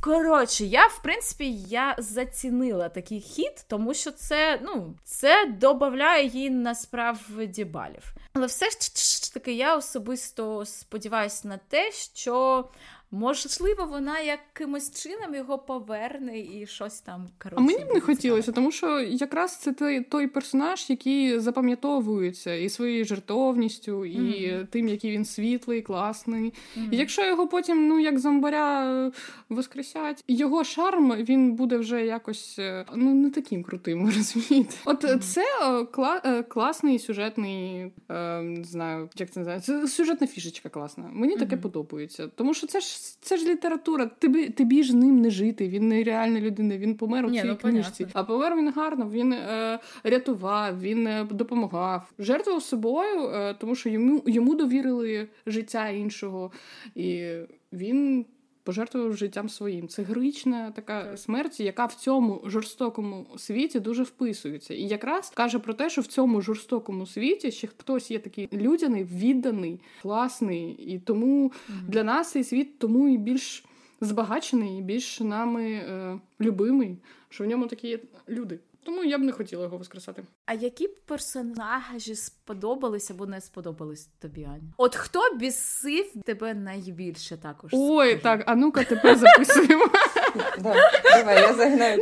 Коротше, 0.00 0.64
я 0.64 0.86
в 0.86 1.02
принципі 1.02 1.52
я 1.52 1.94
зацінила 1.98 2.88
такий 2.88 3.20
хід, 3.20 3.64
тому 3.68 3.94
що 3.94 4.10
це 4.10 4.60
ну, 4.62 4.94
це 5.04 5.46
додає 5.46 6.26
їй 6.26 6.50
насправді 6.50 7.64
балів. 7.64 8.14
Але 8.32 8.46
все 8.46 8.70
ж 8.70 9.34
таки, 9.34 9.52
я 9.52 9.76
особисто 9.76 10.64
сподіваюся 10.66 11.48
на 11.48 11.58
те, 11.68 11.92
що 11.92 12.64
Можливо, 13.12 13.86
вона 13.90 14.20
якимось 14.20 15.02
чином 15.02 15.34
його 15.34 15.58
поверне 15.58 16.40
і 16.40 16.66
щось 16.66 17.00
там 17.00 17.28
коротше, 17.38 17.56
А 17.58 17.60
мені 17.60 17.84
б 17.84 17.94
не 17.94 18.00
хотілося, 18.00 18.52
тому 18.52 18.72
що 18.72 19.00
якраз 19.00 19.56
це 19.56 19.72
той 19.72 20.00
той 20.00 20.26
персонаж, 20.26 20.90
який 20.90 21.38
запам'ятовується 21.38 22.54
і 22.54 22.68
своєю 22.68 23.04
жертовністю, 23.04 24.04
і 24.04 24.18
mm-hmm. 24.18 24.66
тим, 24.66 24.88
який 24.88 25.10
він 25.10 25.24
світлий, 25.24 25.82
класний. 25.82 26.52
Mm-hmm. 26.76 26.88
І 26.90 26.96
якщо 26.96 27.26
його 27.26 27.48
потім, 27.48 27.88
ну 27.88 28.00
як 28.00 28.18
зомбаря 28.18 28.92
е, 29.06 29.12
воскресять, 29.48 30.24
його 30.28 30.64
шарм 30.64 31.12
він 31.12 31.52
буде 31.52 31.76
вже 31.76 32.06
якось 32.06 32.56
е, 32.58 32.86
ну 32.94 33.14
не 33.14 33.30
таким 33.30 33.62
крутим, 33.62 34.06
розумієте? 34.16 34.74
От 34.84 35.04
mm-hmm. 35.04 35.18
це 35.18 35.44
кла- 35.92 36.48
класний 36.48 36.98
сюжетний, 36.98 37.92
е, 38.08 38.42
не 38.42 38.64
знаю, 38.64 39.08
як 39.16 39.30
це 39.30 39.40
називається, 39.40 39.88
сюжетна 39.88 40.26
фішечка 40.26 40.68
класна. 40.68 41.10
Мені 41.12 41.36
таке 41.36 41.56
подобається, 41.56 42.28
тому 42.28 42.54
що 42.54 42.66
це 42.66 42.80
ж 42.80 42.99
це 43.20 43.36
ж 43.36 43.48
література. 43.48 44.06
Тобі 44.06 44.48
тобі 44.48 44.82
ж 44.82 44.96
ним 44.96 45.20
не 45.20 45.30
жити. 45.30 45.68
Він 45.68 45.88
не 45.88 46.04
реальна 46.04 46.40
людина. 46.40 46.76
Він 46.76 46.96
помер 46.96 47.26
у 47.26 47.30
цій 47.30 47.44
ну, 47.44 47.56
книжці. 47.56 48.06
А 48.12 48.24
помер 48.24 48.56
він 48.56 48.72
гарно. 48.72 49.10
Він 49.10 49.32
е, 49.32 49.78
рятував, 50.04 50.80
він 50.80 51.06
е, 51.06 51.26
допомагав, 51.30 52.12
жертвував 52.18 52.62
собою, 52.62 53.28
е, 53.28 53.54
тому 53.54 53.74
що 53.74 53.88
йому 53.88 54.22
йому 54.26 54.54
довірили 54.54 55.28
життя 55.46 55.88
іншого, 55.88 56.52
і 56.94 57.32
він 57.72 58.26
пожертвував 58.62 59.16
життям 59.16 59.48
своїм. 59.48 59.88
Це 59.88 60.02
героїчна 60.02 60.70
така 60.70 61.16
смерть, 61.16 61.60
яка 61.60 61.86
в 61.86 61.94
цьому 61.94 62.42
жорстокому 62.44 63.26
світі 63.36 63.80
дуже 63.80 64.02
вписується. 64.02 64.74
І 64.74 64.82
якраз 64.82 65.30
каже 65.30 65.58
про 65.58 65.74
те, 65.74 65.90
що 65.90 66.00
в 66.00 66.06
цьому 66.06 66.40
жорстокому 66.40 67.06
світі 67.06 67.52
ще 67.52 67.66
хтось 67.66 68.10
є 68.10 68.18
такий 68.18 68.48
людяний, 68.52 69.04
відданий, 69.04 69.80
класний. 70.02 70.70
І 70.72 70.98
тому 70.98 71.46
mm 71.46 71.52
для 71.88 72.04
нас 72.04 72.30
цей 72.30 72.44
світ 72.44 72.78
тому 72.78 73.08
і 73.08 73.18
більш 73.18 73.64
збагачений, 74.00 74.78
і 74.78 74.82
більш 74.82 75.20
нами 75.20 75.64
е, 75.72 76.18
любимий, 76.40 76.96
що 77.28 77.44
в 77.44 77.46
ньому 77.46 77.66
такі 77.66 77.88
є 77.88 77.98
люди. 78.28 78.58
Тому 78.84 79.04
я 79.04 79.18
б 79.18 79.20
не 79.20 79.32
хотіла 79.32 79.62
його 79.62 79.78
воскресати. 79.78 80.22
А 80.46 80.54
які 80.54 80.88
персонажі 80.88 82.14
сподобались 82.14 83.10
або 83.10 83.26
не 83.26 83.40
сподобались 83.40 84.06
тобі, 84.06 84.44
Аня? 84.44 84.72
От 84.76 84.96
хто 84.96 85.20
бісив 85.36 86.06
тебе 86.24 86.54
найбільше 86.54 87.36
також? 87.36 87.70
Ой, 87.74 88.08
скажи. 88.08 88.22
так, 88.22 88.42
а 88.46 88.54
ну-ка 88.54 88.84
тепер 88.84 89.18
записуємо. 89.18 89.84
Давай, 90.58 91.42
я 91.42 91.54
загинаю. 91.54 92.00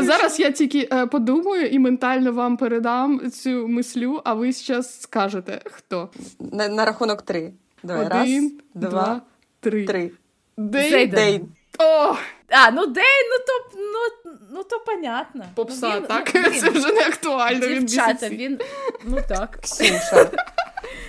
Ну 0.00 0.06
зараз 0.06 0.40
я 0.40 0.50
тільки 0.50 0.88
е, 0.92 1.06
подумаю 1.06 1.66
і 1.66 1.78
ментально 1.78 2.32
вам 2.32 2.56
передам 2.56 3.30
цю 3.30 3.68
мислю, 3.68 4.20
а 4.24 4.34
ви 4.34 4.52
зараз 4.52 5.00
скажете 5.00 5.60
хто? 5.64 6.10
На 6.40 6.84
рахунок 6.84 7.22
три. 7.22 7.52
Давай, 7.82 8.08
раз, 8.08 8.52
два, 8.74 9.22
три. 9.60 10.12
Дейн. 10.56 11.48
О! 11.78 12.16
А, 12.48 12.70
ну 12.70 12.86
де, 12.86 13.00
ну 13.00 13.38
то 13.46 13.78
ну, 13.78 14.32
ну 14.50 14.64
то 14.64 14.78
понятно. 14.78 15.44
Попса, 15.54 15.88
ну, 15.88 15.96
він, 15.96 16.06
так? 16.06 16.30
Ну, 16.34 16.40
він, 16.40 16.60
Це 16.60 16.70
вже 16.70 16.92
не 16.92 17.00
актуально. 17.00 17.66
Дівчата, 17.66 18.28
він, 18.28 18.38
він 18.38 18.60
ну 19.04 19.18
так. 19.28 19.58
Ксюша. 19.62 20.30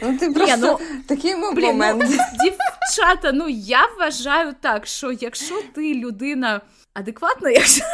Ну 0.02 0.18
ти 0.18 0.32
просто 0.32 0.80
ну, 0.82 1.02
такий 1.08 1.36
блін, 1.54 1.66
момент. 1.66 2.04
Ну, 2.10 2.18
дівчата, 2.44 3.32
ну 3.32 3.50
я 3.50 3.88
вважаю 3.98 4.56
так, 4.62 4.88
що 4.88 5.12
якщо 5.12 5.62
ти 5.76 5.94
людина 5.94 6.62
адекватна, 6.94 7.50
якщо 7.50 7.86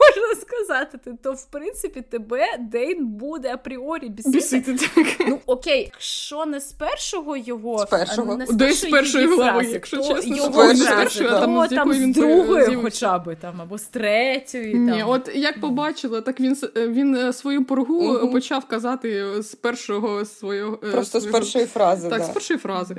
можна 0.00 0.40
сказати, 0.40 0.98
то 1.22 1.32
в 1.32 1.44
принципі 1.44 2.02
тебе 2.10 2.46
Дейн 2.60 3.06
буде 3.06 3.52
апріорі 3.52 4.08
бісити. 4.08 4.36
Бісити, 4.36 4.74
так. 4.74 5.06
Ну 5.28 5.38
окей, 5.46 5.90
якщо 5.94 6.46
не 6.46 6.60
з 6.60 6.72
першого 6.72 7.36
його 7.36 7.78
з 7.78 7.84
першого 7.84 8.36
не 8.36 8.46
з 8.46 8.56
першої, 8.56 8.74
з 8.74 8.94
першої 8.94 9.26
глави, 9.26 9.64
якщо 9.64 9.96
то 9.96 10.14
чесно, 10.14 10.36
його 10.36 10.74
з 10.74 10.84
першої, 10.84 11.28
то 11.28 11.40
там, 11.40 11.68
там 11.68 11.92
з 11.92 12.14
другої, 12.14 12.76
хоча 12.76 13.18
б 13.18 13.36
там 13.36 13.60
або 13.60 13.78
з 13.78 13.82
третьої. 13.82 14.74
Ні, 14.74 14.98
там. 14.98 15.10
от 15.10 15.30
як 15.34 15.60
побачила, 15.60 16.20
так 16.20 16.40
він 16.40 16.56
він 16.76 17.16
е, 17.16 17.32
свою 17.32 17.64
поргу 17.64 18.14
угу. 18.14 18.32
почав 18.32 18.64
казати 18.64 19.42
з 19.42 19.54
першого 19.54 20.24
свого 20.24 20.76
просто 20.76 21.20
свого, 21.20 21.36
з 21.36 21.40
першої 21.40 21.66
фрази. 21.66 22.08
Так, 22.08 22.18
да. 22.18 22.24
з 22.24 22.28
першої 22.28 22.58
фрази. 22.58 22.96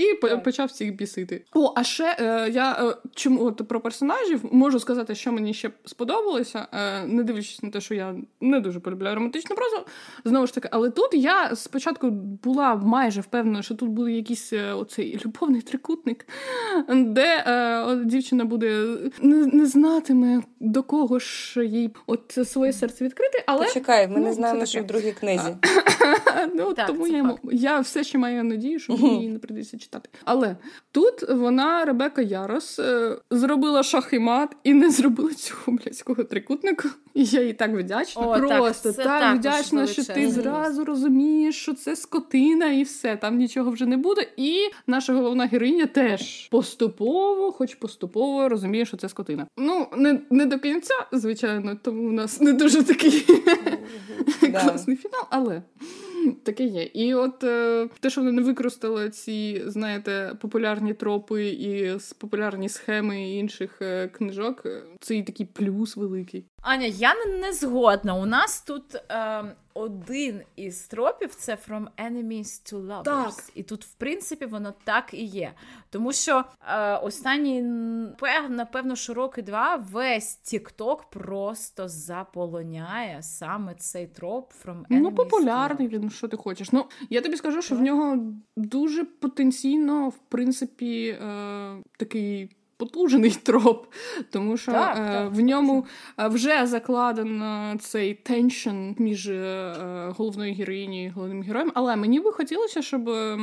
І 0.00 0.14
так. 0.14 0.42
почав 0.42 0.68
всіх 0.68 0.94
бісити. 0.94 1.44
О, 1.54 1.72
а 1.76 1.84
ще 1.84 2.16
е, 2.20 2.50
я 2.50 2.72
е, 2.72 2.96
чому 3.14 3.44
от 3.44 3.68
про 3.68 3.80
персонажів 3.80 4.40
можу 4.52 4.80
сказати, 4.80 5.14
що 5.14 5.32
мені 5.32 5.54
ще 5.54 5.70
сподобалося, 5.84 6.66
е, 6.72 7.06
не 7.06 7.22
дивлячись 7.22 7.62
на 7.62 7.70
те, 7.70 7.80
що 7.80 7.94
я 7.94 8.14
не 8.40 8.60
дуже 8.60 8.80
полюбляю 8.80 9.14
романтичну 9.14 9.56
прозу. 9.56 9.76
Знову 10.24 10.46
ж 10.46 10.54
таки, 10.54 10.68
але 10.72 10.90
тут 10.90 11.14
я 11.14 11.56
спочатку 11.56 12.10
була 12.10 12.74
майже 12.74 13.20
впевнена, 13.20 13.62
що 13.62 13.74
тут 13.74 13.88
буде 13.88 14.12
якийсь 14.12 14.52
е, 14.52 14.72
оцей 14.72 15.20
любовний 15.26 15.62
трикутник, 15.62 16.26
де 16.88 17.44
е, 17.46 18.04
дівчина 18.04 18.44
буде 18.44 18.96
не, 19.20 19.46
не 19.46 19.66
знатиме 19.66 20.42
до 20.60 20.82
кого 20.82 21.18
ж 21.18 21.64
їй 21.64 21.90
от 22.06 22.38
своє 22.44 22.72
серце 22.72 23.04
відкрити. 23.04 23.44
Але 23.46 23.66
Почекай, 23.66 24.08
ми 24.08 24.18
ну, 24.18 24.24
не 24.24 24.32
знаємо, 24.32 24.66
що 24.66 24.80
в 24.80 24.86
другій 24.86 25.12
книзі. 25.12 25.56
ну, 26.54 26.74
так, 26.74 26.86
Тому 26.86 27.06
я, 27.06 27.36
я 27.52 27.80
все 27.80 28.04
ще 28.04 28.18
маю 28.18 28.44
надію, 28.44 28.78
що 28.78 28.96
мені 28.96 29.28
не 29.32 29.38
прийдеться 29.38 29.78
читати. 29.78 29.89
Але 30.24 30.56
тут 30.92 31.28
вона, 31.28 31.84
Ребека 31.84 32.22
Ярос, 32.22 32.78
е, 32.78 33.16
зробила 33.30 33.82
шах 33.82 34.12
і 34.12 34.18
мат 34.18 34.56
і 34.64 34.74
не 34.74 34.90
зробила 34.90 35.34
цього 35.34 35.72
блядського 35.72 36.24
трикутника. 36.24 36.88
І 37.14 37.24
я 37.24 37.42
їй 37.42 37.52
так 37.52 37.70
вдячна. 37.70 38.22
О, 38.22 38.38
Просто 38.38 38.92
так, 38.92 39.06
так 39.06 39.36
вдячна, 39.36 39.86
що 39.86 40.04
ти 40.04 40.30
зразу 40.30 40.84
розумієш, 40.84 41.62
що 41.62 41.74
це 41.74 41.96
скотина, 41.96 42.72
і 42.72 42.82
все, 42.82 43.16
там 43.16 43.36
нічого 43.36 43.70
вже 43.70 43.86
не 43.86 43.96
буде. 43.96 44.26
І 44.36 44.58
наша 44.86 45.14
головна 45.14 45.46
героїня 45.46 45.86
теж 45.86 46.48
поступово, 46.48 47.52
хоч 47.52 47.74
поступово 47.74 48.48
розуміє, 48.48 48.84
що 48.86 48.96
це 48.96 49.08
скотина. 49.08 49.46
Ну, 49.56 49.86
не 49.96 50.20
не 50.30 50.46
до 50.46 50.58
кінця, 50.58 50.94
звичайно, 51.12 51.78
тому 51.82 52.08
у 52.08 52.12
нас 52.12 52.40
не 52.40 52.52
дуже 52.52 52.82
такий 52.82 53.26
класний 54.52 54.96
фінал, 54.96 55.24
але. 55.30 55.62
Таке 56.44 56.64
є. 56.64 56.82
І 56.82 57.14
от 57.14 57.44
е, 57.44 57.88
те, 58.00 58.10
що 58.10 58.20
вони 58.20 58.32
не 58.32 58.42
використали 58.42 59.10
ці, 59.10 59.62
знаєте, 59.66 60.36
популярні 60.40 60.94
тропи 60.94 61.48
і 61.48 61.98
популярні 62.18 62.68
схеми 62.68 63.30
інших 63.30 63.82
е, 63.82 64.08
книжок, 64.08 64.62
е, 64.66 64.82
це 65.00 65.16
і 65.16 65.22
такий 65.22 65.46
плюс 65.46 65.96
великий. 65.96 66.44
Аня, 66.62 66.86
я 66.86 67.14
не 67.40 67.52
згодна. 67.52 68.14
У 68.14 68.26
нас 68.26 68.62
тут 68.62 68.94
е, 68.94 69.44
один 69.80 70.42
із 70.56 70.82
тропів 70.82 71.34
це 71.34 71.58
From 71.68 71.86
Enemies 71.98 72.72
to 72.72 72.86
Lovers. 72.86 73.02
Так. 73.02 73.34
І 73.54 73.62
тут, 73.62 73.84
в 73.84 73.94
принципі, 73.94 74.46
воно 74.46 74.74
так 74.84 75.14
і 75.14 75.24
є. 75.24 75.52
Тому 75.90 76.12
що 76.12 76.44
е, 76.68 76.96
останній, 76.96 77.62
напевно, 78.48 78.96
що 78.96 79.14
роки 79.14 79.42
два 79.42 79.76
весь 79.76 80.40
TikTok 80.44 80.98
просто 81.10 81.88
заполоняє 81.88 83.22
саме 83.22 83.74
цей 83.74 84.06
троп 84.06 84.52
From 84.64 84.76
Enemies 84.76 85.00
Ну, 85.00 85.14
популярний 85.14 85.88
він, 85.88 86.10
що 86.10 86.28
ти 86.28 86.36
хочеш. 86.36 86.72
Ну, 86.72 86.84
я 87.10 87.20
тобі 87.20 87.36
скажу, 87.36 87.62
що 87.62 87.74
в 87.74 87.82
нього 87.82 88.32
дуже 88.56 89.04
потенційно, 89.04 90.08
в 90.08 90.18
принципі, 90.18 91.08
е, 91.08 91.82
такий 91.96 92.50
потужний 92.80 93.30
троп, 93.42 93.86
тому 94.30 94.56
що 94.56 94.72
так, 94.72 94.98
е, 94.98 95.12
так, 95.12 95.32
в 95.32 95.40
ньому 95.40 95.86
так. 96.16 96.32
вже 96.32 96.66
закладено 96.66 97.76
цей 97.80 98.14
теншн 98.14 98.92
між 98.98 99.28
е, 99.28 99.74
головною 100.16 100.54
героїнею 100.54 101.06
і 101.06 101.08
головним 101.08 101.42
героєм. 101.42 101.72
Але 101.74 101.96
мені 101.96 102.20
би 102.20 102.32
хотілося, 102.32 102.82
щоб 102.82 103.08
е, 103.08 103.38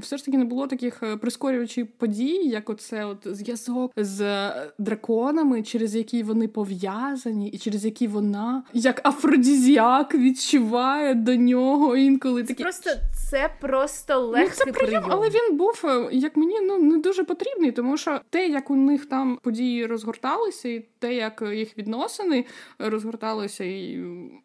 все 0.00 0.16
ж 0.16 0.24
таки 0.24 0.38
не 0.38 0.44
було 0.44 0.66
таких 0.66 1.02
е, 1.02 1.16
прискорюючих 1.16 1.86
подій, 1.98 2.48
як 2.48 2.70
оце 2.70 3.04
от 3.04 3.18
зв'язок 3.24 3.92
з 3.96 4.50
драконами, 4.78 5.62
через 5.62 5.94
які 5.94 6.22
вони 6.22 6.48
пов'язані, 6.48 7.48
і 7.48 7.58
через 7.58 7.84
які 7.84 8.06
вона 8.06 8.62
як 8.72 9.06
афродізіак 9.08 10.14
відчуває 10.14 11.14
до 11.14 11.36
нього 11.36 11.96
інколи 11.96 12.42
такі. 12.42 12.62
Просто 12.62 12.90
це 13.30 13.50
просто 13.60 14.18
легкий 14.18 14.64
ну, 14.66 14.72
це 14.72 14.72
прийом, 14.72 15.04
але 15.08 15.28
він 15.28 15.56
був 15.56 15.84
як 16.12 16.36
мені 16.36 16.60
ну 16.60 16.78
не 16.78 16.98
дуже 16.98 17.24
потрібний, 17.24 17.72
тому 17.72 17.96
що 17.96 18.20
те, 18.30 18.48
як 18.48 18.70
у 18.70 18.76
них 18.82 19.06
там 19.06 19.38
події 19.42 19.86
розгорталися, 19.86 20.68
і 20.68 20.80
те, 20.98 21.14
як 21.14 21.42
їх 21.54 21.78
відносини 21.78 22.44
розгорталися, 22.78 23.64
і 23.64 24.00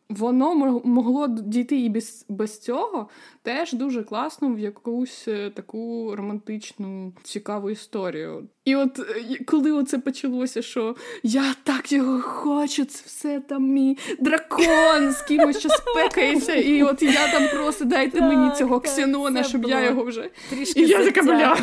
воно 0.10 0.82
могло 0.84 1.28
дійти 1.28 1.80
і 1.80 1.90
без, 1.90 2.26
без 2.30 2.60
цього, 2.60 3.10
теж 3.42 3.74
дуже 3.74 4.04
класно 4.04 4.54
в 4.54 4.60
якусь 4.60 5.28
е, 5.28 5.50
таку 5.50 6.14
романтичну 6.16 7.14
цікаву 7.24 7.70
історію. 7.70 8.48
І 8.66 8.76
от 8.76 9.00
е, 9.00 9.44
коли 9.46 9.72
оце 9.72 10.00
почалося, 10.00 10.62
що 10.62 10.96
я 11.24 11.56
так 11.64 11.92
його 11.92 12.22
хочу, 12.22 12.86
це 12.86 13.04
все 13.06 13.40
там 13.40 13.64
мій 13.64 13.98
дракон 14.20 15.12
з 15.12 15.22
кимось 15.22 15.60
що 15.60 15.70
спекається, 15.70 16.54
і 16.54 16.84
от 16.84 17.02
я 17.02 17.32
там 17.32 17.48
просто 17.54 17.86
дайте 17.86 18.22
мені 18.22 18.52
цього 18.56 18.80
ксенона, 18.80 19.44
щоб 19.44 19.66
я 19.66 19.86
його 19.86 20.04
вже. 20.04 20.30
Трішки 20.50 20.82
І 20.82 20.88
я 20.88 21.06
така 21.12 21.22
бля. 21.22 21.58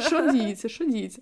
Що 0.00 0.30
діється? 0.32 0.68
Що 0.68 0.84
діється? 0.84 1.20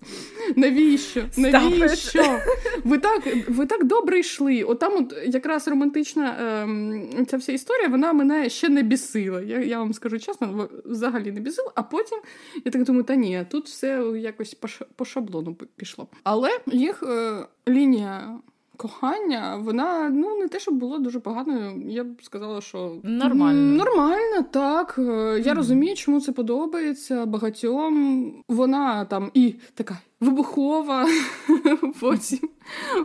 Навіщо? 0.55 1.23
Навіщо? 1.37 2.39
Ви 2.83 2.97
так 2.97 3.27
ви 3.47 3.65
так 3.65 3.85
добре 3.85 4.19
йшли. 4.19 4.63
От 4.63 4.79
там 4.79 4.93
от 4.95 5.13
якраз 5.25 5.67
романтична 5.67 6.28
ем, 6.39 7.25
ця 7.27 7.37
вся 7.37 7.51
історія, 7.51 7.87
вона 7.87 8.13
мене 8.13 8.49
ще 8.49 8.69
не 8.69 8.83
бісила. 8.83 9.41
Я 9.41 9.59
я 9.59 9.79
вам 9.79 9.93
скажу 9.93 10.19
чесно, 10.19 10.69
взагалі 10.85 11.31
не 11.31 11.39
бісила, 11.39 11.71
а 11.75 11.83
потім 11.83 12.19
я 12.65 12.71
так 12.71 12.83
думаю, 12.83 13.03
та 13.03 13.15
ні, 13.15 13.45
тут 13.49 13.65
все 13.65 14.13
якось 14.17 14.53
по, 14.53 14.67
по 14.95 15.05
шаблону 15.05 15.57
пішло. 15.75 16.07
Але 16.23 16.59
їх 16.65 17.03
е, 17.03 17.45
лінія. 17.67 18.39
Кохання, 18.79 19.59
вона 19.63 20.09
ну 20.09 20.37
не 20.37 20.47
те, 20.47 20.59
щоб 20.59 20.73
було 20.73 20.99
дуже 20.99 21.19
поганою. 21.19 21.83
Я 21.85 22.03
б 22.03 22.07
сказала, 22.23 22.61
що 22.61 22.95
нормально. 23.03 23.77
Нормально, 23.77 24.45
так. 24.51 24.95
Е, 24.97 25.01
я 25.45 25.53
mm. 25.53 25.55
розумію, 25.55 25.95
чому 25.95 26.21
це 26.21 26.31
подобається 26.31 27.25
багатьом. 27.25 28.33
Вона 28.47 29.05
там 29.05 29.31
і 29.33 29.55
така 29.73 29.97
вибухова, 30.19 31.07
потім 31.99 32.39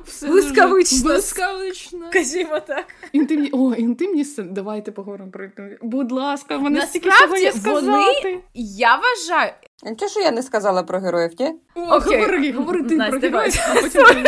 все 0.05 0.27
блискавично. 0.27 1.09
блискавично. 1.09 2.11
Кажімо 2.13 2.61
так. 2.61 2.85
Інтимні... 3.13 3.51
О, 3.53 3.75
інтимні 3.75 4.25
сцени. 4.25 4.49
Давайте 4.53 4.93
поговоримо 4.93 5.31
про 5.31 5.45
інтимні. 5.45 5.77
Будь 5.83 6.13
ласка, 6.13 6.59
мене 6.59 6.83
стільки 6.83 7.09
є 7.41 7.53
сказати. 7.53 7.87
Вони, 7.87 8.41
я 8.55 8.97
вважаю. 8.97 9.53
Нічого, 9.87 10.11
що 10.11 10.21
я 10.21 10.31
не 10.31 10.43
сказала 10.43 10.83
про 10.83 11.01
героїв, 11.01 11.31
ні? 11.39 11.55
О, 11.75 11.97
Окей. 11.97 12.21
Говори, 12.21 12.53
говори 12.53 12.83
ти 12.83 12.97
Настя, 12.97 13.19
про 13.19 13.29
героїв, 13.29 13.61
а 13.69 13.75
потім... 13.75 14.25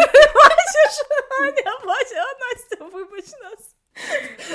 Бачиш, 0.66 1.04
Аня, 1.40 1.76
бачиш, 1.86 2.16
Настя, 2.40 2.84
вибач 2.96 3.24
нас. 3.42 3.76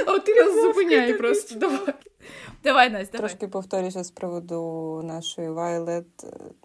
О, 0.08 0.20
ти 0.20 0.34
нас 0.36 0.62
зупиняй 0.62 1.14
просто, 1.14 1.56
давай. 1.56 1.94
Давай, 2.64 2.90
Настя, 2.90 3.18
Трошки 3.18 3.48
повторюся 3.48 4.04
з 4.04 4.12
приводу 4.12 5.02
нашої 5.04 5.50
Вайлет. 5.50 6.06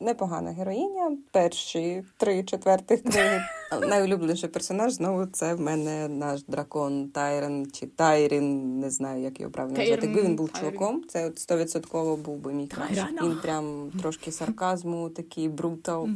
Непогана 0.01 0.53
героїня. 0.53 1.17
Перші 1.33 2.05
три 2.17 2.45
четвертих 2.45 3.03
книги. 3.03 3.41
Найулюбленіший 3.81 4.49
персонаж 4.49 4.93
знову 4.93 5.27
це 5.27 5.55
в 5.55 5.61
мене 5.61 6.09
наш 6.09 6.43
дракон 6.43 7.09
Тайрен 7.09 7.71
чи 7.71 7.87
Тайрін. 7.87 8.81
Не 8.81 8.91
знаю, 8.91 9.23
як 9.23 9.41
його 9.41 9.53
правильно 9.53 9.79
назвати. 9.79 10.07
Якби 10.07 10.23
він 10.23 10.37
був 10.37 10.53
чуваком, 10.53 11.05
це 11.09 11.27
от 11.27 11.39
стовідсотково 11.39 12.17
був 12.17 12.37
би 12.37 12.53
мій 12.53 12.67
краш. 12.67 12.99
Він 13.23 13.39
прям 13.43 13.93
трошки 14.01 14.33
сарказму, 14.33 15.11
такий 15.11 15.49
брутал. 15.49 16.09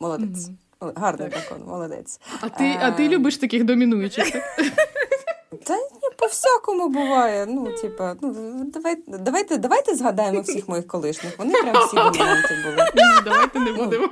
Молодець. 0.00 0.48
Гарний 0.96 1.28
дракон, 1.28 1.62
молодець. 1.66 2.20
А 2.40 2.48
ти, 2.48 2.78
а 2.80 2.90
ти 2.90 3.08
любиш 3.08 3.36
таких 3.36 3.64
домінуючих? 3.64 4.26
Та 5.64 5.76
ні, 5.76 6.08
по 6.16 6.26
всякому 6.26 6.88
буває. 6.88 7.46
Ну, 7.46 7.72
типа, 7.72 8.16
ну 8.20 8.64
давайте, 8.74 9.02
давайте, 9.18 9.58
давайте 9.58 9.94
згадаємо 9.94 10.40
всіх 10.40 10.68
моїх 10.68 10.86
колишніх. 10.86 11.38
Вони 11.38 11.52
прям 11.62 11.86
всі 11.86 11.96
домінанти 11.96 12.56
були. 12.64 12.76
Ні, 12.94 13.22
давайте 13.24 13.60
не 13.60 13.72
будемо. 13.72 14.08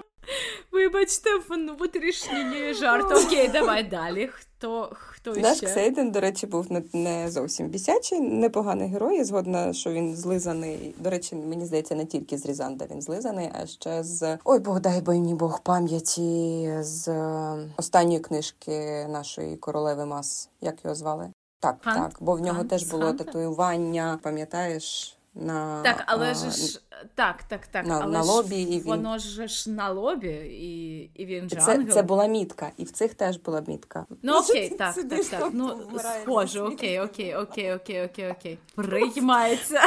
Вибачте, 0.72 1.30
внутрішній 1.48 2.74
жарт. 2.74 3.26
Окей, 3.26 3.48
давай 3.48 3.84
далі. 3.84 4.30
Хто 4.32 4.92
хто 4.92 5.32
Наш 5.32 5.56
ще? 5.56 5.66
Ксейден, 5.66 6.10
до 6.10 6.20
речі, 6.20 6.46
був 6.46 6.72
не, 6.72 6.82
не 6.92 7.30
зовсім 7.30 7.68
бісячий, 7.68 8.20
непоганий 8.20 8.88
герой. 8.88 9.16
Я 9.16 9.24
згодна, 9.24 9.72
що 9.72 9.90
він 9.90 10.16
злизаний. 10.16 10.94
До 10.98 11.10
речі, 11.10 11.34
мені 11.34 11.66
здається, 11.66 11.94
не 11.94 12.04
тільки 12.04 12.38
з 12.38 12.46
Різанда 12.46 12.86
він 12.90 13.02
злизаний, 13.02 13.50
а 13.62 13.66
ще 13.66 14.02
з 14.02 14.38
ой, 14.44 14.58
Бог 14.58 14.80
дай 14.80 15.00
бо 15.00 15.12
мені 15.12 15.34
Бог 15.34 15.62
пам'яті 15.62 16.72
з 16.80 17.08
е, 17.08 17.68
останньої 17.76 18.20
книжки 18.20 19.06
нашої 19.08 19.56
королеви 19.56 20.06
Мас. 20.06 20.48
Як 20.60 20.84
його 20.84 20.94
звали? 20.94 21.30
Так, 21.60 21.76
Хан? 21.80 21.94
так, 21.94 22.16
бо 22.20 22.34
в 22.34 22.40
нього 22.40 22.58
Хан? 22.58 22.68
теж 22.68 22.84
було 22.84 23.12
татуювання, 23.12 24.18
пам'ятаєш? 24.22 25.16
На, 25.34 25.82
Так, 25.82 26.04
але 26.06 26.30
а, 26.30 26.34
ж 26.34 26.80
так, 27.14 27.42
так, 27.42 27.66
так. 27.66 27.86
На, 27.86 28.00
але 28.00 28.12
на 28.12 28.22
лобі, 28.22 28.54
ж, 28.54 28.62
і 28.62 28.78
він... 28.78 28.82
воно 28.84 29.18
ж 29.18 29.70
на 29.70 29.90
лобі, 29.90 30.28
і 30.28 30.98
і 31.14 31.26
він 31.26 31.48
же 31.48 31.56
це, 31.56 31.84
це 31.84 32.02
була 32.02 32.26
мітка, 32.26 32.70
і 32.76 32.84
в 32.84 32.90
цих 32.90 33.14
теж 33.14 33.36
була 33.36 33.62
мітка. 33.66 34.06
Ну 34.22 34.38
окей, 34.38 34.70
так, 34.70 34.94
так, 34.94 35.24
так. 35.24 35.50
Ну, 35.52 35.80
схоже, 35.98 36.60
окей, 36.60 37.00
окей, 37.00 37.36
окей, 37.36 37.72
окей, 37.72 38.04
окей, 38.04 38.30
окей. 38.30 38.58
Приймається. 38.74 39.80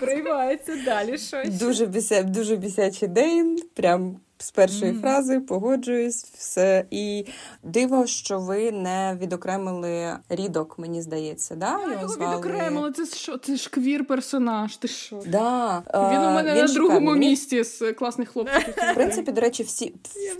Приймається 0.00 0.76
далі 0.84 1.18
щось. 1.18 1.58
Дуже 1.60 1.86
біся, 1.86 2.22
дуже 2.22 2.56
бісячий 2.56 3.08
день, 3.08 3.58
прям 3.74 4.20
з 4.42 4.50
першої 4.50 4.92
mm-hmm. 4.92 5.00
фрази 5.00 5.40
погоджуюсь, 5.40 6.24
все. 6.38 6.84
І 6.90 7.26
диво, 7.62 8.06
що 8.06 8.38
ви 8.38 8.72
не 8.72 9.18
відокремили 9.20 10.16
рідок, 10.28 10.78
мені 10.78 11.02
здається. 11.02 11.54
да? 11.54 11.78
Я 11.88 11.92
його 11.92 12.08
звали... 12.08 12.36
відокремили. 12.36 12.92
Це 12.92 13.06
що? 13.06 13.38
Це 13.38 13.56
ж 13.56 13.70
квір 13.70 14.06
персонаж. 14.06 14.76
Ти 14.76 14.88
що? 14.88 15.22
Да. 15.26 15.82
Він 15.94 16.20
у 16.20 16.34
мене 16.34 16.54
він 16.54 16.64
на 16.64 16.72
другому 16.72 17.14
місці 17.14 17.64
з 17.64 17.92
класних 17.92 18.28
хлопців. 18.28 18.74
В 18.92 18.94
принципі, 18.94 19.32
до 19.32 19.40
речі, 19.40 19.62
всі 19.62 19.94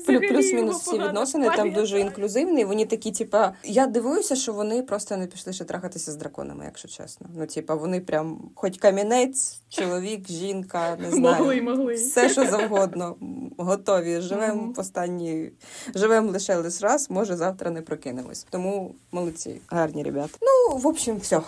плюс-мінус 0.06 0.76
всі 0.76 0.98
відносини 0.98 1.50
там 1.56 1.72
дуже 1.72 2.00
інклюзивні. 2.00 2.64
Вони 2.64 2.84
такі, 2.84 3.12
типа, 3.12 3.52
я 3.64 3.86
дивуюся, 3.86 4.36
що 4.36 4.52
вони 4.52 4.82
просто 4.82 5.16
не 5.16 5.26
пішли 5.26 5.52
ще 5.52 5.64
трахатися 5.64 6.12
з 6.12 6.16
драконами, 6.16 6.64
якщо 6.64 6.88
чесно. 6.88 7.26
Ну, 7.36 7.46
типа, 7.46 7.74
вони 7.74 8.00
прям, 8.00 8.50
хоч 8.54 8.78
камінець, 8.78 9.60
чоловік, 9.68 10.28
жінка, 10.28 10.96
не 11.00 11.10
знаю, 11.10 11.44
могли, 11.44 11.62
могли. 11.62 11.94
все, 11.94 12.28
що 12.28 12.44
завгодно, 12.46 13.16
готові. 13.58 13.91
Живемо 14.00 14.62
mm-hmm. 14.62 14.80
останні, 14.80 15.52
живемо 15.94 16.30
лише 16.30 16.56
лише 16.56 16.86
раз, 16.86 17.10
може 17.10 17.36
завтра 17.36 17.70
не 17.70 17.82
прокинемось. 17.82 18.46
Тому 18.50 18.94
молодці, 19.12 19.60
гарні 19.68 20.02
ребята. 20.02 20.38
Ну, 20.42 20.76
в 20.76 20.86
общем, 20.86 21.16
все. 21.16 21.40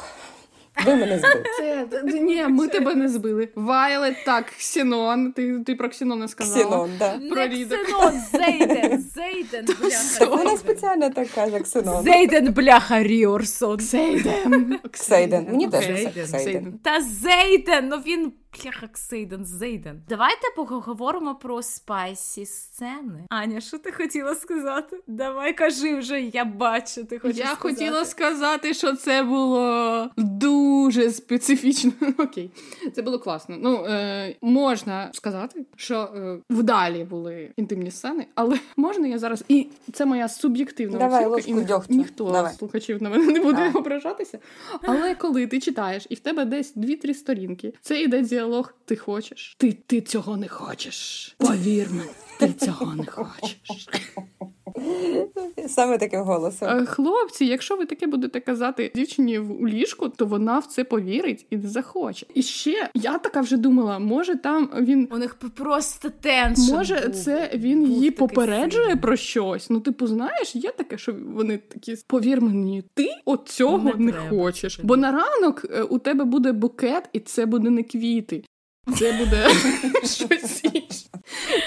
Ви 0.86 0.94
мене 0.94 1.18
збили. 1.18 1.44
Це, 1.58 1.86
Ні, 2.04 2.46
ми 2.48 2.68
тебе 2.68 2.94
не 2.94 3.08
збили. 3.08 3.48
Вайлет, 3.54 4.16
так, 4.24 4.46
Ксенон. 4.46 5.32
Ти 5.32 5.58
ти 5.58 5.74
про 5.74 5.88
Ксенона 5.88 6.28
сказала. 6.28 6.64
Ксенон, 6.64 6.90
да. 6.98 7.18
Про 7.30 7.46
не 7.46 7.64
Ксенон, 7.64 8.12
Зейден, 8.32 9.00
Зейден, 9.14 9.66
бляха. 9.80 10.36
Вона 10.36 10.56
спеціально 10.56 11.10
так 11.10 11.28
каже, 11.28 11.60
Ксенон. 11.60 12.04
Зейден, 12.04 12.52
бляха, 12.52 13.02
Ріорсон. 13.02 13.80
Зейден. 13.80 14.78
Ксейден. 14.90 15.46
Мені 15.50 15.68
теж 15.68 15.84
Ксейден. 16.24 16.78
Та 16.82 17.00
Зейден, 17.00 17.88
ну 17.88 17.96
він 17.96 18.32
Пляха 18.62 18.88
Ксейден, 18.88 19.44
Зейден. 19.44 20.02
Давайте 20.08 20.42
поговоримо 20.56 21.34
про 21.34 21.62
spicy 21.62 22.46
сцени. 22.46 23.26
Аня, 23.30 23.60
що 23.60 23.78
ти 23.78 23.92
хотіла 23.92 24.34
сказати? 24.34 25.00
Давай 25.06 25.52
кажи 25.52 25.96
вже, 25.96 26.20
я 26.20 26.44
бачу. 26.44 27.04
ти 27.04 27.18
хочеш 27.18 27.38
Я 27.38 27.44
сказати. 27.46 27.74
хотіла 27.74 28.04
сказати, 28.04 28.74
що 28.74 28.96
це 28.96 29.22
було 29.22 30.10
дуже 30.16 31.10
специфічно. 31.10 31.92
Окей, 32.18 32.50
це 32.94 33.02
було 33.02 33.18
класно. 33.18 33.56
Ну 33.60 33.84
е, 33.84 34.36
можна 34.42 35.10
сказати, 35.12 35.66
що 35.76 35.98
е, 36.16 36.38
вдалі 36.50 37.04
були 37.04 37.50
інтимні 37.56 37.90
сцени, 37.90 38.26
але 38.34 38.58
можна 38.76 39.06
я 39.08 39.18
зараз. 39.18 39.44
І 39.48 39.68
це 39.92 40.06
моя 40.06 40.28
суб'єктивна 40.28 40.98
Давай, 40.98 41.26
оцінка, 41.26 41.82
і 41.88 41.92
ні, 41.92 41.98
ніхто 41.98 42.30
Давай. 42.30 42.52
слухачів 42.54 43.02
на 43.02 43.10
мене 43.10 43.24
не 43.26 43.40
буде 43.40 43.52
Давай. 43.56 43.72
ображатися. 43.72 44.38
Але 44.82 45.14
коли 45.14 45.46
ти 45.46 45.60
читаєш 45.60 46.06
і 46.08 46.14
в 46.14 46.18
тебе 46.20 46.44
десь 46.44 46.72
дві-три 46.74 47.14
сторінки, 47.14 47.72
це 47.80 48.02
іде 48.02 48.22
діалог 48.22 48.43
Ти 48.84 48.96
хочеш? 48.96 49.54
Ти 49.58 49.72
ти 49.72 50.00
цього 50.00 50.36
не 50.36 50.48
хочеш. 50.48 51.34
Повір 51.38 51.90
мені, 51.90 52.10
ти 52.46 52.66
цього 52.66 52.94
не 52.94 53.06
хочеш. 53.06 53.88
Саме 55.68 55.98
таким 55.98 56.20
голосом. 56.20 56.68
Е, 56.68 56.86
хлопці, 56.86 57.44
якщо 57.46 57.76
ви 57.76 57.86
таке 57.86 58.06
будете 58.06 58.40
казати 58.40 58.92
дівчині 58.94 59.38
у 59.38 59.68
ліжку, 59.68 60.08
то 60.08 60.26
вона 60.26 60.58
в 60.58 60.66
це 60.66 60.84
повірить 60.84 61.46
і 61.50 61.56
не 61.56 61.68
захоче. 61.68 62.26
І 62.34 62.42
ще 62.42 62.88
я 62.94 63.18
така 63.18 63.40
вже 63.40 63.56
думала, 63.56 63.98
може 63.98 64.36
там 64.36 64.70
він 64.80 65.08
у 65.12 65.18
них 65.18 65.34
просто 65.34 66.10
теншн 66.20 66.72
Може, 66.74 67.00
був. 67.06 67.14
це 67.14 67.50
він 67.54 67.80
був 67.80 67.88
її 67.90 68.10
попереджує 68.10 68.84
сильний. 68.84 68.96
про 69.02 69.16
щось. 69.16 69.70
Ну, 69.70 69.80
типу, 69.80 70.06
знаєш, 70.06 70.56
є 70.56 70.70
таке, 70.70 70.98
що 70.98 71.14
вони 71.34 71.58
такі 71.58 71.96
повір 72.06 72.40
мені, 72.40 72.84
ти 72.94 73.08
от 73.24 73.48
цього 73.48 73.78
не, 73.98 74.04
не 74.04 74.12
хочеш. 74.12 74.80
Бо 74.82 74.96
на 74.96 75.12
ранок 75.12 75.66
е, 75.70 75.82
у 75.82 75.98
тебе 75.98 76.24
буде 76.24 76.52
букет, 76.52 77.08
і 77.12 77.20
це 77.20 77.46
буде 77.46 77.70
не 77.70 77.82
квіти. 77.82 78.44
Це 78.98 79.12
буде 79.12 79.48
щось 80.04 80.64
інше. 80.64 80.83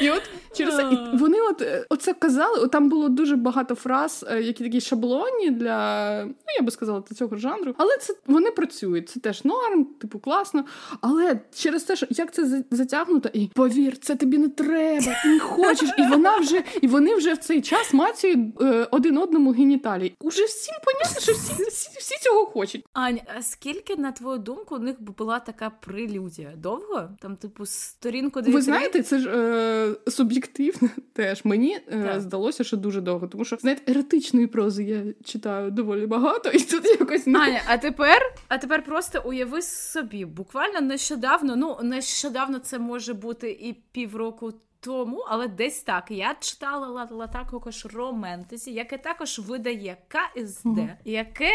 І 0.02 0.10
от 0.10 0.22
через 0.54 0.76
це 0.76 0.82
і 0.92 1.18
вони 1.18 1.38
от 1.42 1.62
е, 1.62 1.86
оце 1.90 2.14
казали. 2.14 2.68
Там 2.68 2.90
було 2.90 3.10
дуже 3.10 3.36
багато 3.36 3.76
фраз, 3.76 4.26
е, 4.30 4.42
які 4.42 4.64
такі 4.64 4.82
шаблонні 4.82 5.52
для 5.52 6.24
ну 6.26 6.54
я 6.60 6.66
би 6.66 6.72
сказала 6.72 7.04
для 7.10 7.16
цього 7.16 7.38
жанру. 7.38 7.76
Але 7.78 7.98
це 7.98 8.16
вони 8.26 8.52
працюють. 8.52 9.10
Це 9.10 9.20
теж 9.20 9.46
норм, 9.46 9.86
типу 9.86 10.20
класно. 10.20 10.66
Але 11.02 11.40
через 11.56 11.84
те, 11.84 11.96
що 11.96 12.06
як 12.10 12.34
це 12.34 12.64
затягнуто, 12.72 13.30
і 13.34 13.50
повір, 13.54 13.98
це 13.98 14.16
тобі 14.16 14.38
не 14.38 14.50
треба, 14.50 15.16
ти 15.24 15.30
не 15.30 15.40
хочеш. 15.40 15.90
І 15.98 16.02
вона 16.02 16.38
вже, 16.38 16.64
і 16.82 16.88
вони 16.88 17.16
вже 17.16 17.34
в 17.34 17.38
цей 17.38 17.62
час 17.62 17.94
мацюють 17.94 18.62
е, 18.62 18.88
один 18.92 19.18
одному 19.18 19.52
геніталії. 19.52 20.16
Уже 20.22 20.46
всім 20.46 20.76
понятно, 20.86 21.22
що 21.22 21.32
всі, 21.32 21.64
всі, 21.64 22.00
всі 22.00 22.16
цього 22.24 22.46
хочуть. 22.46 22.86
Ань, 22.94 23.20
а 23.38 23.42
скільки 23.42 23.96
на 23.96 24.12
твою 24.12 24.38
думку 24.38 24.76
у 24.76 24.80
них 24.80 25.02
була 25.02 25.40
така 25.40 25.70
прелюдія? 25.70 26.54
Довго? 26.58 27.10
Там, 27.22 27.36
типу, 27.36 27.66
сторінку 27.66 28.42
Ви 28.46 28.62
знаєте, 28.62 29.04
це 29.04 29.20
ж 29.20 29.47
е, 29.48 29.96
суб'єктивно 30.08 30.90
теж 31.14 31.46
мені 31.46 31.80
е, 31.92 32.16
здалося, 32.18 32.64
що 32.64 32.78
дуже 32.78 33.02
довго, 33.02 33.28
тому 33.28 33.46
що 33.46 33.56
знаєте, 33.56 33.92
еретичної 33.92 34.48
прози 34.48 34.84
я 34.84 35.04
читаю 35.24 35.72
доволі 35.72 36.06
багато, 36.06 36.50
і 36.54 36.60
тут 36.60 36.86
якось 36.86 37.28
не... 37.28 37.40
Аня, 37.40 37.62
а 37.68 37.78
тепер, 37.78 38.34
а 38.48 38.58
тепер 38.58 38.84
просто 38.84 39.24
уяви 39.26 39.62
собі, 39.62 40.26
буквально 40.26 40.82
нещодавно, 40.82 41.56
ну 41.56 41.78
нещодавно 41.84 42.60
це 42.60 42.80
може 42.80 43.14
бути 43.14 43.52
і 43.52 43.74
півроку 43.92 44.54
тому, 44.80 45.26
але 45.30 45.48
десь 45.48 45.82
так. 45.82 46.12
Я 46.12 46.36
читала 46.40 47.28
також 47.34 47.86
романтезі, 47.86 48.74
яке 48.74 48.98
також 48.98 49.40
видає 49.40 49.98
КСД, 50.08 50.66
mm-hmm. 50.66 50.96
яке 51.06 51.52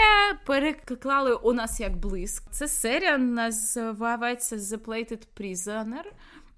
переклали 0.46 1.34
у 1.34 1.52
нас 1.52 1.80
як 1.80 1.96
блиск. 1.96 2.50
Це 2.50 2.68
серія 2.68 3.18
називається 3.18 4.56
The 4.56 4.78
Plated 4.78 5.22
Prisoner. 5.40 6.04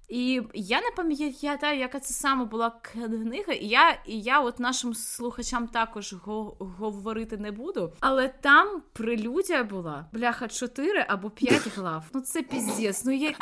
І 0.09 0.41
я 0.53 0.81
не 0.81 0.89
пам'ятаю, 0.95 1.79
яка 1.79 1.99
це 1.99 2.13
саме 2.13 2.45
була 2.45 2.71
книга, 2.81 3.53
і 3.53 3.65
я 3.67 3.97
і 4.05 4.21
я 4.21 4.39
от 4.39 4.59
нашим 4.59 4.93
слухачам 4.93 5.67
також 5.67 6.13
го- 6.13 6.55
говорити 6.79 7.37
не 7.37 7.51
буду. 7.51 7.93
Але 7.99 8.27
там 8.41 8.81
прелюдія 8.93 9.63
була 9.63 10.05
бляха 10.13 10.47
4 10.47 11.05
або 11.07 11.29
5 11.29 11.61
глав. 11.77 12.03
Ну 12.13 12.21
це 12.21 12.41
піздець. 12.41 13.05
Ну 13.05 13.11
є 13.11 13.33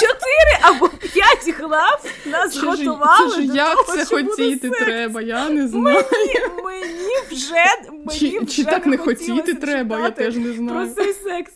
чотири 0.00 0.58
або 0.76 0.88
5 0.88 1.54
глав 1.58 2.04
нас 2.26 2.54
це 2.54 2.66
готували. 2.66 3.30
Це 3.30 3.40
ж 3.42 3.46
до 3.48 3.54
як 3.54 3.74
того, 3.86 3.96
це 3.98 4.04
хотіти 4.04 4.70
треба, 4.70 5.22
я 5.22 5.48
не 5.50 5.68
знаю. 5.68 6.04
Мені, 6.12 6.62
мені 6.64 7.14
вже 7.30 7.64
мені 7.92 8.18
чи, 8.18 8.38
вже 8.38 8.46
чи 8.46 8.64
так 8.64 8.86
не 8.86 8.96
хотіти 8.98 9.54
треба, 9.54 9.98
я 9.98 10.10
теж 10.10 10.36
не 10.36 10.52
знаю. 10.52 10.94
Про 10.94 11.04
цей 11.04 11.12
секс. 11.12 11.52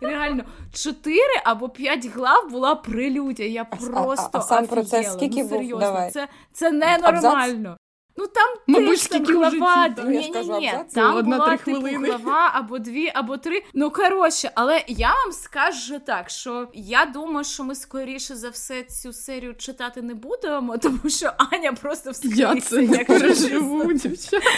Реально, 0.00 0.44
4 0.72 1.18
або 1.44 1.68
5 1.68 2.06
глав 2.06 2.50
була 2.50 2.74
прелюдія. 2.74 3.48
Я 3.48 3.64
просто 3.64 3.92
а, 4.32 4.38
а 4.38 4.40
сам 4.40 4.64
офігела. 4.64 4.66
про 4.66 4.84
це 4.84 5.02
скільки 5.04 5.42
ну, 5.42 5.48
був? 5.48 5.78
Давай. 5.78 6.10
Це 6.10 6.28
це 6.52 6.70
ненормально. 6.70 7.76
Ну 8.16 8.26
там 8.26 8.48
Мабуть, 8.66 9.08
теж 9.08 9.08
там 9.08 9.24
глава. 9.24 9.88
Ні-ні-ні, 9.88 10.72
там 10.94 11.16
Одна, 11.16 11.36
була 11.38 11.56
типу 11.56 11.62
хвилини. 11.80 12.08
глава 12.08 12.50
або 12.54 12.78
дві, 12.78 13.12
або 13.14 13.36
три. 13.36 13.62
Ну 13.74 13.90
коротше, 13.90 14.50
але 14.54 14.84
я 14.88 15.08
вам 15.08 15.32
скажу 15.32 15.98
так, 15.98 16.30
що 16.30 16.68
я 16.74 17.06
думаю, 17.06 17.44
що 17.44 17.64
ми 17.64 17.74
скоріше 17.74 18.36
за 18.36 18.48
все 18.48 18.82
цю 18.82 19.12
серію 19.12 19.54
читати 19.54 20.02
не 20.02 20.14
будемо, 20.14 20.78
тому 20.82 20.98
що 21.08 21.32
Аня 21.38 21.72
просто 21.72 22.10
вскриться. 22.10 22.40
Я 22.40 22.60
це 22.60 22.82
не 22.82 23.04
переживу, 23.04 23.92
дівчата. 23.92 24.46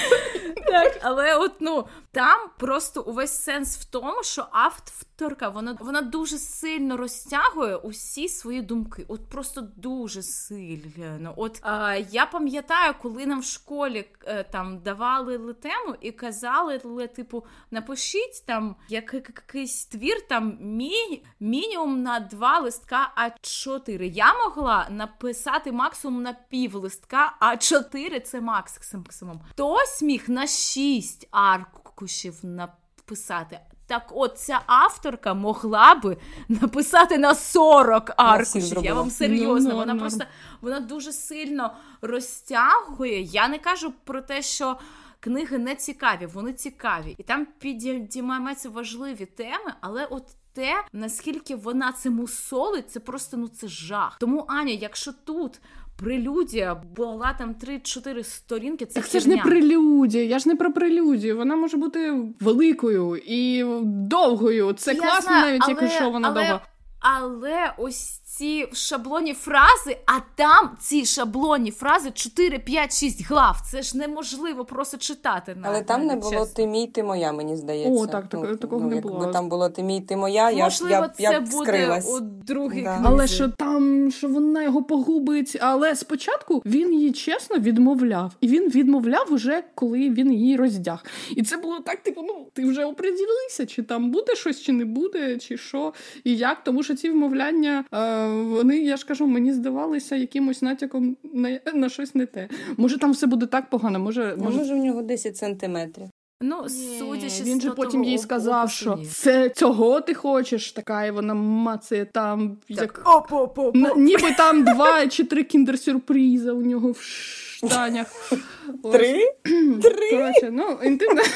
Так, 0.66 0.98
але 1.02 1.34
от 1.36 1.52
ну 1.60 1.84
там 2.12 2.40
просто 2.58 3.02
увесь 3.02 3.42
сенс 3.42 3.76
в 3.76 3.84
тому, 3.84 4.22
що 4.22 4.46
авторка 4.52 5.48
вона 5.48 5.76
вона 5.80 6.00
дуже 6.02 6.38
сильно 6.38 6.96
розтягує 6.96 7.76
усі 7.76 8.28
свої 8.28 8.62
думки. 8.62 9.04
От 9.08 9.28
просто 9.28 9.60
дуже 9.76 10.22
сильно. 10.22 11.34
От 11.36 11.58
а, 11.62 11.96
я 12.10 12.26
пам'ятаю, 12.26 12.94
коли 13.02 13.26
нам 13.26 13.40
в 13.40 13.44
школі 13.52 14.08
е, 14.24 14.44
там 14.44 14.78
давали 14.78 15.54
тему 15.54 15.96
і 16.00 16.12
казали, 16.12 16.78
типу, 17.08 17.44
напишіть 17.70 18.46
там 18.46 18.76
якийсь 18.88 19.86
твір, 19.86 20.28
там 20.28 20.58
мі, 20.60 21.24
мінімум 21.40 22.02
на 22.02 22.20
два 22.20 22.58
листка 22.58 23.12
А4. 23.16 24.02
Я 24.02 24.34
могла 24.34 24.86
написати 24.90 25.72
максимум 25.72 26.22
на 26.22 26.32
пів 26.32 26.74
листка, 26.74 27.34
А4 27.40 28.20
це 28.20 28.40
максимум. 28.40 29.40
Хтось 29.50 30.02
міг 30.02 30.24
на 30.28 30.46
шість 30.46 31.28
аркушів 31.30 32.38
написати. 32.42 33.60
Так, 33.92 34.12
от 34.14 34.38
ця 34.38 34.60
авторка 34.66 35.34
могла 35.34 35.94
би 35.94 36.16
написати 36.48 37.18
на 37.18 37.34
40 37.34 38.12
аркушів. 38.16 38.84
Я 38.84 38.94
вам 38.94 39.10
серйозно, 39.10 39.70
ну, 39.70 39.76
вона 39.76 39.94
ну, 39.94 40.00
просто 40.00 40.24
вона 40.60 40.80
дуже 40.80 41.12
сильно 41.12 41.74
розтягує. 42.02 43.20
Я 43.20 43.48
не 43.48 43.58
кажу 43.58 43.92
про 44.04 44.20
те, 44.20 44.42
що. 44.42 44.78
Книги 45.20 45.58
не 45.58 45.74
цікаві, 45.74 46.26
вони 46.26 46.52
цікаві, 46.52 47.14
і 47.18 47.22
там 47.22 47.46
підіймаються 47.58 48.70
важливі 48.70 49.26
теми, 49.26 49.74
але 49.80 50.04
от 50.04 50.26
те, 50.52 50.84
наскільки 50.92 51.56
вона 51.56 51.92
це 51.92 52.10
мусолить, 52.10 52.90
це 52.90 53.00
просто 53.00 53.36
ну 53.36 53.48
це 53.48 53.68
жах. 53.68 54.16
Тому 54.20 54.44
Аня, 54.48 54.72
якщо 54.72 55.12
тут 55.24 55.60
прелюдія 56.02 56.74
була 56.74 57.32
там 57.38 57.54
3-4 57.54 58.24
сторінки. 58.24 58.86
Це 58.86 59.00
так 59.00 59.08
це 59.08 59.20
ж 59.20 59.28
не 59.28 59.36
прелюдія. 59.36 60.24
Я 60.24 60.38
ж 60.38 60.48
не 60.48 60.56
про 60.56 60.72
прелюдію. 60.72 61.36
Вона 61.36 61.56
може 61.56 61.76
бути 61.76 62.14
великою 62.40 63.16
і 63.16 63.64
довгою. 63.84 64.72
Це 64.72 64.92
Я 64.94 65.00
класно, 65.00 65.20
знаю, 65.20 65.44
навіть 65.46 65.62
але, 65.64 65.82
якщо 65.82 66.10
вона 66.10 66.28
але, 66.28 66.40
довга. 66.40 66.60
Але 67.00 67.72
ось 67.78 68.21
ці 68.42 68.68
шаблонні 68.72 69.34
фрази, 69.34 69.96
а 70.06 70.12
там 70.34 70.70
ці 70.80 71.04
шаблонні 71.04 71.70
фрази 71.70 72.10
4, 72.10 72.58
5, 72.58 73.00
6 73.00 73.26
глав. 73.26 73.56
Це 73.70 73.82
ж 73.82 73.98
неможливо 73.98 74.64
просто 74.64 74.96
читати. 74.96 75.56
Але 75.62 75.72
навіть, 75.72 75.86
там 75.86 76.06
не 76.06 76.16
було 76.16 76.30
чесно. 76.30 76.46
ти 76.46 76.66
мій, 76.66 76.86
ти 76.86 77.02
моя, 77.02 77.32
мені 77.32 77.56
здається. 77.56 78.02
О, 78.02 78.06
так, 78.06 78.24
ну, 78.32 78.56
такого 78.56 78.82
ну, 78.82 78.88
не 78.88 78.94
якби 78.94 79.10
було. 79.10 79.26
там 79.26 79.48
було 79.48 79.68
ти 79.68 79.82
мій, 79.82 80.00
ти 80.00 80.16
моя, 80.16 80.50
Можливо, 80.50 80.92
я 80.92 81.02
б 81.02 81.12
я, 81.18 81.28
це 81.28 81.34
я 81.34 81.40
б 81.40 81.48
буде 81.50 82.02
у 82.08 82.20
другій 82.20 82.82
Да. 82.82 82.96
книзі. 82.96 83.12
Але 83.12 83.26
що 83.26 83.48
там, 83.48 84.10
що 84.10 84.28
вона 84.28 84.62
його 84.62 84.82
погубить. 84.82 85.56
Але 85.60 85.96
спочатку 85.96 86.62
він 86.66 86.94
її 86.94 87.12
чесно 87.12 87.58
відмовляв, 87.58 88.32
і 88.40 88.48
він 88.48 88.68
відмовляв 88.68 89.26
уже, 89.32 89.64
коли 89.74 90.10
він 90.10 90.32
її 90.32 90.56
роздяг. 90.56 91.04
І 91.36 91.42
це 91.42 91.56
було 91.56 91.80
так: 91.80 92.02
типу, 92.02 92.22
ну 92.22 92.46
ти 92.52 92.64
вже 92.64 92.84
оприділися, 92.84 93.66
чи 93.66 93.82
там 93.82 94.10
буде 94.10 94.34
щось, 94.34 94.60
чи 94.60 94.72
не 94.72 94.84
буде, 94.84 95.38
чи 95.38 95.56
що, 95.56 95.92
і 96.24 96.36
як. 96.36 96.64
Тому 96.64 96.82
що 96.82 96.94
ці 96.94 97.10
вмовляння, 97.10 97.84
е, 97.94 98.31
вони, 98.32 98.78
я 98.78 98.96
ж 98.96 99.06
кажу, 99.06 99.26
мені 99.26 99.52
здавалися 99.52 100.16
якимось 100.16 100.62
натяком 100.62 101.16
на, 101.34 101.60
на 101.74 101.88
щось 101.88 102.14
не 102.14 102.26
те. 102.26 102.48
Може, 102.76 102.98
там 102.98 103.12
все 103.12 103.26
буде 103.26 103.46
так 103.46 103.70
погано, 103.70 103.98
може, 103.98 104.34
Ну, 104.38 104.44
може. 104.44 104.58
може, 104.58 104.74
в 104.74 104.78
нього 104.78 105.02
10 105.02 105.36
сантиметрів. 105.36 106.06
Ну, 106.44 106.68
судячи 106.98 107.42
він 107.42 107.60
же 107.60 107.68
того 107.68 107.76
потім 107.82 108.04
їй 108.04 108.18
сказав, 108.18 108.70
що 108.70 108.96
ні. 108.96 109.06
це 109.06 109.48
цього 109.48 110.00
ти 110.00 110.14
хочеш, 110.14 110.72
така, 110.72 111.04
і 111.04 111.10
вона 111.10 111.34
мацає 111.34 112.04
там 112.04 112.56
як. 112.68 112.92
Так, 112.92 113.02
оп, 113.16 113.32
оп, 113.32 113.58
оп, 113.58 113.76
Н- 113.76 113.92
ніби 113.96 114.32
там 114.36 114.64
два 114.64 115.06
чи 115.06 115.24
три 115.24 115.42
кіндер-сюрприза 115.42 116.50
у 116.52 116.60
нього 116.62 116.90
в 116.92 117.00
штанях. 117.00 118.32
Три? 118.92 119.32
Три? 119.82 120.10
Коротше, 120.10 120.48
ну, 120.52 120.78
інтимно. 120.84 121.22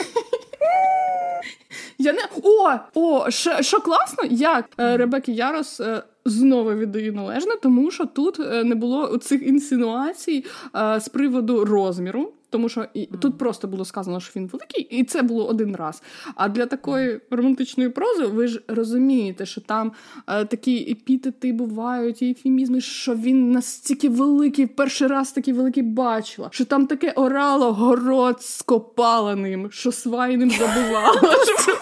Я 1.98 2.12
не... 2.12 2.22
О, 2.42 2.78
о, 2.94 3.30
що, 3.60 3.80
класно, 3.80 4.24
як 4.30 4.68
е, 4.80 4.96
Ребекі 4.96 5.32
Ярос 5.34 5.80
е, 5.80 6.02
знову 6.26 6.74
віддаю 6.74 7.12
належне, 7.12 7.52
тому 7.62 7.90
що 7.90 8.06
тут 8.06 8.40
е, 8.40 8.64
не 8.64 8.74
було 8.74 9.18
цих 9.18 9.42
інсинуацій 9.42 10.44
е, 10.76 11.00
з 11.00 11.08
приводу 11.08 11.64
розміру. 11.64 12.32
Тому 12.56 12.68
що 12.68 12.86
і, 12.94 13.08
Мгм. 13.10 13.20
тут 13.20 13.38
просто 13.38 13.68
було 13.68 13.84
сказано, 13.84 14.20
що 14.20 14.32
він 14.36 14.46
великий, 14.46 14.82
і 14.82 15.04
це 15.04 15.22
було 15.22 15.46
один 15.46 15.76
раз. 15.76 16.02
А 16.34 16.48
для 16.48 16.66
такої 16.66 17.20
романтичної 17.30 17.90
прози 17.90 18.26
ви 18.26 18.46
ж 18.46 18.62
розумієте, 18.68 19.46
що 19.46 19.60
там 19.60 19.92
е, 20.28 20.44
такі 20.44 20.90
епітети 20.90 21.52
бувають, 21.52 22.22
і 22.22 22.30
ефемізми, 22.30 22.80
що 22.80 23.14
він 23.14 23.50
настільки 23.52 24.08
великий, 24.08 24.66
перший 24.66 25.08
раз 25.08 25.32
такий 25.32 25.54
великий 25.54 25.82
бачила, 25.82 26.48
що 26.52 26.64
там 26.64 26.86
таке 26.86 27.10
орало 27.10 27.72
город 27.72 28.42
з 28.42 28.62
копаленим, 28.62 29.70
що 29.70 29.92
свайним 29.92 30.50
забувала. 30.50 31.22
що! 31.62 31.76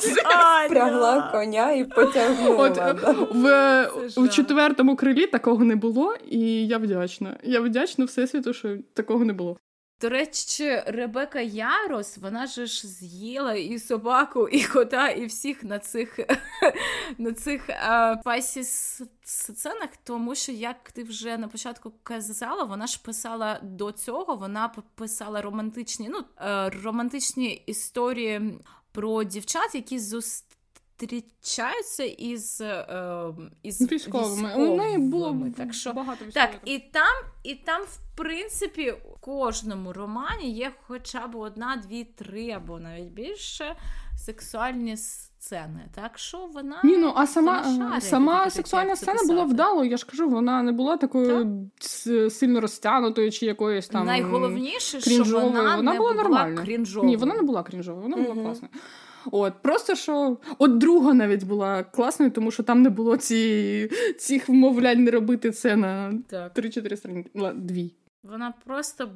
Прягла 0.69 1.31
коня 1.33 1.73
і 1.73 1.85
потягнула. 1.85 2.57
От 2.57 2.79
е, 2.79 2.95
в, 3.33 3.89
в 4.17 4.29
четвертому 4.29 4.97
крилі 4.97 5.27
такого 5.27 5.65
не 5.65 5.77
було, 5.77 6.15
і 6.31 6.67
я 6.67 6.79
вдячна. 6.79 7.37
Я 7.45 7.61
вдячна 7.61 8.05
Всесвіту, 8.05 8.53
що 8.53 8.77
такого 8.95 9.25
не 9.25 9.33
було. 9.33 9.57
До 10.01 10.09
речі, 10.09 10.83
Ребека 10.87 11.41
Ярос, 11.41 12.19
вона 12.19 12.47
ж 12.47 12.67
з'їла 12.67 13.55
і 13.55 13.79
собаку, 13.79 14.49
і 14.49 14.65
кота, 14.65 15.09
і 15.09 15.27
всіх 15.27 15.65
на 15.65 15.79
цих 15.79 16.19
на 17.19 17.33
цих 17.33 17.69
е, 17.71 18.17
spicy 18.21 18.61
с- 18.65 19.03
сценах, 19.23 19.89
тому 20.05 20.35
що, 20.35 20.53
як 20.53 20.93
ти 20.93 21.03
вже 21.03 21.39
на 21.39 21.49
початку 21.49 21.93
казала, 22.03 22.65
вона 22.65 22.87
ж 22.87 23.03
писала 23.03 23.61
до 23.63 23.93
цього, 23.93 24.37
вона 24.37 24.75
писала 24.95 25.43
романтичні, 25.43 26.09
ну, 26.09 26.25
е, 26.41 26.71
романтичні 26.71 27.53
історії 27.67 28.59
про 28.93 29.25
дівчат, 29.25 29.75
які 29.75 29.99
зустрічаються 31.01 32.05
із, 32.05 32.61
е, 32.61 33.35
із 33.63 33.93
Військовими. 33.93 34.55
У 34.57 34.77
неї 34.77 34.99
було 34.99 35.37
так 35.57 35.75
що 35.75 35.93
багато 35.93 36.25
так, 36.35 36.51
і 36.65 36.79
там, 36.79 37.13
і 37.43 37.55
там, 37.55 37.83
в 37.83 37.99
принципі, 38.17 38.95
у 39.15 39.19
кожному 39.21 39.93
романі 39.93 40.51
є 40.51 40.73
хоча 40.87 41.27
б 41.27 41.37
одна, 41.37 41.83
дві, 41.89 42.05
три 42.05 42.51
або 42.51 42.79
навіть 42.79 43.09
більше 43.13 43.77
сексуальні 44.25 44.97
сцени. 44.97 45.89
Так 45.95 46.19
що 46.19 46.39
вона 46.55 46.81
Ні, 46.85 46.97
ну 46.97 47.13
а 47.17 47.27
сама, 47.27 47.65
сама 48.01 48.51
сексуальна 48.51 48.97
сцена 48.97 49.21
була 49.23 49.35
писати. 49.35 49.53
вдалою. 49.55 49.91
Я 49.91 49.97
ж 49.97 50.07
кажу, 50.07 50.29
вона 50.29 50.63
не 50.63 50.73
була 50.73 50.97
такою 50.97 51.71
с- 51.81 52.31
сильно 52.31 52.61
розтягнутою 52.61 53.31
чи 53.33 53.47
якоюсь 53.47 53.89
там 53.89 54.07
найголовніше, 54.07 55.01
що 55.01 55.25
вона, 55.25 55.77
Вона 55.77 55.93
не 55.93 55.99
була 55.99 56.13
була 56.13 56.23
нормальна. 56.23 56.63
крінжовою. 56.63 57.11
Ні, 57.11 57.17
вона 57.17 57.35
не 57.35 57.43
була 57.43 57.63
крінжовою, 57.63 58.03
вона 58.03 58.17
була 58.17 58.35
класна. 58.45 58.69
От, 59.31 59.55
просто 59.63 59.95
що 59.95 60.37
от 60.59 60.79
друга 60.79 61.15
навіть 61.15 61.45
була 61.45 61.83
класною, 61.83 62.33
тому 62.33 62.51
що 62.51 62.63
там 62.63 62.83
не 62.83 62.91
було 62.91 63.17
ці, 63.17 63.91
цих 64.19 64.49
вмовлянь 64.49 65.05
не 65.05 65.11
робити 65.11 65.51
це 65.51 65.77
на 65.77 66.13
3-4 66.31 66.97
сторінки. 66.97 67.31
Дві. 67.55 67.95
Вона 68.23 68.55
просто 68.65 69.07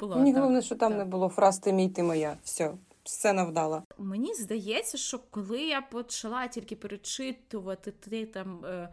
була. 0.00 0.16
Мені 0.16 0.32
головне, 0.32 0.62
що 0.62 0.74
там 0.74 0.90
так. 0.90 0.98
не 0.98 1.04
було 1.04 1.28
фраз 1.28 1.58
ти 1.58 1.72
мій, 1.72 1.88
ти 1.88 2.02
моя. 2.02 2.36
Все. 2.42 2.70
Сцена 3.04 3.44
вдала. 3.44 3.82
Мені 3.98 4.34
здається, 4.34 4.98
що 4.98 5.20
коли 5.30 5.60
я 5.60 5.80
почала 5.80 6.46
тільки 6.48 6.76
перечитувати 6.76 7.90
ти 7.90 8.26
там 8.26 8.64
е, 8.64 8.88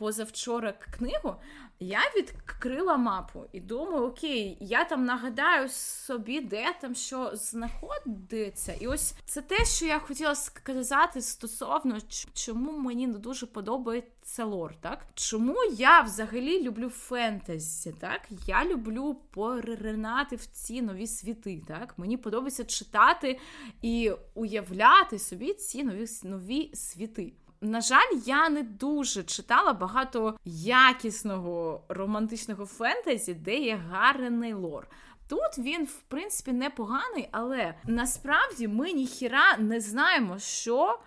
позавчора 0.00 0.72
книгу, 0.72 1.34
я 1.80 2.00
відкрила 2.16 2.96
мапу 2.96 3.44
і 3.52 3.60
думаю, 3.60 4.04
окей, 4.04 4.56
я 4.60 4.84
там 4.84 5.04
нагадаю 5.04 5.68
собі, 5.68 6.40
де 6.40 6.74
там 6.80 6.94
що 6.94 7.30
знаходиться. 7.34 8.72
І 8.80 8.86
ось 8.86 9.14
це 9.24 9.42
те, 9.42 9.64
що 9.64 9.86
я 9.86 9.98
хотіла 9.98 10.34
сказати 10.34 11.22
стосовно 11.22 11.98
чому 12.34 12.72
мені 12.72 13.06
не 13.06 13.18
дуже 13.18 13.46
подобається 13.46 14.44
лор, 14.44 14.74
так? 14.80 15.06
Чому 15.14 15.56
я 15.64 16.00
взагалі 16.00 16.62
люблю 16.62 16.88
фентезі, 16.88 17.94
так? 18.00 18.20
Я 18.46 18.64
люблю 18.64 19.16
поринати 19.30 20.36
в 20.36 20.46
ці 20.46 20.82
нові 20.82 21.06
світи, 21.06 21.62
так? 21.68 21.94
Мені 21.98 22.16
подобається 22.16 22.64
читати 22.64 23.38
і 23.82 24.12
уявляти 24.34 25.18
собі 25.18 25.54
ці 25.54 25.84
нові 25.84 26.06
нові 26.24 26.70
світи. 26.74 27.32
На 27.62 27.80
жаль, 27.80 28.16
я 28.26 28.48
не 28.48 28.62
дуже 28.62 29.22
читала 29.22 29.72
багато 29.72 30.38
якісного 30.44 31.84
романтичного 31.88 32.66
фентезі, 32.66 33.34
де 33.34 33.56
є 33.56 33.76
гарний 33.76 34.54
лор. 34.54 34.86
Тут 35.28 35.58
він, 35.58 35.84
в 35.84 36.02
принципі, 36.08 36.52
непоганий, 36.52 37.28
але 37.32 37.74
насправді 37.84 38.68
ми 38.68 38.92
ніхіра 38.92 39.56
не 39.58 39.80
знаємо, 39.80 40.38
що. 40.38 40.98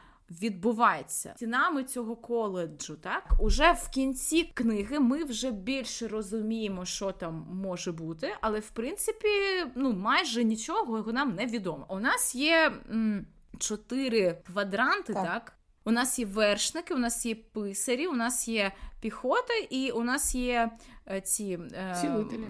Відбувається 0.42 1.34
стінами 1.36 1.84
цього 1.84 2.16
коледжу, 2.16 2.96
так 3.02 3.24
уже 3.40 3.72
в 3.72 3.90
кінці 3.90 4.44
книги 4.44 5.00
ми 5.00 5.24
вже 5.24 5.52
більше 5.52 6.08
розуміємо, 6.08 6.86
що 6.86 7.12
там 7.12 7.48
може 7.54 7.92
бути, 7.92 8.36
але 8.42 8.60
в 8.60 8.70
принципі, 8.70 9.28
ну 9.76 9.94
майже 9.94 10.44
нічого 10.44 10.98
його 10.98 11.12
нам 11.14 11.36
не 11.36 11.46
відомо. 11.46 11.86
У 11.90 12.00
нас 12.00 12.36
є 12.36 12.74
м, 12.90 13.26
чотири 13.60 14.42
квадранти, 14.46 15.14
так. 15.14 15.26
так 15.26 15.54
у 15.86 15.92
нас 15.92 16.20
є 16.20 16.26
вершники, 16.26 16.94
у 16.94 16.98
нас 16.98 17.26
є 17.26 17.36
писарі, 17.36 18.08
у 18.08 18.14
нас 18.14 18.48
є 18.48 18.72
піхота, 19.00 19.54
і 19.70 19.92
у 19.92 20.04
нас 20.04 20.36
є 20.36 20.72
е, 21.12 21.22
ці 21.22 21.60
е, 21.74 21.98
цілителі. 22.02 22.48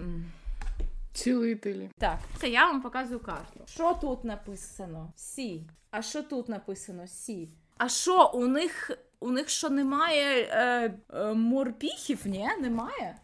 Цілителі. 1.12 1.90
Так, 1.98 2.18
це 2.40 2.48
я 2.48 2.66
вам 2.66 2.82
показую 2.82 3.20
карту. 3.20 3.60
Що 3.66 3.98
тут 4.00 4.24
написано? 4.24 5.12
Сі. 5.16 5.62
А 5.90 6.02
що 6.02 6.22
тут 6.22 6.48
написано? 6.48 7.06
Сі. 7.06 7.48
А 7.78 7.88
що 7.88 8.30
у 8.34 8.46
них 8.46 8.90
у 9.20 9.30
них 9.30 9.48
що 9.48 9.70
немає 9.70 10.48
е, 10.50 10.94
е, 11.14 11.34
морпіхів? 11.34 12.18
Ні, 12.24 12.48
немає? 12.60 13.16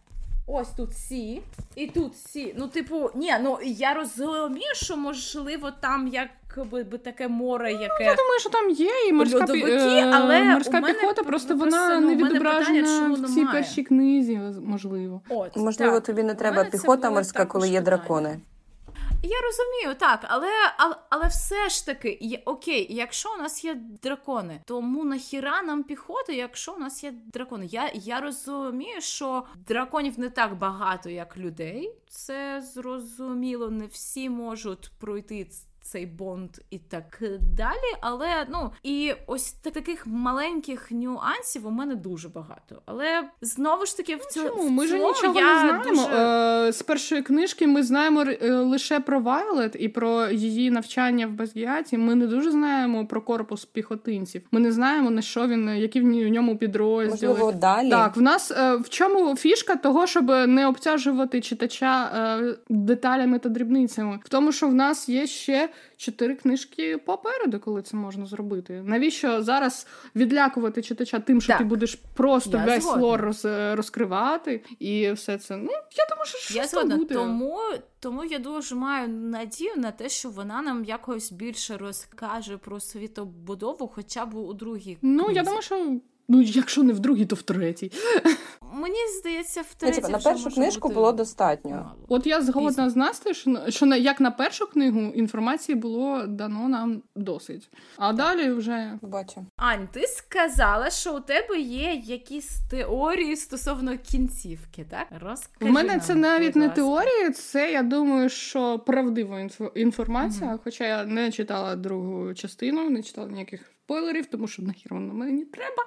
Ось 0.47 0.71
тут 0.71 0.97
сі, 0.97 1.43
і 1.75 1.87
тут 1.87 2.17
сі. 2.17 2.55
Ну, 2.59 2.69
типу, 2.69 3.11
ні, 3.15 3.35
ну 3.41 3.59
я 3.63 3.95
розумію, 3.95 4.75
що 4.75 4.97
можливо 4.97 5.71
там 5.71 6.09
якби 6.09 6.35
би 6.57 6.99
таке 6.99 7.29
море, 7.29 7.73
яке. 7.73 7.97
Ну, 8.01 8.07
я 8.07 8.15
думаю, 8.15 8.41
що 8.41 8.51
там 8.51 8.71
є 8.71 8.91
і 9.09 9.13
морська 9.13 9.39
Льодовики, 9.39 9.71
е, 9.71 10.11
але 10.15 10.45
морська 10.45 10.81
піхота, 10.81 11.23
просто 11.23 11.57
вона 11.57 12.01
не 12.01 12.17
відображена 12.17 13.15
в 13.15 13.35
цій 13.35 13.45
першій 13.45 13.83
книзі, 13.83 14.41
можливо. 14.63 15.23
От, 15.29 15.57
Можливо, 15.57 15.95
так. 15.95 16.05
тобі 16.05 16.23
не 16.23 16.35
треба 16.35 16.65
піхота 16.65 17.11
морська, 17.11 17.47
коли 17.47 17.69
є 17.69 17.81
дракони. 17.81 18.41
Я 19.23 19.37
розумію, 19.41 19.95
так, 20.01 20.21
але 20.23 20.49
але, 20.77 20.97
але 21.11 21.27
все 21.27 21.69
ж 21.69 21.87
таки, 21.87 22.19
є, 22.21 22.43
окей, 22.45 22.87
якщо 22.91 23.35
у 23.39 23.43
нас 23.43 23.65
є 23.65 23.75
дракони, 24.03 24.61
тому 24.65 25.05
нахіра 25.05 25.63
нам 25.63 25.83
піхоти, 25.83 26.35
якщо 26.35 26.73
у 26.73 26.79
нас 26.79 27.05
є 27.05 27.13
дракони. 27.33 27.67
Я 27.67 27.91
я 27.95 28.21
розумію, 28.21 29.01
що 29.01 29.45
драконів 29.67 30.19
не 30.19 30.31
так 30.31 30.59
багато, 30.59 31.11
як 31.11 31.37
людей. 31.37 31.95
Це 32.09 32.63
зрозуміло, 32.75 33.71
не 33.71 33.87
всі 33.87 34.31
можуть 34.31 34.91
пройти 35.01 35.45
цей 35.83 36.07
бонд 36.07 36.51
і 36.71 36.79
так 36.79 37.23
далі. 37.57 37.97
Але 38.01 38.47
ну 38.51 38.71
і 38.83 39.13
ось 39.27 39.53
таких 39.53 40.07
маленьких 40.07 40.91
нюансів 40.91 41.67
у 41.67 41.71
мене 41.71 41.95
дуже 41.95 42.29
багато. 42.29 42.83
Але 42.87 43.23
знову 43.41 43.87
ж 43.87 43.97
таки, 43.97 44.17
в 44.17 44.25
цьому 44.25 44.49
Чому? 44.49 44.69
ми 44.69 44.87
ж 44.87 44.95
нічого 44.95 45.41
я 45.41 45.55
не 45.55 45.61
знаємо. 45.61 45.85
Дуже... 45.85 46.69
Е, 46.69 46.73
з 46.73 46.83
першої 46.83 47.23
книжки 47.23 47.67
ми 47.67 47.83
знаємо 47.83 48.23
е, 48.23 48.51
лише 48.53 49.01
про 49.01 49.21
Вайлет 49.21 49.77
і 49.79 49.89
про 49.89 50.29
її 50.29 50.71
навчання 50.71 51.27
в 51.27 51.31
Базгіаті. 51.31 51.99
Ми 51.99 52.15
не 52.15 52.27
дуже 52.27 52.51
знаємо 52.51 53.07
про 53.07 53.23
корпус 53.23 53.65
піхотинців. 53.65 54.43
Ми 54.53 54.61
не 54.61 54.73
знаємо 54.73 55.11
на 55.11 55.23
що 55.23 55.47
він, 55.47 55.69
які 55.69 56.01
в 56.01 56.05
ньому 56.31 56.57
підрозділи. 56.57 57.33
Можливо, 57.33 57.53
далі 57.53 57.91
так. 57.91 58.17
В 58.17 58.21
нас 58.23 58.51
е, 58.51 58.77
в 58.77 58.89
чому 58.89 59.37
фішка 59.37 59.77
того, 59.77 60.07
щоб 60.07 60.29
не 60.29 60.67
обтяжувати 60.67 61.41
читача 61.41 61.91
деталями 62.69 63.39
та 63.39 63.49
дрібницями, 63.49 64.21
в 64.25 64.29
тому, 64.29 64.53
що 64.53 64.69
в 64.69 64.75
нас 64.75 65.09
є 65.09 65.27
ще 65.27 65.70
чотири 65.97 66.35
книжки 66.35 66.99
попереду, 66.99 67.61
коли 67.61 67.83
це 67.83 67.97
можна 67.97 68.27
зробити. 68.27 68.83
Навіщо 68.85 69.43
зараз 69.43 69.87
відлякувати 70.17 70.83
читача 70.83 71.21
тим, 71.21 71.41
що 71.41 71.49
так. 71.49 71.59
ти 71.59 71.65
будеш 71.65 71.95
просто 71.95 72.59
я 72.59 72.65
весь 72.65 72.83
згодна. 72.83 73.03
лор 73.03 73.21
роз, 73.21 73.47
розкривати 73.73 74.65
і 74.79 75.13
все 75.13 75.39
це? 75.39 75.57
Ну 75.57 75.71
я 75.73 76.07
думаю, 76.11 76.27
що 76.27 76.55
я 76.55 76.67
згодна. 76.67 76.97
буде. 76.97 77.15
Тому 77.15 77.61
тому 78.01 78.25
я 78.25 78.39
дуже 78.39 78.75
маю 78.75 79.09
надію 79.09 79.73
на 79.77 79.91
те, 79.91 80.09
що 80.09 80.31
вона 80.31 80.63
нам 80.63 80.85
якось 80.85 81.33
більше 81.33 81.77
розкаже 81.77 82.57
про 82.57 82.81
світобудову, 82.81 83.89
хоча 83.95 84.27
б 84.27 84.35
у 84.35 84.53
другій. 84.55 84.99
Ну 85.03 85.25
книзі. 85.25 85.37
я 85.37 85.43
думаю, 85.43 85.63
що 85.63 86.01
Ну, 86.33 86.43
якщо 86.43 86.83
не 86.83 86.93
в 86.93 86.99
другій, 86.99 87.27
то 87.27 87.37
в 87.37 87.43
третій. 87.43 87.93
Мені 88.73 88.99
здається, 89.21 89.63
в 89.63 89.75
третій. 89.75 90.13
на 90.13 90.19
першу 90.19 90.51
книжку 90.51 90.89
бути... 90.89 90.95
було 90.95 91.13
достатньо. 91.13 91.71
Мало. 91.71 91.97
От 92.09 92.27
я 92.27 92.43
згодна 92.43 92.91
з 92.91 92.97
Настею, 92.97 93.35
що, 93.35 93.61
що 93.69 93.87
як 93.87 94.21
на 94.21 94.31
першу 94.31 94.67
книгу 94.67 95.01
інформації 95.01 95.77
було 95.77 96.27
дано 96.27 96.69
нам 96.69 97.03
досить. 97.17 97.71
А 97.97 98.13
далі 98.13 98.51
вже 98.51 98.99
бачу. 99.03 99.47
Ань, 99.57 99.89
ти 99.93 100.07
сказала, 100.07 100.91
що 100.91 101.17
у 101.17 101.21
тебе 101.21 101.59
є 101.61 102.03
якісь 102.05 102.61
теорії 102.71 103.37
стосовно 103.37 103.99
кінцівки, 103.99 104.87
так? 104.91 105.07
Розкажи 105.21 105.71
У 105.71 105.75
мене 105.75 105.89
нам, 105.89 106.01
це 106.01 106.15
навіть 106.15 106.57
не 106.57 106.69
теорії, 106.69 107.31
це 107.31 107.73
я 107.73 107.83
думаю, 107.83 108.29
що 108.29 108.79
правдива 108.79 109.49
інформація. 109.75 110.51
Угу. 110.51 110.61
Хоча 110.65 110.87
я 110.87 111.05
не 111.05 111.33
читала 111.33 111.77
другу 111.77 112.35
частину, 112.35 112.91
не 112.91 113.03
читала 113.03 113.29
ніяких 113.29 113.73
спойлерів, 113.91 114.27
тому 114.27 114.49
що 114.49 114.63
нахер 114.63 114.95
воно 114.95 115.15
мені 115.15 115.45
треба. 115.45 115.85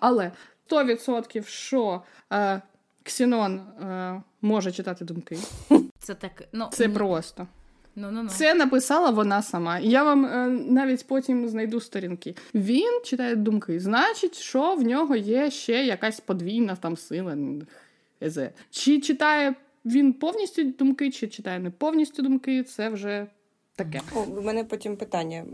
Але 0.00 0.32
100% 0.70 1.46
що 1.46 2.02
е, 2.32 2.62
Ксінон 3.02 3.58
е, 3.58 4.22
може 4.42 4.72
читати 4.72 5.04
думки. 5.04 5.38
Це 5.98 6.14
так, 6.14 6.48
ну, 6.52 6.68
це 6.72 6.88
просто. 6.88 7.46
Ну, 7.96 8.10
ну, 8.10 8.22
ну. 8.22 8.28
Це 8.28 8.54
написала 8.54 9.10
вона 9.10 9.42
сама. 9.42 9.78
Я 9.78 10.04
вам 10.04 10.26
е, 10.26 10.48
навіть 10.48 11.06
потім 11.06 11.48
знайду 11.48 11.80
сторінки. 11.80 12.34
Він 12.54 13.00
читає 13.04 13.36
думки. 13.36 13.80
Значить, 13.80 14.34
що 14.34 14.74
в 14.74 14.82
нього 14.82 15.16
є 15.16 15.50
ще 15.50 15.84
якась 15.84 16.20
подвійна 16.20 16.76
там 16.76 16.96
сила. 16.96 17.36
Чи 18.70 19.00
читає 19.00 19.54
він 19.84 20.12
повністю 20.12 20.64
думки, 20.64 21.10
чи 21.10 21.28
читає 21.28 21.58
не 21.58 21.70
повністю 21.70 22.22
думки, 22.22 22.62
це 22.62 22.88
вже 22.88 23.26
Таке 23.76 24.00
у 24.38 24.42
мене 24.42 24.64
потім 24.64 24.96
питання. 24.96 25.44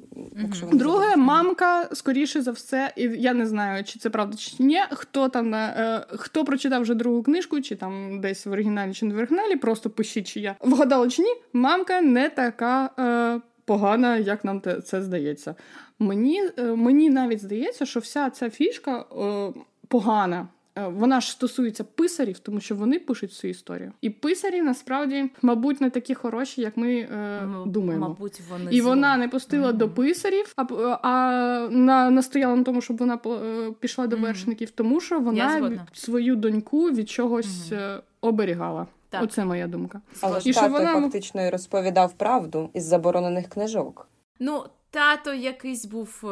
Якщо 0.43 0.66
Друге, 0.66 1.16
мамка, 1.16 1.89
скоріше 1.93 2.43
за 2.43 2.51
все, 2.51 2.93
і 2.97 3.03
я 3.03 3.35
не 3.35 3.47
знаю, 3.47 3.85
чи 3.85 3.99
це 3.99 4.11
правда 4.11 4.37
чи 4.37 4.62
ні. 4.62 4.81
Хто 4.91 5.29
там 5.29 5.55
е, 5.55 6.07
хто 6.09 6.45
прочитав 6.45 6.83
вже 6.83 6.95
другу 6.95 7.23
книжку, 7.23 7.61
чи 7.61 7.77
там 7.77 8.21
десь 8.21 8.47
в 8.47 8.53
оригіналі, 8.53 8.95
чи 8.95 9.07
не 9.07 9.14
в 9.14 9.16
оригіналі, 9.16 9.57
просто 9.57 9.91
пишіть, 9.91 10.27
чи 10.27 10.41
я 10.41 10.57
вгадала 10.61 11.09
чи 11.09 11.23
ні. 11.23 11.35
Мамка 11.53 12.01
не 12.01 12.29
така 12.29 12.91
е, 12.99 13.41
погана, 13.64 14.16
як 14.16 14.45
нам 14.45 14.61
те, 14.61 14.81
це 14.81 15.03
здається. 15.03 15.55
Мені 15.99 16.43
е, 16.59 16.62
мені 16.62 17.11
навіть 17.11 17.41
здається, 17.41 17.87
що 17.87 18.01
вся 18.01 18.31
ця 18.31 18.51
фішка 18.51 19.01
е, 19.01 19.53
погана. 19.89 20.49
Е, 20.79 20.87
вона 20.87 21.21
ж 21.21 21.31
стосується 21.31 21.85
писарів, 21.85 22.39
тому 22.39 22.61
що 22.61 22.75
вони 22.75 22.99
пишуть 22.99 23.33
цю 23.33 23.49
історію. 23.49 23.93
І 24.01 24.11
писарі 24.11 24.62
насправді, 24.62 25.31
мабуть, 25.43 25.81
не 25.81 25.91
такі 25.91 26.14
хороші, 26.14 26.61
як 26.61 26.77
ми 26.77 26.95
е, 26.99 27.43
ну, 27.47 27.66
думаємо. 27.66 28.09
Мабуть, 28.09 28.41
вони 28.51 28.71
і 28.71 28.81
вона 28.81 29.16
не 29.16 29.29
пустила 29.29 29.68
mm-hmm. 29.68 29.77
до 29.77 29.89
писарів, 29.89 30.53
а 30.57 30.64
а 31.03 31.68
на, 31.71 32.11
настояла 32.11 32.57
на 32.57 32.64
тому, 32.64 32.81
щоб 32.81 32.97
вона 32.97 33.18
е, 33.27 33.71
пішла 33.81 34.07
до 34.07 34.16
mm-hmm. 34.16 34.21
вершників, 34.21 34.71
тому 34.71 35.01
що 35.01 35.21
вона 35.21 35.87
свою 35.93 36.37
доньку 36.37 36.91
від 36.91 37.11
чогось 37.11 37.73
mm-hmm. 37.73 38.01
оберігала. 38.21 38.87
Так. 39.09 39.23
Оце 39.23 39.45
моя 39.45 39.66
думка. 39.66 40.01
Але 40.21 40.41
ж 40.41 40.53
тато 40.53 40.68
вона... 40.68 41.01
фактично 41.01 41.47
і 41.47 41.51
розповідав 41.51 42.12
правду 42.12 42.71
із 42.75 42.85
заборонених 42.85 43.49
книжок. 43.49 44.09
Ну, 44.41 44.64
тато 44.91 45.35
якийсь 45.35 45.85
був 45.85 46.25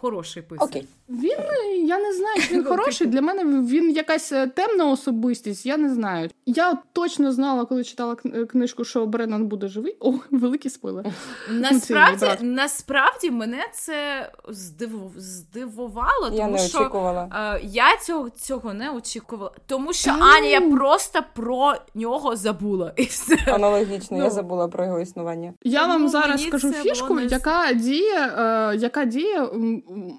хороший 0.00 0.42
писар. 0.42 0.68
Окей. 0.68 0.86
Він 1.08 1.38
я 1.86 1.98
не 1.98 2.12
знаю, 2.12 2.42
чи 2.48 2.54
він 2.54 2.64
хороший. 2.68 3.06
Для 3.06 3.22
мене 3.22 3.44
він 3.44 3.90
якась 3.90 4.32
е, 4.32 4.46
темна 4.46 4.90
особистість. 4.90 5.66
Я 5.66 5.76
не 5.76 5.94
знаю. 5.94 6.30
Я 6.46 6.78
точно 6.92 7.32
знала, 7.32 7.64
коли 7.64 7.84
читала 7.84 8.16
е, 8.26 8.44
книжку, 8.44 8.84
що 8.84 9.06
Бреннан 9.06 9.46
буде 9.46 9.68
живий. 9.68 9.96
О, 10.00 10.14
великий 10.30 10.70
спойлер. 10.70 11.04
Насправді, 11.50 12.26
насправді 12.40 13.30
мене 13.30 13.64
це 13.72 14.30
здиву... 14.48 15.12
здивувало, 15.16 16.24
тому 16.24 16.36
я 16.36 16.48
не 16.48 16.58
що 16.58 16.78
очікувала. 16.78 17.54
Е, 17.54 17.60
я 17.64 17.96
цього 17.96 18.30
цього 18.30 18.74
не 18.74 18.90
очікувала. 18.90 19.50
Тому 19.66 19.92
що 19.92 20.10
Та 20.10 20.18
Аня 20.18 20.48
я 20.48 20.60
просто 20.60 21.20
про 21.34 21.74
нього 21.94 22.36
забула. 22.36 22.92
І 22.96 23.04
все. 23.04 23.36
Аналогічно, 23.46 24.16
ну, 24.16 24.24
я 24.24 24.30
забула 24.30 24.68
про 24.68 24.84
його 24.84 25.00
існування. 25.00 25.52
Я 25.62 25.80
тому 25.80 25.92
вам 25.92 26.08
зараз 26.08 26.42
скажу 26.42 26.72
фішку, 26.72 27.14
не... 27.14 27.24
яка 27.24 27.72
діє, 27.72 28.34
е, 28.38 28.76
яка 28.76 29.04
діє, 29.04 29.48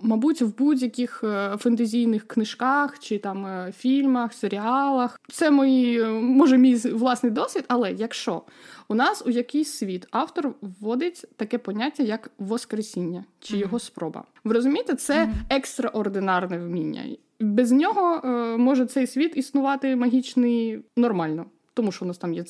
мабуть, 0.02 0.42
в 0.42 0.52
будь-яких 0.76 1.24
е, 1.24 1.58
фентезійних 1.58 2.28
книжках 2.28 3.00
чи 3.00 3.18
там 3.18 3.46
е, 3.46 3.72
фільмах, 3.78 4.34
серіалах. 4.34 5.22
Це 5.30 5.52
мої, 5.52 6.02
е, 6.02 6.08
може, 6.10 6.58
мій 6.58 6.76
власний 6.76 7.32
досвід, 7.32 7.66
але 7.68 7.92
якщо 7.92 8.42
у 8.88 8.96
нас 8.96 9.24
у 9.26 9.30
якийсь 9.30 9.72
світ 9.72 10.08
автор 10.12 10.54
вводить 10.62 11.26
таке 11.36 11.58
поняття, 11.58 12.04
як 12.04 12.32
воскресіння 12.40 13.26
чи 13.40 13.58
його 13.58 13.80
спроба. 13.80 14.24
Ви 14.44 14.54
розумієте, 14.54 14.96
це 14.96 15.30
екстраординарне 15.50 16.58
вміння. 16.58 17.02
Без 17.40 17.72
нього 17.72 18.22
може 18.58 18.86
цей 18.86 19.08
світ 19.08 19.38
існувати 19.38 19.96
магічний 19.96 20.80
нормально 20.98 21.46
тому 21.76 21.92
що 21.92 22.06
у 22.06 22.08
нас 22.08 22.18
там 22.18 22.34
є 22.34 22.44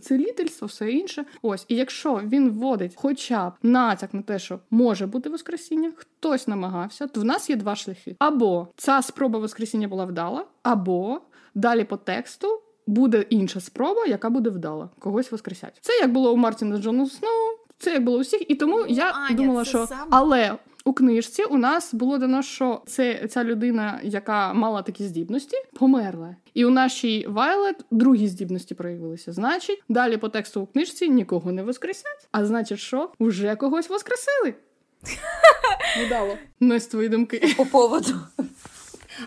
целітельство, 0.00 0.66
все 0.66 0.90
інше. 0.90 1.24
Ось, 1.42 1.64
і 1.68 1.76
якщо 1.76 2.20
він 2.24 2.50
вводить 2.50 2.92
хоча 2.96 3.48
б 3.48 3.52
натяк 3.62 4.14
на 4.14 4.22
те, 4.22 4.38
що 4.38 4.58
може 4.70 5.06
бути 5.06 5.30
воскресіння, 5.30 5.92
хтось 5.96 6.48
намагався, 6.48 7.06
то 7.06 7.20
в 7.20 7.24
нас 7.24 7.50
є 7.50 7.56
два 7.56 7.76
шляхи: 7.76 8.16
або 8.18 8.68
ця 8.76 9.02
спроба 9.02 9.38
воскресіння 9.38 9.88
була 9.88 10.04
вдала, 10.04 10.44
або 10.62 11.20
далі 11.54 11.84
по 11.84 11.96
тексту. 11.96 12.48
Буде 12.86 13.24
інша 13.30 13.60
спроба, 13.60 14.06
яка 14.06 14.30
буде 14.30 14.50
вдала, 14.50 14.90
когось 14.98 15.32
воскресять. 15.32 15.78
Це 15.80 15.92
як 15.92 16.12
було 16.12 16.32
у 16.32 16.36
Мартіна 16.36 16.78
Джона 16.78 17.06
Сноу, 17.06 17.30
це 17.78 17.92
як 17.92 18.04
було 18.04 18.18
у 18.18 18.20
всіх, 18.20 18.50
і 18.50 18.54
тому 18.54 18.78
ну, 18.78 18.86
я 18.88 19.10
Аня, 19.10 19.36
думала, 19.36 19.64
що 19.64 19.86
сам... 19.86 20.08
але 20.10 20.56
у 20.84 20.92
книжці 20.92 21.44
у 21.44 21.58
нас 21.58 21.94
було 21.94 22.18
дано, 22.18 22.42
що 22.42 22.82
це 22.86 23.28
ця 23.28 23.44
людина, 23.44 24.00
яка 24.02 24.52
мала 24.52 24.82
такі 24.82 25.04
здібності, 25.04 25.56
померла. 25.72 26.36
І 26.54 26.64
у 26.64 26.70
нашій 26.70 27.26
Вайлет 27.28 27.84
другі 27.90 28.28
здібності 28.28 28.74
проявилися. 28.74 29.32
Значить, 29.32 29.82
далі 29.88 30.16
по 30.16 30.28
тексту 30.28 30.60
у 30.60 30.66
книжці 30.66 31.08
нікого 31.08 31.52
не 31.52 31.62
воскресять. 31.62 32.28
А 32.32 32.44
значить, 32.44 32.78
що 32.78 33.12
вже 33.20 33.56
когось 33.56 33.88
воскресили. 33.88 34.54
Удало. 36.06 36.36
Не 36.60 36.80
з 36.80 36.86
твої 36.86 37.08
думки. 37.08 37.54
По 37.56 37.66
поводу. 37.66 38.14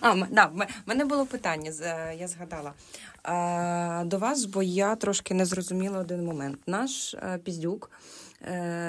А, 0.01 0.15
да, 0.31 0.45
в 0.45 0.67
мене 0.85 1.05
було 1.05 1.25
питання, 1.25 1.71
я 2.19 2.27
згадала 2.27 2.73
до 4.05 4.17
вас, 4.17 4.45
бо 4.45 4.63
я 4.63 4.95
трошки 4.95 5.33
не 5.33 5.45
зрозуміла 5.45 5.99
один 5.99 6.25
момент. 6.25 6.57
Наш 6.67 7.15
піздюк 7.43 7.91
Е, 7.91 7.97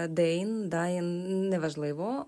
Дейн, 0.09 0.68
Дайн, 0.68 1.48
неважливо. 1.48 2.26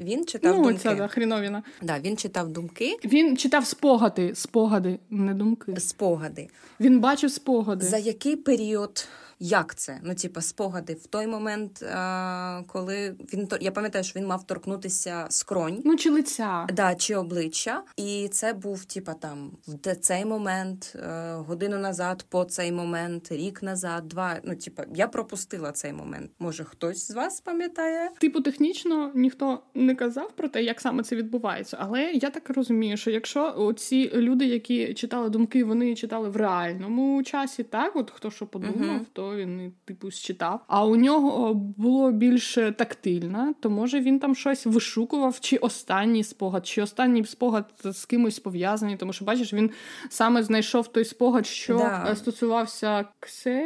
Він 0.00 0.26
читав 0.26 0.56
ну, 0.56 0.62
думки. 0.62 0.78
Ця, 0.78 0.94
да, 0.94 1.08
хріновіна. 1.08 1.62
Да, 1.82 1.98
Він 1.98 2.16
читав 2.16 2.48
думки. 2.48 2.96
Він 3.04 3.36
читав 3.36 3.66
спогади, 3.66 4.34
спогади, 4.34 4.98
не 5.10 5.34
думки. 5.34 5.74
Спогади. 5.80 6.48
Він 6.80 7.00
бачив 7.00 7.30
спогади. 7.30 7.86
За 7.86 7.98
який 7.98 8.36
період 8.36 9.08
як 9.40 9.74
це? 9.74 10.00
Ну, 10.02 10.14
типа, 10.14 10.40
спогади 10.40 10.94
в 10.94 11.06
той 11.06 11.26
момент, 11.26 11.82
а, 11.82 12.62
коли 12.66 13.14
він 13.34 13.48
я 13.60 13.70
пам'ятаю, 13.70 14.04
що 14.04 14.20
він 14.20 14.26
мав 14.26 14.46
торкнутися 14.46 15.26
скронь, 15.30 15.82
ну 15.84 15.96
чи 15.96 16.10
лиця, 16.10 16.66
да, 16.72 16.94
чи 16.94 17.16
обличчя, 17.16 17.82
і 17.96 18.28
це 18.28 18.52
був 18.52 18.84
типа 18.84 19.14
там 19.14 19.50
в 19.66 19.94
цей 19.94 20.24
момент, 20.24 20.96
е, 20.96 21.32
годину 21.34 21.78
назад, 21.78 22.24
по 22.28 22.44
цей 22.44 22.72
момент, 22.72 23.32
рік 23.32 23.62
назад, 23.62 24.08
два. 24.08 24.36
Ну, 24.44 24.56
типа, 24.56 24.84
я 24.94 25.08
пропустила 25.08 25.72
цей 25.72 25.92
момент. 25.92 26.30
Може, 26.38 26.64
хтось 26.64 27.08
з 27.08 27.10
вас 27.10 27.40
пам'ятає? 27.40 28.10
Типу, 28.18 28.40
технічно 28.40 29.12
ніхто 29.14 29.62
не 29.74 29.94
казав 29.94 30.32
про 30.36 30.48
те, 30.48 30.62
як 30.62 30.80
саме 30.80 31.02
це 31.02 31.16
відбувається, 31.16 31.76
але 31.80 32.02
я 32.12 32.30
так 32.30 32.50
розумію, 32.50 32.96
що 32.96 33.10
якщо 33.10 33.72
ці 33.76 34.10
люди, 34.14 34.44
які 34.44 34.94
читали 34.94 35.28
думки, 35.28 35.64
вони 35.64 35.94
читали 35.94 36.28
в 36.28 36.36
реальному 36.36 37.22
часі, 37.22 37.62
так 37.62 37.96
от 37.96 38.10
хто 38.10 38.30
що 38.30 38.46
подумав, 38.46 39.00
uh 39.00 39.27
він 39.36 39.72
типу 39.84 40.10
считав. 40.10 40.64
А 40.68 40.84
у 40.84 40.96
нього 40.96 41.54
було 41.54 42.12
більше 42.12 42.72
тактильно, 42.72 43.54
то 43.60 43.70
може 43.70 44.00
він 44.00 44.18
там 44.18 44.34
щось 44.34 44.66
вишукував, 44.66 45.40
чи 45.40 45.56
останній 45.56 46.24
спогад, 46.24 46.66
чи 46.66 46.82
останній 46.82 47.24
спогад 47.24 47.64
з 47.84 48.04
кимось 48.04 48.38
пов'язаний, 48.38 48.96
тому 48.96 49.12
що 49.12 49.24
бачиш, 49.24 49.52
він 49.52 49.70
саме 50.08 50.42
знайшов 50.42 50.88
той 50.88 51.04
спогад, 51.04 51.46
що 51.46 51.78
да. 51.78 52.16
стосувався 52.16 53.04
Ксе... 53.20 53.64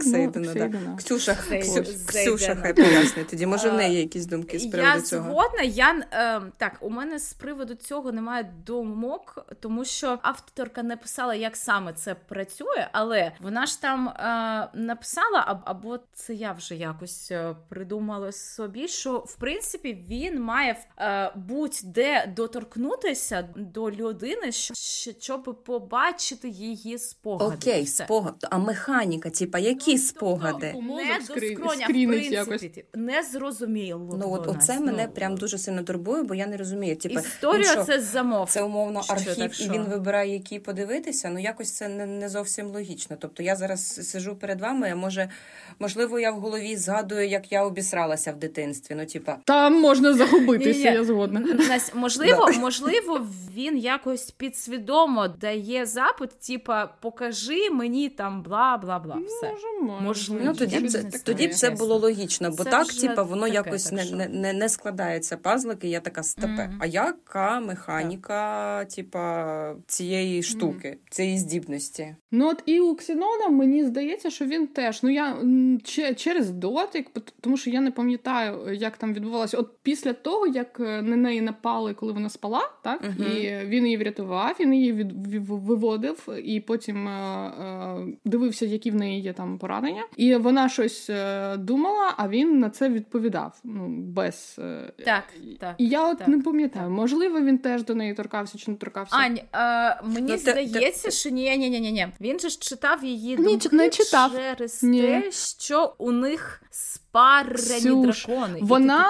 Ксейдена, 0.00 0.54
ну, 0.54 0.68
да. 0.68 0.96
Ксюша, 0.96 1.34
Ксю... 1.34 1.84
Ксюша 2.06 2.56
хай 2.62 2.74
пояснить. 2.74 3.28
Тоді 3.28 3.46
може 3.46 3.70
в 3.70 3.74
неї 3.74 3.94
є 3.94 4.00
якісь 4.00 4.26
думки 4.26 4.58
з 4.58 4.66
приводу 4.66 4.96
я 4.96 5.00
цього. 5.00 5.28
Я 5.28 5.32
згодна. 5.32 5.62
Я 5.62 6.06
е, 6.12 6.40
так, 6.56 6.72
у 6.80 6.90
мене 6.90 7.18
з 7.18 7.32
приводу 7.32 7.74
цього 7.74 8.12
немає 8.12 8.52
думок, 8.66 9.46
тому 9.60 9.84
що 9.84 10.18
авторка 10.22 10.82
не 10.82 10.96
писала, 10.96 11.34
як 11.34 11.56
саме 11.56 11.92
це 11.92 12.14
працює, 12.14 12.88
але 12.92 13.32
вона 13.40 13.66
ж 13.66 13.82
там 13.82 14.08
е, 14.08 14.68
написала, 14.90 15.62
або 15.64 15.98
це 16.12 16.34
я 16.34 16.52
вже 16.52 16.74
якось 16.76 17.30
е, 17.30 17.56
придумала 17.68 18.32
собі, 18.32 18.88
що 18.88 19.18
в 19.18 19.36
принципі 19.36 20.04
він 20.08 20.42
має 20.42 20.76
е, 20.98 21.32
будь-де 21.36 22.32
доторкнутися 22.36 23.48
до 23.56 23.90
людини, 23.90 24.52
щоб 24.52 25.64
побачити 25.64 26.48
її 26.48 26.98
спогади. 26.98 27.54
Окей, 27.54 27.86
спогад. 27.86 28.46
А 28.50 28.58
механіка, 28.58 29.30
типа, 29.30 29.58
які 29.58 29.98
спогади? 29.98 30.74
Не 30.74 31.18
до 31.18 31.24
скроня, 31.24 31.86
в 31.86 31.92
принципі, 31.92 32.34
якось. 32.34 32.68
не 32.94 33.22
зрозуміло. 33.22 34.16
Ну 34.18 34.32
от 34.32 34.48
оце 34.48 34.80
мене 34.80 35.08
прям 35.08 35.36
дуже 35.36 35.58
сильно 35.58 35.82
турбує, 35.82 36.22
бо 36.22 36.34
я 36.34 36.46
не 36.46 36.56
розумію. 36.56 36.96
Типа, 36.96 37.20
Історія 37.20 37.84
це 37.84 38.00
замов. 38.00 38.50
Це 38.50 38.62
умовно 38.62 39.02
архів, 39.08 39.62
і 39.62 39.70
він 39.70 39.82
вибирає, 39.82 40.32
які 40.32 40.58
подивитися. 40.58 41.30
Ну 41.30 41.38
якось 41.38 41.72
це 41.72 41.88
не, 41.88 42.06
не 42.06 42.28
зовсім 42.28 42.66
логічно. 42.66 43.16
Тобто 43.20 43.42
я 43.42 43.56
зараз 43.56 44.10
сижу 44.10 44.36
перед 44.36 44.60
вами 44.60 44.79
думає. 44.80 44.94
Може, 44.94 45.28
можливо, 45.78 46.20
я 46.20 46.30
в 46.30 46.40
голові 46.40 46.76
згадую, 46.76 47.28
як 47.28 47.52
я 47.52 47.64
обісралася 47.64 48.32
в 48.32 48.36
дитинстві. 48.36 48.94
Ну, 48.94 49.06
типа 49.06 49.38
там 49.44 49.80
можна 49.80 50.14
загубитися, 50.14 50.90
я 50.90 51.04
згодна. 51.04 51.58
Можливо, 51.94 52.48
можливо, 52.60 53.26
він 53.54 53.78
якось 53.78 54.30
підсвідомо 54.30 55.28
дає 55.28 55.86
запит, 55.86 56.30
типа 56.30 56.86
покажи 57.00 57.70
мені 57.70 58.08
там 58.08 58.42
бла 58.42 58.76
бла 58.76 58.98
бла. 58.98 59.18
Все 59.26 59.52
можливо. 60.00 60.42
Ну 60.44 60.54
тоді 60.54 60.88
це 60.88 61.04
тоді 61.24 61.48
б 61.48 61.54
це 61.54 61.70
було 61.70 61.98
логічно, 61.98 62.50
бо 62.50 62.64
так, 62.64 62.86
типа, 62.86 63.22
воно 63.22 63.48
якось 63.48 63.92
не 63.92 64.28
не, 64.28 64.52
не 64.52 64.68
складається 64.68 65.36
пазлики. 65.36 65.88
Я 65.88 66.00
така 66.00 66.22
степе. 66.22 66.70
А 66.80 66.86
яка 66.86 67.60
механіка, 67.60 68.84
типа 68.84 69.74
цієї 69.86 70.42
штуки, 70.42 70.98
цієї 71.10 71.38
здібності? 71.38 72.16
Ну 72.30 72.48
от 72.48 72.62
і 72.66 72.80
у 72.80 72.94
Ксенона 72.94 73.48
мені 73.48 73.84
здається, 73.84 74.30
що 74.30 74.44
він 74.44 74.66
теж. 74.74 75.02
Ну 75.02 75.10
я 75.10 75.36
через 76.16 76.50
дотик, 76.50 77.06
тому 77.40 77.56
що 77.56 77.70
я 77.70 77.80
не 77.80 77.90
пам'ятаю, 77.90 78.74
як 78.74 78.96
там 78.96 79.14
відбувалося. 79.14 79.58
От 79.58 79.70
після 79.82 80.12
того, 80.12 80.46
як 80.46 80.80
е, 80.80 81.02
на 81.02 81.16
неї 81.16 81.40
напали, 81.40 81.94
коли 81.94 82.12
вона 82.12 82.28
спала, 82.28 82.70
так 82.84 83.02
uh-huh. 83.02 83.64
і 83.64 83.66
він 83.66 83.84
її 83.84 83.96
врятував, 83.96 84.56
він 84.60 84.74
її 84.74 84.92
від, 84.92 85.12
виводив, 85.48 86.28
і 86.44 86.60
потім 86.60 87.08
е, 87.08 87.10
е, 87.10 88.06
дивився, 88.24 88.66
які 88.66 88.90
в 88.90 88.94
неї 88.94 89.22
є 89.22 89.32
там 89.32 89.58
поранення. 89.58 90.02
І 90.16 90.34
вона 90.34 90.68
щось 90.68 91.10
е, 91.10 91.56
думала, 91.56 92.14
а 92.16 92.28
він 92.28 92.58
на 92.58 92.70
це 92.70 92.88
відповідав. 92.88 93.60
Ну 93.64 93.88
без 93.88 94.56
е, 94.58 94.92
так, 95.04 95.24
так. 95.60 95.74
І 95.78 95.88
я 95.88 96.10
от 96.10 96.18
так, 96.18 96.28
не 96.28 96.38
пам'ятаю, 96.38 96.86
так. 96.86 96.96
можливо, 96.96 97.40
він 97.40 97.58
теж 97.58 97.84
до 97.84 97.94
неї 97.94 98.14
торкався 98.14 98.58
чи 98.58 98.70
не 98.70 98.76
торкався. 98.76 99.16
Ань, 99.16 99.38
е, 99.54 100.00
мені 100.04 100.32
ну, 100.32 100.38
здається, 100.38 101.10
що 101.10 101.30
ні, 101.30 101.56
ні, 101.58 101.70
ні, 101.70 101.80
ні, 101.80 101.92
ні. 101.92 102.08
Він 102.20 102.38
же 102.38 102.48
ж 102.48 102.58
читав 102.58 103.04
її 103.04 103.36
думки 103.36 103.68
не 103.72 103.90
читав. 103.90 104.32
Через 104.60 104.82
Ні. 104.82 105.02
те, 105.02 105.30
що 105.32 105.94
у 105.98 106.12
них 106.12 106.62
спарені 106.70 108.06
дракони. 108.06 108.58
Вона 108.60 109.04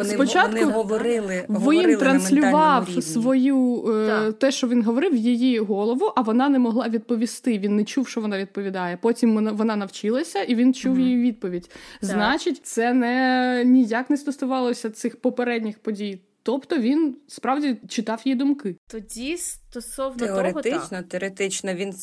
е, 0.00 0.04
спочатку 0.04 0.58
вони 0.60 0.64
говорили, 0.64 1.46
він 1.48 1.98
транслював 1.98 2.88
свою 3.02 3.84
е, 3.88 4.32
те, 4.32 4.50
що 4.50 4.68
він 4.68 4.82
говорив, 4.82 5.12
в 5.12 5.16
її 5.16 5.58
голову, 5.58 6.12
а 6.16 6.20
вона 6.20 6.48
не 6.48 6.58
могла 6.58 6.88
відповісти. 6.88 7.58
Він 7.58 7.76
не 7.76 7.84
чув, 7.84 8.08
що 8.08 8.20
вона 8.20 8.38
відповідає. 8.38 8.96
Потім 8.96 9.56
вона 9.56 9.76
навчилася, 9.76 10.42
і 10.42 10.54
він 10.54 10.74
чув 10.74 10.92
угу. 10.92 11.00
її 11.00 11.16
відповідь. 11.16 11.68
Так. 11.68 12.10
Значить, 12.10 12.66
це 12.66 12.92
не 12.92 13.62
ніяк 13.66 14.10
не 14.10 14.16
стосувалося 14.16 14.90
цих 14.90 15.20
попередніх 15.20 15.78
подій. 15.78 16.20
Тобто 16.42 16.78
він 16.78 17.16
справді 17.28 17.76
читав 17.88 18.22
її 18.24 18.36
думки. 18.36 18.76
Тоді 18.90 19.36
стосовно 19.36 20.26
теоретично, 20.26 20.80
того, 20.80 21.02
так. 21.02 21.08
теоретично 21.08 21.74
він 21.74 21.94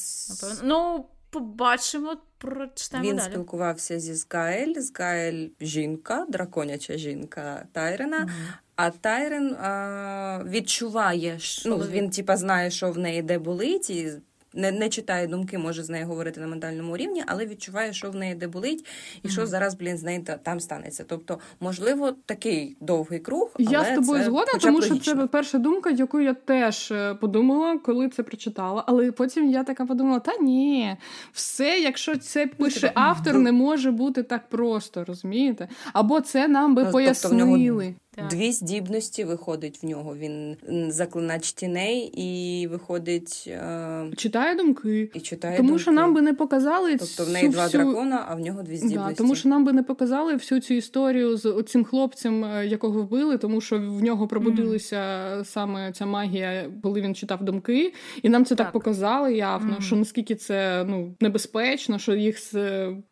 ну 0.64 1.06
побачимо, 1.34 2.18
прочитаємо 2.38 3.10
Він 3.10 3.18
далі. 3.18 3.32
спілкувався 3.32 4.00
зі 4.00 4.14
Згаель. 4.14 4.74
Згаель 4.78 5.48
жінка, 5.62 6.26
драконяча 6.30 6.98
жінка 6.98 7.66
Тайрена. 7.72 8.20
Mm-hmm. 8.20 8.54
А 8.76 8.90
Тайрен 8.90 9.54
а, 9.54 10.44
відчуває, 10.48 11.40
що 11.40 11.70
ну, 11.70 11.78
він 11.78 12.10
типа 12.10 12.38
знає, 12.38 12.72
що 12.72 12.92
в 12.92 12.98
неї 12.98 13.22
де 13.22 13.40
болить, 13.40 13.90
і 13.90 14.12
не 14.54 14.72
не 14.72 14.90
читає 14.90 15.28
думки, 15.28 15.58
може 15.58 15.84
з 15.84 15.90
нею 15.90 16.08
говорити 16.08 16.42
на 16.42 16.48
ментальному 16.48 16.98
рівні, 16.98 17.24
але 17.28 17.46
відчуває, 17.46 17.94
що 17.94 18.12
в 18.12 18.16
неї 18.16 18.36
де 18.36 18.48
болить, 18.48 18.86
і 19.24 19.28
mm-hmm. 19.28 19.32
що 19.32 19.46
зараз, 19.46 19.76
блін, 19.76 19.98
з 19.98 20.04
нею 20.04 20.26
там 20.44 20.60
станеться. 20.60 21.06
Тобто, 21.08 21.40
можливо, 21.60 22.12
такий 22.26 22.78
довгий 22.82 23.20
круг. 23.20 23.52
Але 23.60 23.72
я 23.72 23.86
з 23.86 23.96
тобою 23.96 24.24
згодна, 24.24 24.54
тому 24.62 24.82
що 24.82 24.98
це 24.98 25.16
перша 25.16 25.58
думка, 25.58 25.90
яку 25.90 26.20
я 26.20 26.34
теж 26.34 26.92
е, 26.92 27.16
подумала, 27.16 27.78
коли 27.78 28.10
це 28.10 28.24
прочитала. 28.24 28.84
Але 28.88 29.12
потім 29.12 29.50
я 29.50 29.64
така 29.64 29.86
подумала: 29.86 30.20
та 30.20 30.38
ні, 30.38 30.98
все, 31.32 31.80
якщо 31.80 32.18
це 32.18 32.46
ну, 32.46 32.52
пише 32.66 32.92
автор, 32.96 33.40
не 33.40 33.52
може 33.52 33.92
бути 33.92 34.24
так 34.24 34.50
просто, 34.50 35.06
розумієте? 35.06 35.68
Або 35.94 36.22
це 36.22 36.48
нам 36.48 36.76
би 36.76 36.84
ну, 36.84 36.92
пояснили. 36.92 37.86
Тобто 37.88 38.04
так. 38.16 38.28
Дві 38.28 38.52
здібності 38.52 39.24
виходить 39.24 39.84
в 39.84 39.86
нього. 39.86 40.16
Він 40.16 40.58
заклинач 40.92 41.54
тіней 41.54 42.12
і 42.14 42.68
виходить 42.68 43.44
е... 43.48 44.12
читає 44.18 44.56
думки. 44.56 45.10
І 45.14 45.20
читає 45.20 45.58
Тому 45.58 45.70
думки. 45.70 45.82
що 45.82 45.92
нам 45.92 46.14
би 46.14 46.22
не 46.22 46.34
показали. 46.34 46.98
Тобто 46.98 47.26
в 47.26 47.30
неї 47.30 47.50
два 47.50 47.66
всю... 47.66 47.84
дракона, 47.84 48.26
а 48.28 48.36
в 48.36 48.40
нього 48.40 48.64
дві 48.64 48.78
здібності. 48.78 49.10
Да, 49.10 49.16
Тому 49.16 49.36
що 49.36 49.50
нам 49.50 49.66
би 49.66 49.74
не 49.74 49.84
показали 49.84 50.34
всю 50.34 50.62
цю 50.62 50.74
історію 50.74 51.38
з 51.38 51.64
цим 51.68 51.84
хлопцем, 51.84 52.46
е, 52.46 52.68
якого 52.68 53.02
вбили, 53.02 53.38
тому 53.38 53.62
що 53.62 53.78
в 53.78 54.04
нього 54.04 54.28
пробудилася 54.28 54.96
mm. 54.96 55.46
саме 55.46 55.92
ця 55.92 56.06
магія, 56.06 56.70
коли 56.84 57.02
він 57.02 57.16
читав 57.16 57.44
думки, 57.44 57.94
і 58.22 58.30
нам 58.30 58.46
це 58.46 58.56
так, 58.56 58.66
так 58.68 58.74
показали 58.74 59.34
явно, 59.36 59.76
mm. 59.76 59.82
що 59.82 59.96
наскільки 59.96 60.36
це 60.36 60.86
ну 60.88 61.16
небезпечно, 61.22 62.00
що 62.00 62.16
їх 62.16 62.38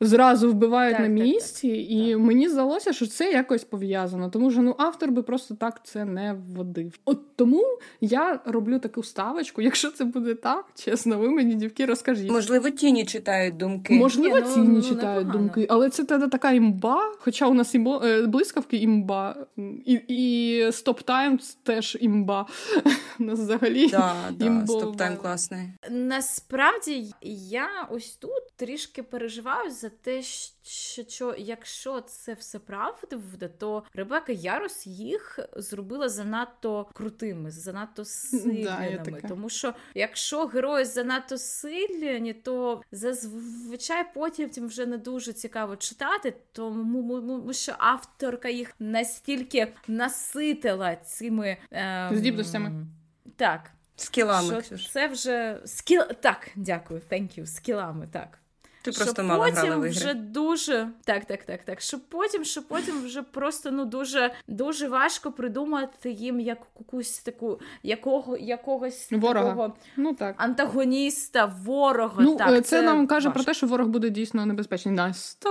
зразу 0.02 0.52
вбивають 0.52 0.98
так, 0.98 1.08
на 1.08 1.14
місці, 1.14 1.70
так, 1.70 1.92
і 1.92 2.16
мені 2.16 2.50
здалося, 2.50 2.94
що 2.94 3.08
це 3.08 3.32
якось 3.32 3.64
пов'язано, 3.64 4.30
тому 4.30 4.52
що 4.52 4.62
ну 4.62 4.76
автор 4.92 5.12
би 5.12 5.24
просто 5.24 5.56
так 5.56 5.86
це 5.86 6.06
не 6.06 6.34
вводив. 6.34 7.00
От 7.06 7.36
тому 7.36 7.64
я 8.02 8.40
роблю 8.46 8.80
таку 8.80 9.04
ставочку. 9.04 9.62
Якщо 9.62 9.92
це 9.92 10.06
буде 10.06 10.36
так, 10.36 10.66
чесно, 10.76 11.18
ви 11.18 11.30
мені 11.30 11.56
дівки 11.56 11.86
розкажіть. 11.86 12.32
Можливо, 12.32 12.70
тіні 12.70 13.06
читають 13.06 13.58
думки. 13.58 13.94
Можливо, 13.94 14.36
Ні, 14.36 14.44
ну, 14.48 14.54
тіні 14.54 14.68
ну, 14.68 14.82
читають 14.82 15.28
непогано. 15.28 15.32
думки, 15.32 15.68
але 15.70 15.90
це 15.90 16.04
тоді 16.04 16.28
така 16.28 16.52
імба. 16.52 17.14
Хоча 17.20 17.48
у 17.48 17.54
нас 17.54 17.76
імбо, 17.76 18.02
е, 18.06 18.22
блискавки 18.22 18.78
імба, 18.78 19.36
і 19.86 19.94
і 20.08 20.64
Stop 20.66 21.06
Time 21.06 21.56
теж 21.64 21.98
імба. 22.02 22.46
У 23.20 23.24
нас 23.24 23.40
взагалі 23.40 23.88
да, 23.88 24.16
да, 24.32 24.46
Stop 24.46 24.96
Time 24.98 25.18
класний. 25.18 25.70
Насправді 25.90 27.14
я 27.52 27.88
ось 27.92 28.16
тут 28.16 28.56
трішки 28.56 29.04
переживаю 29.04 29.72
за 29.72 29.90
те, 29.90 30.22
що 30.22 30.56
що, 30.64 31.04
що 31.08 31.36
якщо 31.38 32.02
це 32.02 32.34
все 32.34 32.60
правда, 32.60 33.48
то 33.58 33.84
Ребека 33.94 34.32
Ярос 34.32 34.88
їх 34.88 35.40
зробила 35.56 36.10
занадто 36.10 36.88
крутими, 36.94 37.52
занадто 37.52 38.06
сильними. 38.06 39.20
Да, 39.22 39.28
Тому 39.28 39.50
що 39.50 39.74
якщо 39.96 40.46
герої 40.46 40.86
занадто 40.86 41.38
сильні, 41.38 42.34
то 42.34 42.82
зазвичай 42.92 44.14
потім 44.14 44.68
вже 44.68 44.86
не 44.86 44.98
дуже 44.98 45.34
цікаво 45.34 45.76
читати, 45.76 46.34
тому 46.52 47.54
що 47.54 47.74
авторка 47.78 48.50
їх 48.50 48.74
настільки 48.80 49.74
наситила 49.88 50.96
цими 50.96 51.58
ем... 51.72 52.16
здібностями. 52.16 52.86
Так. 53.36 53.72
Скілами. 53.96 54.62
Що 54.64 54.78
Це 54.78 55.08
вже 55.08 55.62
скіл. 55.66 56.02
Так, 56.22 56.50
дякую, 56.56 57.02
thank 57.12 57.40
you, 57.40 57.46
скілами, 57.46 58.08
так. 58.12 58.41
Ти 58.82 58.92
що 58.92 59.04
просто 59.04 59.24
мало 59.24 59.44
грала 59.44 59.76
в 59.76 59.80
ігри. 59.80 59.90
вже 59.90 60.14
дуже 60.14 60.90
так, 61.04 61.26
так, 61.26 61.44
так, 61.44 61.64
так. 61.64 61.82
Що 61.82 62.00
потім, 62.00 62.44
що 62.44 62.64
потім 62.64 63.04
вже 63.04 63.22
просто 63.22 63.72
ну 63.72 63.86
дуже 63.86 64.34
дуже 64.48 64.88
важко 64.88 65.32
придумати 65.32 66.12
їм 66.12 66.40
як 66.40 66.58
якусь 66.80 67.20
таку 67.20 67.60
якого 67.84 68.38
якогось 68.38 69.12
ворога. 69.12 69.50
такого 69.50 69.74
ну, 69.98 70.14
так. 70.14 70.36
антагоніста, 70.38 71.46
ворога. 71.46 72.24
Ну, 72.24 72.36
так, 72.36 72.50
Це, 72.50 72.62
це 72.62 72.82
нам 72.82 73.08
каже 73.08 73.28
важко. 73.28 73.38
про 73.38 73.46
те, 73.46 73.54
що 73.54 73.68
ворог 73.68 73.88
буде 73.88 74.10
дійсно 74.10 74.46
небезпечний. 74.46 74.96
Настя. 74.96 75.50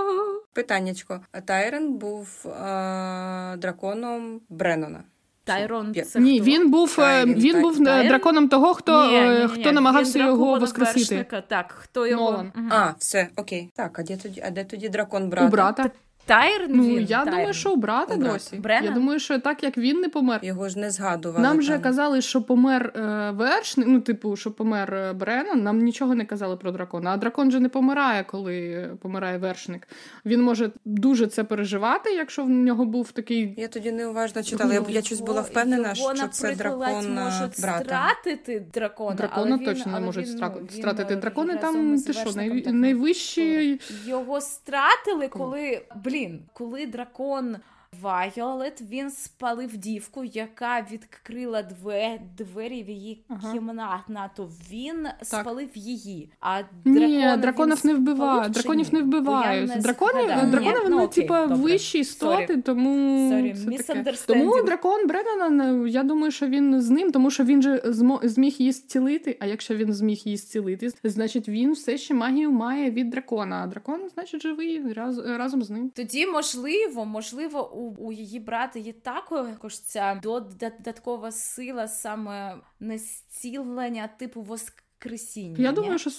Питаннячко. 0.52 1.20
Тайрен 1.44 1.92
був 1.92 2.46
е- 2.46 3.56
драконом 3.56 4.40
Бреннона. 4.48 5.04
Тайрон 5.44 5.94
це 5.94 6.20
ні, 6.20 6.40
хто? 6.40 6.50
він 6.50 6.70
був 6.70 6.92
е, 6.92 6.96
Тайрон, 6.96 7.34
він 7.34 7.52
так, 7.52 7.62
був 7.62 7.82
е, 7.82 7.84
Тайрон? 7.84 8.08
драконом 8.08 8.48
того, 8.48 8.74
хто 8.74 9.10
ні, 9.10 9.20
ні, 9.20 9.38
ні, 9.40 9.48
хто 9.48 9.72
намагався 9.72 10.18
його 10.18 10.58
воскресити. 10.58 11.42
Так, 11.48 11.72
хто 11.78 12.06
його 12.06 12.30
Нолан. 12.30 12.52
Угу. 12.56 12.66
А, 12.70 12.94
все, 12.98 13.28
окей. 13.36 13.70
Так, 13.74 13.98
а 13.98 14.02
де 14.02 14.16
тоді, 14.16 14.42
а 14.46 14.50
де 14.50 14.64
тоді 14.64 14.88
дракон 14.88 15.28
брата? 15.28 15.46
У 15.46 15.50
брата. 15.50 15.90
Тайр 16.30 16.66
ну, 16.68 16.82
він, 16.82 17.00
я 17.02 17.18
Тайрн. 17.18 17.30
думаю, 17.30 17.54
що 17.54 17.72
у 17.72 17.76
брата 17.76 18.14
у 18.14 18.18
досі. 18.18 18.56
Брена? 18.56 18.86
Я 18.86 18.90
думаю, 18.90 19.18
що 19.18 19.38
так 19.38 19.62
як 19.62 19.78
він 19.78 20.00
не 20.00 20.08
помер. 20.08 20.40
Його 20.42 20.68
ж 20.68 20.78
не 20.78 20.90
згадували. 20.90 21.42
Нам 21.42 21.52
там. 21.52 21.62
же 21.62 21.78
казали, 21.78 22.20
що 22.20 22.42
помер 22.42 22.92
е, 22.96 23.30
вершник, 23.30 23.86
ну, 23.88 24.00
типу, 24.00 24.36
що 24.36 24.50
помер 24.50 24.94
е, 24.94 25.12
Бреннан, 25.12 25.62
Нам 25.62 25.78
нічого 25.78 26.14
не 26.14 26.24
казали 26.24 26.56
про 26.56 26.72
дракона. 26.72 27.10
А 27.10 27.16
дракон 27.16 27.50
же 27.50 27.60
не 27.60 27.68
помирає, 27.68 28.24
коли 28.24 28.86
помирає 29.02 29.38
вершник. 29.38 29.88
Він 30.24 30.42
може 30.42 30.70
дуже 30.84 31.26
це 31.26 31.44
переживати, 31.44 32.10
якщо 32.10 32.44
в 32.44 32.50
нього 32.50 32.84
був 32.84 33.12
такий. 33.12 33.54
Я 33.56 33.68
тоді 33.68 33.92
неуважно 33.92 34.42
читала. 34.42 34.74
Я, 34.74 34.82
я 34.88 35.02
щось 35.02 35.20
була 35.20 35.40
впевнена, 35.40 35.92
його, 35.96 36.14
що 36.14 36.28
це 36.28 36.54
дракон 36.54 37.18
е, 37.18 37.24
можуть 37.24 37.60
брата. 37.60 37.84
стратити 37.84 38.62
дракона. 38.74 39.16
Дракона 39.16 39.56
але 39.56 39.64
точно 39.64 39.84
він, 39.86 39.92
не 39.92 40.00
можуть 40.00 40.26
він, 40.26 40.68
стратити. 40.68 41.16
Дракони 41.16 41.56
там 41.56 42.02
ти 42.02 42.12
що, 42.12 42.30
найвищі. 42.72 43.80
Його 44.06 44.40
стратили, 44.40 45.28
коли 45.28 45.82
блін, 46.04 46.19
коли 46.52 46.86
дракон 46.86 47.56
Вайолет 48.00 48.82
він 48.90 49.10
спалив 49.10 49.76
дівку, 49.76 50.24
яка 50.24 50.86
відкрила 50.92 51.62
двері, 51.62 52.20
двері 52.38 52.82
в 52.82 52.88
її 52.88 53.24
ага. 53.28 53.52
кімнату. 53.52 54.50
Він 54.70 55.02
так. 55.02 55.24
спалив 55.24 55.68
її. 55.74 56.30
А 56.40 56.62
Ні, 56.84 57.36
драконів 57.38 57.86
не 57.86 57.94
вбивають. 57.94 58.52
Драконів 58.52 58.94
не 58.94 59.02
вбивають. 59.02 59.78
Дракони, 59.78 60.22
дракони 60.50 60.80
вони 60.82 60.96
ну, 60.96 61.08
типа 61.08 61.46
вищі 61.46 61.98
істоти, 61.98 62.54
Sorry. 62.54 62.62
тому 62.62 62.90
Sorry. 63.32 63.78
це 63.82 63.94
таке. 63.94 64.12
тому 64.26 64.62
дракон 64.62 65.06
Бреннана, 65.06 65.88
я 65.88 66.02
думаю, 66.02 66.32
що 66.32 66.46
він 66.46 66.80
з 66.80 66.90
ним, 66.90 67.12
тому 67.12 67.30
що 67.30 67.44
він 67.44 67.62
же 67.62 67.82
зміг 68.22 68.52
її 68.58 68.72
зцілити. 68.72 69.36
А 69.40 69.46
якщо 69.46 69.76
він 69.76 69.92
зміг 69.92 70.22
її 70.24 70.36
зцілити, 70.36 70.90
значить 71.04 71.48
він 71.48 71.72
все 71.72 71.98
ще 71.98 72.14
магію 72.14 72.50
має 72.50 72.90
від 72.90 73.10
дракона. 73.10 73.62
А 73.64 73.66
дракон, 73.66 74.00
значить, 74.14 74.42
живий 74.42 74.92
раз, 74.92 75.18
разом 75.18 75.62
з 75.62 75.70
ним. 75.70 75.90
Тоді 75.94 76.26
можливо, 76.26 77.04
можливо 77.04 77.79
у, 77.80 77.94
у 77.98 78.12
її 78.12 78.40
брата 78.40 78.78
є 78.78 78.92
також 78.92 79.80
ця 79.80 80.20
додаткова 80.22 81.32
сила 81.32 81.88
саме 81.88 82.58
настілення 82.80 84.08
типу 84.08 84.42
воск 84.42 84.84
воскресіння. 85.04 85.56
Я 85.58 85.72
думаю, 85.72 85.98
що 85.98 86.10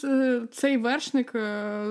цей 0.52 0.78
вершник 0.78 1.32
е, 1.36 1.40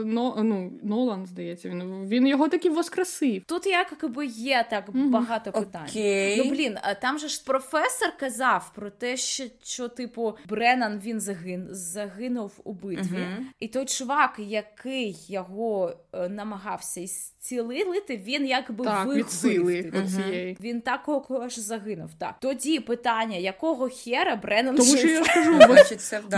но, 0.04 0.42
ну, 0.42 0.72
Нолан, 0.82 1.26
здається, 1.26 1.68
він 1.68 2.08
він 2.08 2.26
його 2.26 2.48
таки 2.48 2.70
воскресив. 2.70 3.42
Тут 3.46 3.66
якби 3.66 4.26
є 4.26 4.66
так 4.70 4.88
mm-hmm. 4.88 5.08
багато 5.08 5.52
питань. 5.52 5.86
Okay. 5.86 6.36
Ну 6.38 6.50
блін, 6.50 6.76
там 7.02 7.18
же 7.18 7.28
ж 7.28 7.44
професор 7.46 8.12
казав 8.20 8.72
про 8.74 8.90
те, 8.90 9.16
що, 9.16 9.44
що 9.62 9.88
типу 9.88 10.36
Бреннан 10.48 11.00
він 11.04 11.20
загин, 11.20 11.68
загинув 11.70 12.52
у 12.64 12.72
битві, 12.72 13.16
mm-hmm. 13.16 13.44
і 13.60 13.68
той 13.68 13.84
чувак, 13.84 14.34
який 14.38 15.16
його 15.28 15.92
е, 16.12 16.28
намагався 16.28 17.06
зцілити, 17.06 18.16
він 18.16 18.46
якби 18.46 18.84
так, 18.84 19.08
від 19.08 19.30
сили 19.30 19.92
mm-hmm. 19.94 20.60
Він 20.60 20.80
також 20.80 21.58
загинув. 21.58 22.10
Так 22.18 22.34
тоді 22.40 22.80
питання, 22.80 23.36
якого 23.36 23.88
хера 23.88 24.36
Бреннан 24.36 24.76
Тому 24.76 24.96
що 24.96 25.08
я 25.08 25.24
кажу, 25.24 25.58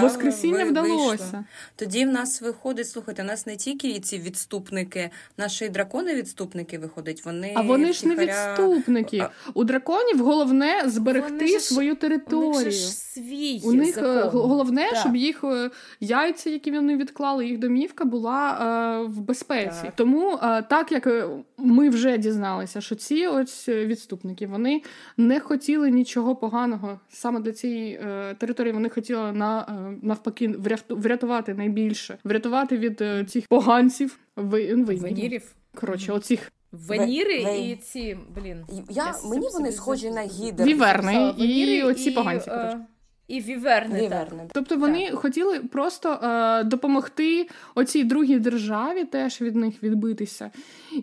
воскресіння 0.01 0.42
Спасіння 0.49 0.71
вдалося. 0.71 1.07
Вийшло. 1.07 1.45
Тоді 1.77 2.05
в 2.05 2.09
нас 2.09 2.43
виходить, 2.43 2.89
слухайте, 2.89 3.23
у 3.23 3.27
нас 3.27 3.47
не 3.47 3.57
тільки 3.57 4.01
ці 4.01 4.19
відступники, 4.19 5.11
наші 5.37 5.69
дракони-відступники 5.69 6.79
виходять. 6.79 7.25
Вони 7.25 7.53
а 7.57 7.63
вони 7.63 7.93
ж 7.93 8.09
не 8.09 8.17
відступники. 8.17 9.19
А... 9.19 9.31
У 9.55 9.65
драконів 9.65 10.25
головне 10.25 10.83
зберегти 10.87 11.47
ж, 11.49 11.61
свою 11.61 11.95
територію. 11.95 12.51
У 12.51 12.61
них, 12.61 12.73
ж 12.73 12.93
свій 13.13 13.61
у 13.65 13.73
них 13.73 13.99
е, 13.99 14.01
закон. 14.01 14.41
головне, 14.41 14.89
так. 14.91 14.99
щоб 14.99 15.17
їх 15.17 15.45
е, 15.45 15.71
яйця, 16.01 16.51
які 16.51 16.71
вони 16.71 16.97
відклали, 16.97 17.47
їх 17.47 17.59
домівка 17.59 18.05
була 18.05 18.59
е, 19.03 19.07
в 19.07 19.21
безпеці. 19.21 19.83
Так. 19.83 19.93
Тому 19.97 20.39
е, 20.43 20.63
так 20.63 20.93
як 20.93 21.07
е, 21.07 21.29
ми 21.59 21.89
вже 21.89 22.19
дізналися, 22.19 22.81
що 22.81 22.95
ці 22.95 23.27
ось 23.27 23.69
відступники 23.69 24.47
вони 24.47 24.83
не 25.17 25.41
хотіли 25.41 25.91
нічого 25.91 26.37
поганого 26.37 27.01
саме 27.09 27.41
для 27.41 27.53
цієї 27.53 27.95
е, 27.95 28.35
території. 28.39 28.73
Вони 28.73 28.89
хотіли 28.89 29.33
на 29.33 29.67
навпаки 30.03 30.32
навпаки 30.41 30.85
врятувати 30.89 31.55
найбільше, 31.55 32.19
врятувати 32.25 32.77
від 32.77 33.01
е, 33.01 33.25
цих 33.25 33.47
поганців 33.47 34.19
ви, 34.37 34.75
Венірів. 34.75 35.55
Коротше, 35.75 36.13
оцих. 36.13 36.53
Веніри 36.73 37.45
в... 37.45 37.61
і 37.61 37.77
ці, 37.77 38.19
блін. 38.37 38.65
Я, 38.91 39.15
Мені 39.25 39.49
вони 39.53 39.73
схожі 39.73 40.11
на 40.11 40.23
гідер. 40.23 40.67
Віверни 40.67 41.35
і, 41.39 41.45
і 41.45 41.83
оці 41.83 42.11
поганці. 42.11 42.51
Е, 42.51 42.87
і 43.29 43.41
віверни. 43.41 44.03
віверни. 44.03 44.49
Тобто 44.53 44.77
вони 44.77 45.11
так. 45.11 45.19
хотіли 45.19 45.61
просто 45.61 46.13
е, 46.13 46.65
допомогти 46.65 47.49
оцій 47.75 48.05
другій 48.05 48.39
державі 48.39 49.05
теж 49.05 49.41
від 49.41 49.57
них 49.57 49.83
відбитися. 49.83 50.51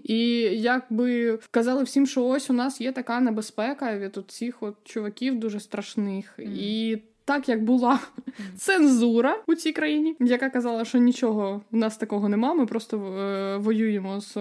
І 0.03 0.19
якби 0.53 1.39
казали 1.51 1.83
всім, 1.83 2.07
що 2.07 2.25
ось 2.25 2.49
у 2.49 2.53
нас 2.53 2.81
є 2.81 2.91
така 2.91 3.19
небезпека 3.19 3.97
від 3.97 4.19
цих 4.27 4.63
от 4.63 4.75
чуваків 4.83 5.39
дуже 5.39 5.59
страшних. 5.59 6.39
Mm. 6.39 6.43
І 6.43 7.01
так 7.29 7.49
як 7.49 7.63
була 7.63 7.99
цензура 8.57 9.43
у 9.47 9.55
цій 9.55 9.71
країні, 9.71 10.15
яка 10.19 10.49
казала, 10.49 10.85
що 10.85 10.97
нічого 10.97 11.61
в 11.71 11.75
нас 11.75 11.97
такого 11.97 12.29
нема, 12.29 12.53
ми 12.53 12.65
просто 12.65 12.97
е, 12.97 13.57
воюємо 13.57 14.21
з 14.21 14.37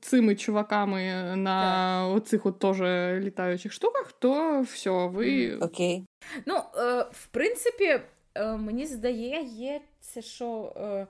цими 0.00 0.34
чуваками 0.36 1.32
на 1.36 1.62
так. 1.62 2.16
оцих 2.16 2.46
от 2.46 2.58
теж 2.58 2.80
літаючих 3.24 3.72
штуках, 3.72 4.12
то 4.12 4.60
все, 4.60 4.90
ви. 4.90 5.56
Окей. 5.56 6.04
Ну, 6.46 6.54
е, 6.54 7.06
в 7.12 7.26
принципі, 7.26 8.00
е, 8.34 8.56
мені 8.56 8.86
здається, 8.86 10.22
що. 10.22 10.72
Е... 10.76 11.06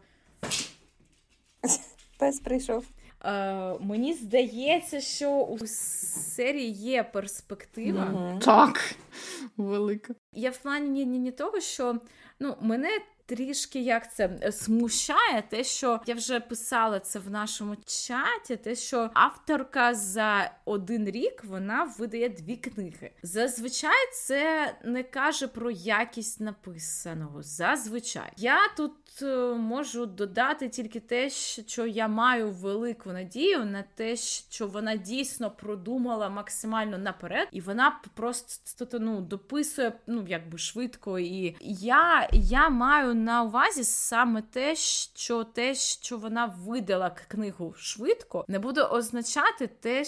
Пес 2.19 2.41
прийшов. 2.41 2.85
Е, 3.25 3.75
Мені 3.81 4.15
здається, 4.15 5.01
що 5.01 5.31
у 5.31 5.59
серії 5.67 6.71
є 6.71 7.03
перспектива. 7.03 8.11
Mm-hmm. 8.15 8.39
Так, 8.39 8.95
велика. 9.57 10.15
Я 10.37 10.51
в 10.51 10.59
плані 10.59 11.07
не, 11.07 11.19
не 11.19 11.31
того, 11.31 11.61
що 11.61 12.01
ну, 12.41 12.57
мене 12.61 12.89
трішки 13.27 13.81
як 13.81 14.15
це 14.15 14.39
е, 14.43 14.53
смущає, 14.53 15.43
те, 15.49 15.65
що 15.65 16.01
я 16.07 16.15
вже 16.15 16.41
писала 16.41 17.01
це 17.01 17.19
в 17.19 17.31
нашому 17.31 17.77
чаті, 17.87 18.57
те, 18.57 18.75
що 18.75 19.11
авторка 19.15 19.95
за 19.95 20.51
один 20.65 21.11
рік 21.11 21.45
вона 21.45 21.85
видає 21.99 22.29
дві 22.29 22.57
книги. 22.57 23.11
Зазвичай 23.23 24.13
це 24.15 24.75
не 24.85 25.03
каже 25.03 25.49
про 25.49 25.71
якість 25.71 26.41
написаного. 26.41 27.43
Зазвичай 27.43 28.33
я 28.37 28.59
тут 28.77 28.93
е, 29.23 29.55
можу 29.55 30.07
додати 30.07 30.69
тільки 30.69 31.01
те, 31.01 31.31
що 31.31 31.87
я 31.87 32.09
маю 32.09 32.51
велику 32.51 33.13
надію 33.13 33.65
на 33.65 33.85
те, 33.95 34.17
що 34.17 34.67
вона 34.67 34.97
дійсно 34.97 35.51
продумала 35.51 36.29
максимально 36.29 36.99
наперед, 36.99 37.49
і 37.53 37.61
вона 37.61 38.01
просто 38.15 38.99
ну, 39.01 39.21
дописує 39.21 39.93
ну 40.07 40.25
якби 40.29 40.59
швидко. 40.59 41.19
І 41.19 41.57
я, 41.61 42.29
я 42.33 42.69
маю 42.69 43.15
на 43.17 43.43
увазі 43.43 43.85
саме 43.85 44.43
те, 44.43 44.77
що 44.77 45.45
те, 45.45 45.75
що 45.75 46.19
вона 46.19 46.55
видала 46.67 47.11
книгу 47.29 47.75
швидко, 47.79 48.45
не 48.49 48.59
буде 48.59 48.83
означати 48.83 49.67
те, 49.67 50.05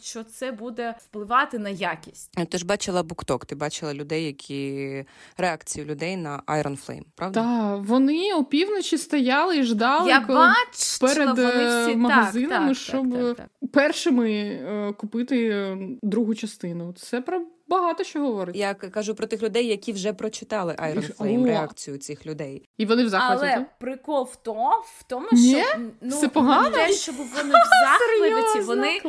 що 0.00 0.24
це 0.24 0.52
буде 0.52 0.94
впливати 0.98 1.58
на 1.58 1.68
якість. 1.68 2.48
Ти 2.50 2.58
ж 2.58 2.66
бачила 2.66 3.02
букток, 3.02 3.46
ти 3.46 3.54
бачила 3.54 3.94
людей, 3.94 4.24
які 4.24 5.04
реакцію 5.36 5.86
людей 5.86 6.16
на 6.16 6.42
Iron 6.46 6.86
Flame, 6.86 7.04
правда? 7.14 7.42
Так, 7.42 7.84
вони 7.84 8.34
опівночі 8.34 8.98
стояли 8.98 9.58
і 9.58 9.62
ждали 9.62 10.08
Я 10.08 10.20
коли 10.20 10.38
бачила, 10.38 11.14
перед 11.14 11.28
вони 11.28 11.64
е, 11.64 11.86
всі... 11.86 11.96
магазинами, 11.96 12.68
так, 12.68 12.76
щоб 12.76 13.12
так, 13.12 13.36
так, 13.36 13.70
першими 13.72 14.30
е, 14.30 14.92
купити 14.92 15.48
е, 15.48 15.78
другу 16.02 16.34
частину. 16.34 16.92
Це 16.92 17.20
про 17.20 17.42
багато 17.68 18.04
що 18.04 18.20
говорить. 18.20 18.56
Я 18.56 18.74
кажу 18.74 19.14
про 19.14 19.26
тих 19.26 19.42
людей, 19.42 19.66
які 19.66 19.92
вже 19.92 20.12
прочитали 20.12 20.72
Iron 20.72 21.16
Flame, 21.16 21.46
реакцію 21.46 21.98
цих 21.98 22.26
людей. 22.26 22.68
І 22.78 22.86
вони 22.86 23.04
в 23.04 23.08
захваті. 23.08 23.52
Але 23.54 23.66
прикол 23.80 24.28
в 24.32 24.36
тому, 24.36 24.70
в 24.70 25.02
тому, 25.02 25.28
що 25.28 25.64
ну 26.00 26.16
Все 26.16 26.28
погано? 26.28 26.70
не 26.70 26.76
те, 26.76 26.92
щоб 26.92 27.14
вони 27.16 27.28
в 27.50 27.68
захваті, 27.82 28.60
вони 28.60 29.00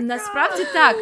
насправді 0.00 0.66
так. 0.72 0.96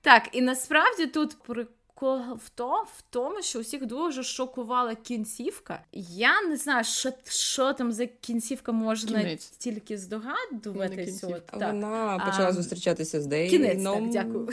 Так, 0.00 0.28
і 0.32 0.40
насправді 0.40 1.06
тут 1.06 1.36
прикол 1.38 1.72
в 2.06 2.48
то, 2.54 2.84
в 2.96 3.02
тому, 3.10 3.42
що 3.42 3.58
усіх 3.58 3.86
дуже 3.86 4.22
шокувала 4.22 4.94
кінцівка. 4.94 5.80
Я 5.92 6.42
не 6.42 6.56
знаю, 6.56 6.84
що 6.84 7.10
що 7.24 7.72
там 7.72 7.92
за 7.92 8.06
кінцівка 8.06 8.72
можна 8.72 9.18
Кінець. 9.18 9.46
тільки 9.46 9.98
так. 11.58 11.72
Вона 11.72 12.22
почала 12.26 12.48
а, 12.48 12.52
зустрічатися 12.52 13.20
з 13.20 13.26
Дейном. 13.26 13.50
Кінець, 13.50 13.84
так, 13.84 14.10
дякую. 14.10 14.48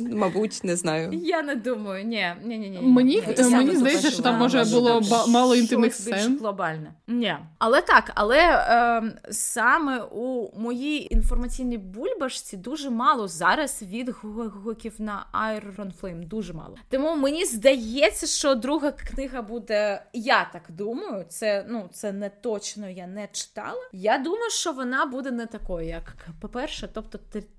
Мабуть, 0.18 0.60
не 0.64 0.76
знаю. 0.76 1.12
Я 1.12 1.42
не 1.42 1.56
думаю, 1.56 2.04
ні, 2.04 2.34
ні, 2.44 2.58
ні, 2.58 2.70
ні. 2.70 2.80
Мені 2.80 3.22
мені 3.50 3.76
здається, 3.76 4.10
що 4.10 4.22
там 4.22 4.38
може 4.38 4.64
було 4.64 5.00
мало 5.28 5.56
інтимних 5.56 5.94
сцен. 5.94 6.30
більш 6.30 6.40
глобальне. 6.40 6.92
Ні. 7.06 7.36
Але 7.58 7.82
так, 7.82 8.12
але 8.14 8.38
е, 8.38 9.02
саме 9.30 10.02
у 10.02 10.58
моїй 10.60 11.14
інформаційній 11.14 11.78
бульбашці 11.78 12.56
дуже 12.56 12.90
мало 12.90 13.28
зараз 13.28 13.82
відгуків 13.82 14.92
на 14.98 15.26
Iron 15.34 15.92
Flame. 16.00 16.28
Дуже 16.28 16.47
дуже 16.48 16.58
мало. 16.58 16.76
Тому 16.88 17.16
мені 17.16 17.44
здається, 17.44 18.26
що 18.26 18.54
друга 18.54 18.92
книга 18.92 19.42
буде. 19.42 20.02
Я 20.12 20.50
так 20.52 20.62
думаю, 20.68 21.24
це 21.28 21.64
ну 21.68 21.88
це 21.92 22.12
не 22.12 22.28
точно 22.28 22.88
я 22.88 23.06
не 23.06 23.28
читала. 23.32 23.88
Я 23.92 24.18
думаю, 24.18 24.50
що 24.50 24.72
вона 24.72 25.06
буде 25.06 25.30
не 25.30 25.46
такою, 25.46 25.88
як 25.88 26.16
по-перше, 26.40 26.88
тобто 26.94 27.18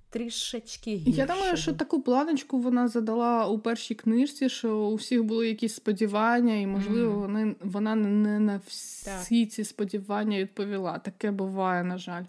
трішечки 0.09 0.95
гірше. 0.95 1.19
Я 1.19 1.25
думаю, 1.25 1.57
що 1.57 1.73
таку 1.73 2.01
планочку 2.01 2.59
вона 2.59 2.87
задала 2.87 3.47
у 3.47 3.59
першій 3.59 3.95
книжці, 3.95 4.49
що 4.49 4.77
у 4.77 4.95
всіх 4.95 5.23
були 5.23 5.47
якісь 5.47 5.75
сподівання, 5.75 6.55
і, 6.55 6.67
можливо, 6.67 7.13
mm. 7.13 7.19
вони, 7.19 7.55
вона 7.61 7.95
не 7.95 8.39
на 8.39 8.61
всі 8.67 9.45
так. 9.45 9.51
ці 9.51 9.63
сподівання 9.63 10.37
відповіла. 10.37 10.99
Таке 10.99 11.31
буває, 11.31 11.83
на 11.83 11.97
жаль. 11.97 12.23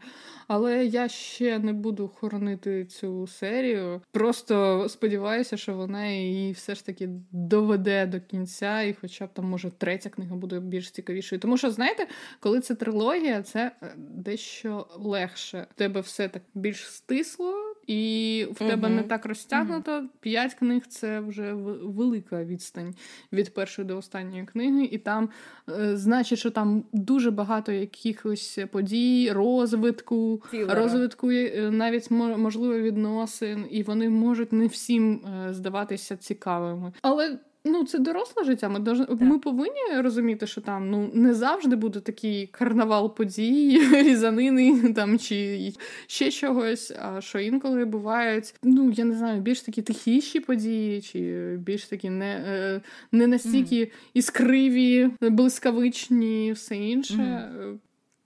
Але 0.52 0.86
я 0.86 1.08
ще 1.08 1.58
не 1.58 1.72
буду 1.72 2.08
хоронити 2.08 2.84
цю 2.84 3.26
серію. 3.26 4.02
Просто 4.10 4.86
сподіваюся, 4.88 5.56
що 5.56 5.74
вона 5.74 6.06
її 6.06 6.52
все 6.52 6.74
ж 6.74 6.86
таки 6.86 7.08
доведе 7.30 8.06
до 8.06 8.20
кінця, 8.20 8.82
і, 8.82 8.96
хоча 9.00 9.26
б 9.26 9.28
там, 9.32 9.44
може, 9.44 9.70
третя 9.78 10.08
книга 10.08 10.36
буде 10.36 10.60
більш 10.60 10.90
цікавішою. 10.90 11.40
Тому 11.40 11.56
що, 11.56 11.70
знаєте, 11.70 12.06
коли 12.40 12.60
це 12.60 12.74
трилогія, 12.74 13.42
це 13.42 13.72
е, 13.82 13.94
дещо 13.96 14.86
легше. 14.96 15.66
У 15.70 15.78
тебе 15.78 16.00
все 16.00 16.28
так 16.28 16.42
більш 16.54 16.86
стисло 16.86 17.70
і 17.90 18.46
в 18.50 18.58
тебе 18.58 18.88
не 18.88 19.02
так 19.02 19.26
розтягнуто. 19.26 20.04
П'ять 20.20 20.54
книг 20.54 20.82
це 20.88 21.20
вже 21.20 21.52
велика 21.82 22.44
відстань 22.44 22.94
від 23.32 23.54
першої 23.54 23.88
до 23.88 23.96
останньої 23.96 24.44
книги, 24.44 24.84
і 24.84 24.98
там 24.98 25.28
е, 25.68 25.96
значить, 25.96 26.38
що 26.38 26.50
там 26.50 26.84
дуже 26.92 27.30
багато 27.30 27.72
якихось 27.72 28.58
подій, 28.70 29.32
розвитку, 29.32 30.42
Філера. 30.50 30.74
розвитку 30.74 31.30
е, 31.30 31.70
навіть 31.70 32.10
можливо 32.10 32.78
відносин, 32.78 33.66
і 33.70 33.82
вони 33.82 34.10
можуть 34.10 34.52
не 34.52 34.66
всім 34.66 35.12
е, 35.12 35.54
здаватися 35.54 36.16
цікавими. 36.16 36.92
Але 37.02 37.38
Ну, 37.64 37.84
це 37.84 37.98
доросле 37.98 38.44
життя. 38.44 38.68
Ми 38.68 38.78
дож... 38.78 38.98
ми 39.20 39.38
повинні 39.38 40.00
розуміти, 40.00 40.46
що 40.46 40.60
там 40.60 40.90
ну 40.90 41.10
не 41.14 41.34
завжди 41.34 41.76
буде 41.76 42.00
такий 42.00 42.46
карнавал 42.46 43.16
подій, 43.16 43.80
різанини 43.92 44.92
там 44.92 45.18
чи 45.18 45.72
ще 46.06 46.30
чогось. 46.30 46.92
А 47.02 47.20
що 47.20 47.38
інколи 47.38 47.84
бувають, 47.84 48.54
ну 48.62 48.90
я 48.90 49.04
не 49.04 49.14
знаю, 49.14 49.40
більш 49.40 49.60
такі 49.60 49.82
тихіші 49.82 50.40
події, 50.40 51.00
чи 51.00 51.56
більш 51.60 51.84
такі 51.84 52.10
не 52.10 52.44
е, 52.48 52.80
не 53.12 53.26
настільки 53.26 53.92
іскриві, 54.14 55.10
блискавичні, 55.20 56.52
все 56.52 56.76
інше. 56.76 57.14
Mm. 57.14 57.78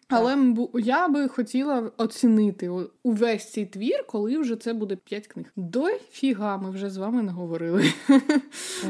Але 0.08 0.54
я 0.74 1.08
би 1.08 1.28
хотіла 1.28 1.90
оцінити 1.96 2.70
увесь 3.02 3.52
цей 3.52 3.66
твір, 3.66 4.04
коли 4.06 4.38
вже 4.38 4.56
це 4.56 4.72
буде 4.72 4.96
п'ять 4.96 5.26
книг. 5.26 5.46
Дофіга, 5.56 6.56
ми 6.56 6.70
вже 6.70 6.90
з 6.90 6.96
вами 6.96 7.22
не 7.22 7.32
говорили. 7.32 7.92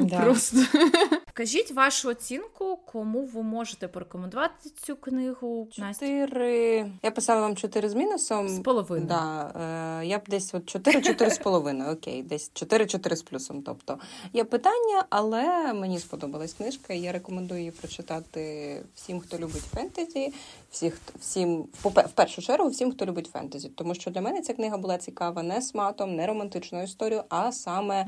Да. 0.00 0.20
Просто 0.20 0.56
Кажіть 1.34 1.70
вашу 1.72 2.08
оцінку, 2.08 2.78
кому 2.92 3.24
ви 3.24 3.42
можете 3.42 3.88
порекомендувати 3.88 4.70
цю 4.82 4.96
книгу? 4.96 5.68
Чотири. 5.72 6.86
Я 7.02 7.10
писала 7.10 7.40
вам 7.40 7.56
чотири 7.56 7.88
з 7.88 7.94
мінусом. 7.94 8.48
З 8.48 8.58
половиною. 8.58 9.08
Да. 9.08 9.52
Е, 10.00 10.06
Я 10.06 10.18
б 10.18 10.22
десь 10.28 10.54
от 10.54 10.66
чотири-чотири 10.66 11.30
з 11.30 11.38
половиною. 11.38 11.92
Окей, 11.92 12.22
десь 12.22 12.50
чотири-чотири 12.54 13.16
з 13.16 13.22
плюсом. 13.22 13.62
Тобто 13.62 13.98
є 14.32 14.44
питання, 14.44 15.04
але 15.10 15.72
мені 15.72 15.98
сподобалась 15.98 16.52
книжка. 16.52 16.92
Я 16.92 17.12
рекомендую 17.12 17.60
її 17.60 17.70
прочитати 17.70 18.82
всім, 18.94 19.20
хто 19.20 19.38
любить 19.38 19.62
фентезі, 19.74 20.32
всіх 20.74 21.00
всім 21.18 21.68
в 21.84 22.12
першу 22.14 22.42
чергу, 22.42 22.68
всім, 22.68 22.92
хто 22.92 23.06
любить 23.06 23.30
фентезі. 23.32 23.68
Тому 23.68 23.94
що 23.94 24.10
для 24.10 24.20
мене 24.20 24.40
ця 24.40 24.52
книга 24.52 24.78
була 24.78 24.98
цікава 24.98 25.42
не 25.42 25.62
сматом, 25.62 26.16
не 26.16 26.26
романтичною 26.26 26.84
історією, 26.84 27.24
а 27.28 27.52
саме 27.52 28.06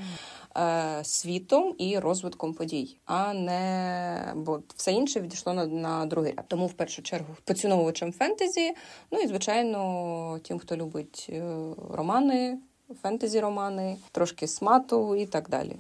е, 0.57 1.05
світом 1.05 1.75
і 1.79 1.99
розвитком 1.99 2.55
подій, 2.55 2.97
а 3.05 3.35
не 3.35 4.33
бо 4.37 4.63
все 4.77 4.93
інше 4.93 5.21
відійшло 5.21 5.53
на, 5.55 5.67
на 5.67 6.07
другий 6.07 6.35
ряд. 6.37 6.45
Тому 6.49 6.67
в 6.67 6.73
першу 6.73 7.03
чергу 7.03 7.37
поціновувачам 7.45 8.13
фентезі. 8.13 8.75
Ну 9.11 9.19
і 9.19 9.27
звичайно, 9.27 10.41
тим, 10.43 10.59
хто 10.59 10.77
любить 10.77 11.27
е, 11.29 11.43
романи 11.91 12.59
фентезі 13.03 13.41
романи, 13.41 13.97
трошки 14.13 14.47
смату 14.47 15.17
і 15.17 15.27
так 15.27 15.49
далі. 15.49 15.77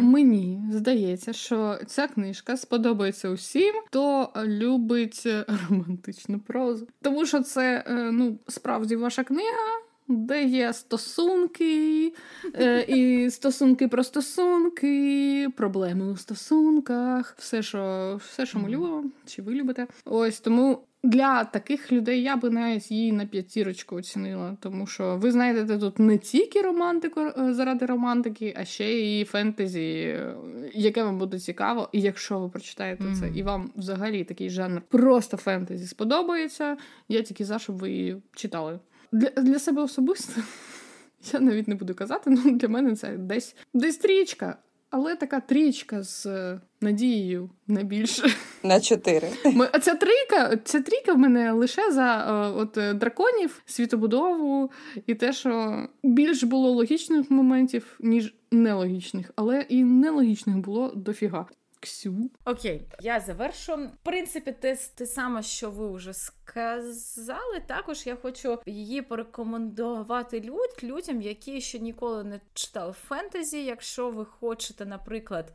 Мені 0.00 0.60
здається, 0.72 1.32
що 1.32 1.78
ця 1.86 2.08
книжка 2.08 2.56
сподобається 2.56 3.28
усім, 3.28 3.74
хто 3.86 4.28
любить 4.44 5.28
романтичну 5.68 6.38
прозу. 6.38 6.88
Тому 7.02 7.26
що 7.26 7.40
це 7.40 7.84
е, 7.86 7.94
ну 8.12 8.38
справді 8.48 8.96
ваша 8.96 9.24
книга. 9.24 9.82
де 10.08 10.44
є 10.44 10.72
стосунки, 10.72 12.12
е, 12.54 12.82
і 12.82 13.30
стосунки 13.30 13.88
про 13.88 14.04
стосунки, 14.04 15.48
проблеми 15.56 16.12
у 16.12 16.16
стосунках, 16.16 17.34
все, 17.38 17.62
що 17.62 18.20
все, 18.24 18.46
що 18.46 18.58
ми 18.58 18.68
любимо, 18.68 19.04
чи 19.26 19.42
ви 19.42 19.54
любите. 19.54 19.86
Ось 20.04 20.40
тому 20.40 20.78
для 21.02 21.44
таких 21.44 21.92
людей 21.92 22.22
я 22.22 22.36
би 22.36 22.50
навіть 22.50 22.90
її 22.90 23.12
на 23.12 23.26
п'ятірочку 23.26 23.96
оцінила, 23.96 24.56
тому 24.60 24.86
що 24.86 25.16
ви 25.16 25.32
знайдете 25.32 25.78
тут 25.78 25.98
не 25.98 26.18
тільки 26.18 26.62
романтику 26.62 27.20
е, 27.20 27.54
заради 27.54 27.86
романтики, 27.86 28.54
а 28.56 28.64
ще 28.64 29.00
і 29.00 29.24
фентезі, 29.24 29.80
е, 29.80 30.34
яке 30.74 31.02
вам 31.02 31.18
буде 31.18 31.38
цікаво. 31.38 31.88
І 31.92 32.00
якщо 32.00 32.40
ви 32.40 32.48
прочитаєте 32.48 33.04
mm-hmm. 33.04 33.20
це, 33.20 33.28
і 33.34 33.42
вам 33.42 33.70
взагалі 33.76 34.24
такий 34.24 34.50
жанр 34.50 34.82
просто 34.88 35.36
фентезі 35.36 35.86
сподобається, 35.86 36.76
я 37.08 37.22
тільки 37.22 37.44
за 37.44 37.58
щоб 37.58 37.78
ви 37.78 37.90
її 37.90 38.16
читали. 38.34 38.78
Для, 39.12 39.28
Для 39.28 39.58
себе 39.58 39.82
особисто. 39.82 40.42
Я 41.32 41.40
навіть 41.40 41.68
не 41.68 41.74
буду 41.74 41.94
казати, 41.94 42.30
ну 42.30 42.50
для 42.50 42.68
мене 42.68 42.96
це 42.96 43.16
десь 43.16 43.56
десь 43.74 43.96
трічка. 43.96 44.56
Але 44.94 45.16
така 45.16 45.40
трічка 45.40 46.02
з 46.02 46.26
е, 46.26 46.60
надією 46.80 47.50
на 47.66 47.82
більше. 47.82 48.22
На 48.62 48.80
чотири. 48.80 49.28
А 49.72 49.78
ця 49.78 49.94
трійка, 49.94 50.56
ця 50.64 50.80
трійка 50.80 51.12
в 51.12 51.18
мене 51.18 51.52
лише 51.52 51.92
за 51.92 52.16
е, 52.16 52.60
от 52.60 52.78
е, 52.78 52.94
драконів, 52.94 53.62
світобудову 53.66 54.70
і 55.06 55.14
те, 55.14 55.32
що 55.32 55.82
більш 56.02 56.42
було 56.42 56.70
логічних 56.70 57.30
моментів, 57.30 57.96
ніж 58.00 58.34
нелогічних, 58.50 59.30
але 59.36 59.66
і 59.68 59.84
нелогічних 59.84 60.56
було 60.56 60.92
дофіга. 60.96 61.46
Ксю. 61.82 62.30
Окей, 62.44 62.88
я 63.00 63.20
завершу. 63.20 63.76
В 63.76 63.90
принципі, 64.02 64.52
те, 64.52 64.76
те 64.94 65.06
саме, 65.06 65.42
що 65.42 65.70
ви 65.70 65.92
вже 65.92 66.12
сказали. 66.14 67.60
Також 67.66 68.06
я 68.06 68.16
хочу 68.16 68.58
її 68.66 69.02
порекомендувати 69.02 70.40
люд, 70.40 70.70
людям, 70.82 71.22
які 71.22 71.60
ще 71.60 71.78
ніколи 71.78 72.24
не 72.24 72.40
читали 72.54 72.92
фентезі. 72.92 73.64
Якщо 73.64 74.10
ви 74.10 74.24
хочете, 74.24 74.86
наприклад 74.86 75.52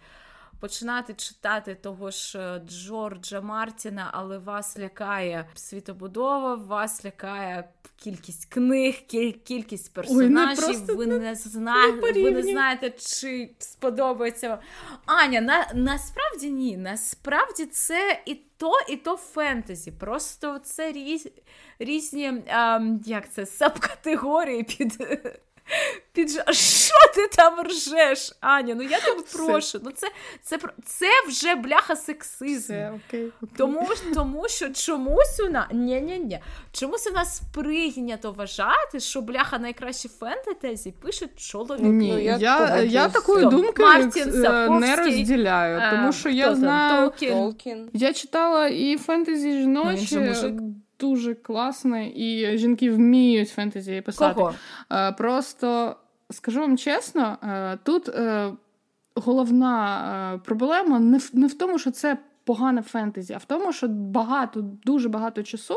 починати 0.60 1.14
читати 1.14 1.76
того 1.76 2.12
ж 2.12 2.40
е, 2.40 2.62
Джорджа 2.68 3.42
Мартіна, 3.42 4.10
але 4.14 4.38
вас 4.38 4.80
лякає 4.80 5.50
світобудова, 5.56 6.56
вас 6.56 7.06
лякає 7.06 7.70
кількість 7.96 8.46
книг, 8.46 8.96
кількість 9.44 9.94
персонажів. 9.94 10.86
Ой, 10.90 10.96
ви 10.96 11.08
не 11.08 11.36
знаєте, 11.36 12.22
ви 12.24 12.32
не 12.32 12.44
знаєте, 12.44 12.90
чи 12.90 13.50
сподобається. 13.60 14.60
Аня, 15.06 15.42
на, 15.42 15.72
насправді 15.74 16.50
ні. 16.50 16.78
Насправді 16.78 17.66
це 17.66 18.22
і 18.26 18.36
то, 18.58 18.72
і 18.90 18.96
то 18.96 19.18
фентезі. 19.18 19.92
Просто 19.92 20.60
це 20.60 20.92
різ, 20.92 21.28
різні 21.80 22.44
а, 22.48 22.76
ем, 22.76 23.02
як 23.06 23.32
це, 23.32 23.46
сабкатегорії 23.46 24.64
під. 24.64 24.98
Під 26.14 26.32
що 26.52 26.94
ти 27.16 27.28
там 27.28 27.62
ржеш, 27.68 28.34
Аня? 28.42 28.76
Ну 28.76 28.84
я 28.84 29.00
тебе 29.00 29.22
прошу. 29.34 29.80
Ну 29.84 29.92
це 29.92 30.08
це, 30.44 30.60
це 30.86 31.08
вже 31.28 31.56
бляха 31.56 31.96
сексизм. 31.96 32.74
Все, 32.74 32.94
окей, 33.08 33.32
окей. 33.42 33.56
Тому 33.58 33.88
тому 34.14 34.48
що 34.48 34.70
чомусь 34.70 35.40
у 35.48 35.50
нас 35.50 35.66
ні-ні-ні, 35.72 36.40
чомусь 36.72 37.08
у 37.08 37.14
нас 37.14 37.42
прийнято 37.54 38.32
вважати, 38.32 39.00
що 39.00 39.22
бляха 39.22 39.60
найкращі 39.60 40.10
фентезі 40.10 40.92
пише 40.92 41.28
чоловік. 41.38 41.84
Ні, 41.84 42.12
ну, 42.14 42.20
я 42.20 42.38
я, 42.38 42.78
я 42.78 43.10
такої 43.10 43.46
думки 43.46 43.82
Мартін, 43.82 44.46
е, 44.46 44.70
не 44.70 44.96
розділяю, 44.96 45.82
тому 45.92 46.14
що 46.14 46.30
я 46.30 46.56
знаю 46.56 47.12
Толкін. 47.20 47.90
Я 47.94 48.14
читала 48.14 48.68
і 48.68 48.98
фентезі 48.98 49.52
жіночі 49.52 50.34
дуже 51.00 51.36
класне, 51.36 52.12
і 52.16 52.58
жінки 52.58 52.92
вміють 52.92 53.50
фентезі 53.50 54.02
писати. 54.02 54.36
Кого? 54.36 54.54
Е, 54.92 55.12
просто 55.12 55.96
скажу 56.32 56.60
вам 56.60 56.78
чесно, 56.78 57.38
е, 57.44 57.78
тут 57.84 58.10
е, 58.10 58.52
головна 59.16 60.42
проблема 60.46 61.00
не 61.00 61.18
в, 61.18 61.30
не 61.34 61.48
в 61.48 61.54
тому, 61.54 61.80
що 61.80 61.92
це 61.92 62.18
погане 62.44 62.82
фентезі, 62.82 63.34
а 63.34 63.38
в 63.38 63.46
тому, 63.46 63.74
що 63.74 63.88
багато, 63.88 64.62
дуже 64.62 65.10
багато 65.10 65.44
часу. 65.44 65.76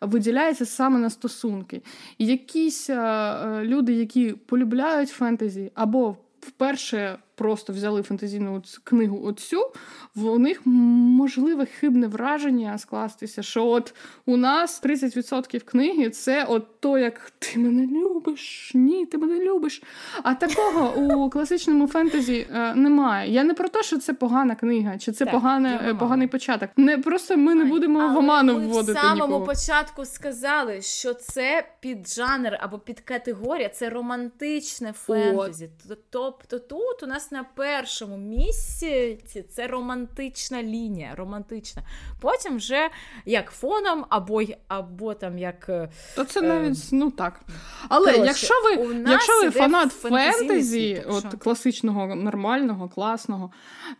Виділяється 0.00 0.66
саме 0.66 0.98
на 0.98 1.10
стосунки. 1.10 1.82
І 2.18 2.26
якісь 2.26 2.90
е, 2.90 3.60
люди, 3.62 3.92
які 3.92 4.32
полюбляють 4.32 5.08
фентезі, 5.08 5.72
або 5.74 6.16
вперше 6.40 7.18
просто 7.42 7.72
взяли 7.72 8.02
фантазійну 8.02 8.62
книгу 8.84 9.26
оцю, 9.26 9.72
в 10.14 10.38
них 10.38 10.60
можливе 10.64 11.66
хибне 11.66 12.06
враження 12.06 12.78
скластися, 12.78 13.42
що 13.42 13.66
от 13.66 13.94
у 14.26 14.36
нас 14.36 14.82
30% 14.82 15.60
книги 15.60 16.10
це 16.10 16.44
от 16.44 16.80
то, 16.80 16.98
як 16.98 17.32
ти 17.38 17.58
мене 17.58 17.86
любиш, 17.86 18.70
ні, 18.74 19.06
ти 19.06 19.18
мене 19.18 19.44
любиш. 19.44 19.82
А 20.22 20.34
такого 20.34 21.00
у 21.00 21.30
класичному 21.30 21.88
фентезі 21.88 22.46
е, 22.50 22.74
немає. 22.74 23.32
Я 23.32 23.44
не 23.44 23.54
про 23.54 23.68
те, 23.68 23.82
що 23.82 23.98
це 23.98 24.14
погана 24.14 24.54
книга, 24.54 24.98
чи 24.98 25.12
це 25.12 25.24
так, 25.24 25.34
погане, 25.34 25.80
е, 25.88 25.94
поганий 25.94 26.28
початок. 26.28 26.70
Не 26.76 26.98
Просто 26.98 27.36
ми 27.36 27.54
не 27.54 27.64
будемо 27.64 28.00
Але 28.00 28.14
в 28.14 28.18
оману 28.18 28.52
ми 28.52 28.66
вводити. 28.66 28.98
В 28.98 29.02
самому 29.02 29.26
нікого. 29.26 29.46
початку 29.46 30.04
сказали, 30.04 30.82
що 30.82 31.14
це 31.14 31.64
під 31.80 32.08
жанр 32.08 32.58
або 32.60 32.78
під 32.78 33.00
категорія, 33.00 33.68
це 33.68 33.90
романтичне 33.90 34.92
фентезі. 34.92 35.70
Тобто 36.10 36.58
тут 36.58 37.02
у 37.02 37.06
нас 37.06 37.31
на 37.32 37.44
першому 37.44 38.16
місці 38.16 39.18
це 39.50 39.66
романтична 39.66 40.62
лінія. 40.62 41.14
романтична. 41.14 41.82
Потім 42.20 42.56
вже 42.56 42.90
як 43.26 43.50
фоном, 43.50 44.04
або 44.08 44.42
або 44.68 45.14
там 45.14 45.38
як. 45.38 45.68
Е, 45.68 45.88
То 46.16 46.24
це 46.24 46.42
навіть 46.42 46.76
е, 46.76 46.88
ну 46.92 47.10
так. 47.10 47.40
Але 47.88 48.12
Коротше, 48.12 48.26
якщо 48.26 48.54
ви 48.64 49.04
якщо 49.10 49.42
ви 49.42 49.50
фанат 49.50 49.92
фентезі, 49.92 51.04
от 51.08 51.24
класичного, 51.24 52.14
нормального, 52.14 52.88
класного, 52.88 53.50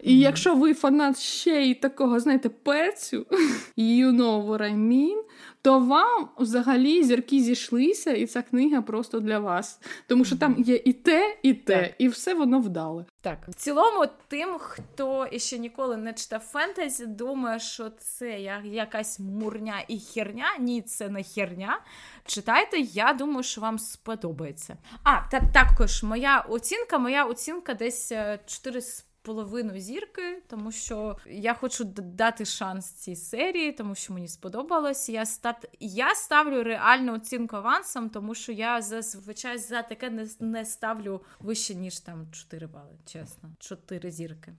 і 0.00 0.10
mm-hmm. 0.10 0.18
якщо 0.18 0.54
ви 0.54 0.74
фанат 0.74 1.18
ще 1.18 1.62
й 1.62 1.74
такого, 1.74 2.20
знаєте, 2.20 2.48
перцю, 2.48 3.26
you 3.78 4.10
know 4.10 4.46
what 4.46 4.60
I 4.60 4.76
mean, 4.76 5.22
то 5.62 5.78
вам 5.78 6.28
взагалі 6.38 7.04
зірки 7.04 7.40
зійшлися, 7.40 8.12
і 8.12 8.26
ця 8.26 8.42
книга 8.42 8.82
просто 8.82 9.20
для 9.20 9.38
вас. 9.38 9.80
Тому 10.06 10.24
що 10.24 10.36
там 10.36 10.56
є 10.58 10.82
і 10.84 10.92
те, 10.92 11.36
і 11.42 11.54
те, 11.54 11.82
так. 11.82 11.94
і 11.98 12.08
все 12.08 12.34
воно 12.34 12.60
вдале. 12.60 13.04
Так, 13.20 13.38
в 13.48 13.54
цілому, 13.54 14.06
тим, 14.28 14.58
хто 14.58 15.28
ще 15.36 15.58
ніколи 15.58 15.96
не 15.96 16.12
читав 16.12 16.40
фентезі, 16.40 17.06
думає, 17.06 17.58
що 17.58 17.90
це 17.90 18.40
якась 18.64 19.20
мурня 19.20 19.84
і 19.88 20.00
херня. 20.00 20.46
Ні, 20.60 20.82
це 20.82 21.08
не 21.08 21.22
херня. 21.22 21.80
Читайте, 22.24 22.78
я 22.78 23.12
думаю, 23.12 23.42
що 23.42 23.60
вам 23.60 23.78
сподобається. 23.78 24.76
А, 25.02 25.28
та 25.30 25.40
також 25.54 26.02
моя 26.02 26.40
оцінка, 26.40 26.98
моя 26.98 27.24
оцінка 27.24 27.74
десь 27.74 28.12
4 28.46 28.78
е, 28.78 28.80
з 28.80 29.04
половину 29.22 29.78
зірки, 29.78 30.42
тому 30.48 30.72
що 30.72 31.16
я 31.26 31.54
хочу 31.54 31.84
дати 31.84 32.44
шанс 32.44 32.90
цій 32.90 33.16
серії, 33.16 33.72
тому 33.72 33.94
що 33.94 34.12
мені 34.12 34.28
сподобалось. 34.28 35.08
Я 35.08 35.26
стат... 35.26 35.68
я 35.80 36.14
ставлю 36.14 36.62
реальну 36.62 37.14
оцінку 37.14 37.56
авансом, 37.56 38.10
тому 38.10 38.34
що 38.34 38.52
я 38.52 38.82
зазвичай 38.82 39.58
за 39.58 39.82
таке 39.82 40.10
не, 40.10 40.28
не 40.40 40.64
ставлю 40.64 41.20
вище, 41.40 41.74
ніж 41.74 42.00
там 42.00 42.26
4 42.32 42.66
бали, 42.66 42.98
чесно, 43.06 43.50
4 43.58 44.10
зірки. 44.10 44.52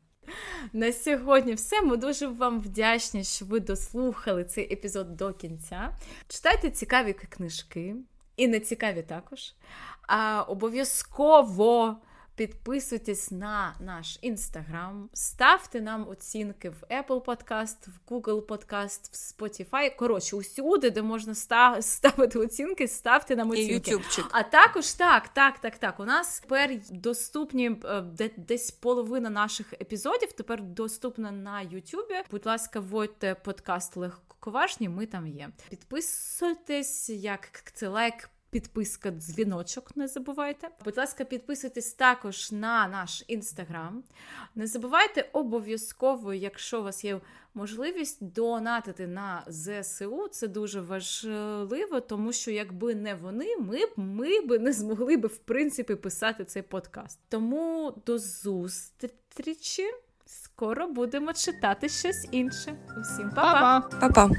На 0.74 0.92
сьогодні 0.92 1.54
все. 1.54 1.82
Ми 1.82 1.98
дуже 1.98 2.28
вам 2.28 2.60
вдячні, 2.60 3.24
що 3.24 3.46
ви 3.46 3.60
дослухали 3.60 4.44
цей 4.44 4.74
епізод 4.74 5.16
до 5.16 5.34
кінця. 5.34 5.98
Читайте 6.28 6.72
цікаві 6.72 7.14
книжки, 7.14 7.96
і 8.38 8.48
не 8.48 8.60
цікаві 8.60 9.02
також. 9.02 9.54
А 10.08 10.42
Обов'язково. 10.42 11.98
Підписуйтесь 12.36 13.32
на 13.32 13.76
наш 13.80 14.20
інстаграм, 14.22 15.10
ставте 15.14 15.82
нам 15.82 16.10
оцінки 16.10 16.70
в 16.70 16.84
Apple 16.92 17.22
Podcast, 17.22 17.78
в 17.88 18.14
Google 18.14 18.42
Podcast, 18.42 19.12
в 19.12 19.16
Spotify. 19.16 19.96
Коротше, 19.96 20.36
усюди, 20.36 20.90
де 20.90 21.02
можна 21.02 21.36
ставити 21.82 22.40
оцінки, 22.40 22.88
ставте 22.88 23.36
нам 23.36 23.50
оцінки. 23.50 23.90
І 23.90 23.94
ютубчик. 23.94 24.26
А 24.32 24.44
також 24.44 24.94
так, 24.94 25.28
так, 25.28 25.60
так, 25.60 25.78
так. 25.78 26.00
У 26.00 26.06
нас 26.06 26.40
тепер 26.40 26.80
доступні 26.92 27.80
е, 27.86 28.30
десь 28.38 28.72
половина 28.72 29.30
наших 29.30 29.74
епізодів. 29.74 30.32
Тепер 30.32 30.62
доступна 30.62 31.32
на 31.32 31.62
Ютубі. 31.62 32.16
Будь 32.32 32.46
ласка, 32.46 32.80
вводьте 32.80 33.36
подкаст 33.36 33.98
легковажні, 33.98 34.90
ми 34.90 35.06
там 35.06 35.28
є. 35.28 35.50
Підписуйтесь, 35.70 37.10
як 37.10 37.72
це 37.74 37.88
лайк 37.88 38.30
підписка, 38.54 39.12
дзвіночок, 39.12 39.96
не 39.96 40.08
забувайте. 40.08 40.70
Будь 40.86 40.98
ласка, 40.98 41.24
підписуйтесь 41.24 41.94
також 41.94 42.52
на 42.52 42.88
наш 42.88 43.24
інстаграм. 43.28 44.04
Не 44.56 44.68
забувайте 44.68 45.30
обов'язково, 45.34 46.34
якщо 46.34 46.80
у 46.80 46.84
вас 46.84 47.06
є 47.06 47.20
можливість, 47.54 48.24
донатити 48.34 49.08
на 49.08 49.44
ЗСУ. 49.48 50.28
Це 50.32 50.48
дуже 50.48 50.82
важливо, 50.82 52.00
тому 52.00 52.34
що 52.34 52.52
якби 52.52 52.96
не 52.96 53.16
вони, 53.16 53.58
ми 53.58 53.86
б 53.86 53.94
ми 53.96 54.42
б 54.42 54.60
не 54.60 54.74
змогли 54.74 55.18
б 55.18 55.28
в 55.28 55.38
принципі 55.38 55.96
писати 55.96 56.46
цей 56.46 56.62
подкаст. 56.62 57.20
Тому 57.30 57.94
до 58.06 58.18
зустрічі. 58.18 59.84
Скоро 60.26 60.88
будемо 60.88 61.34
читати 61.34 61.90
щось 61.90 62.28
інше. 62.32 62.76
Усім 63.02 63.32
па-па! 63.36 63.82
Па-па! 64.00 64.30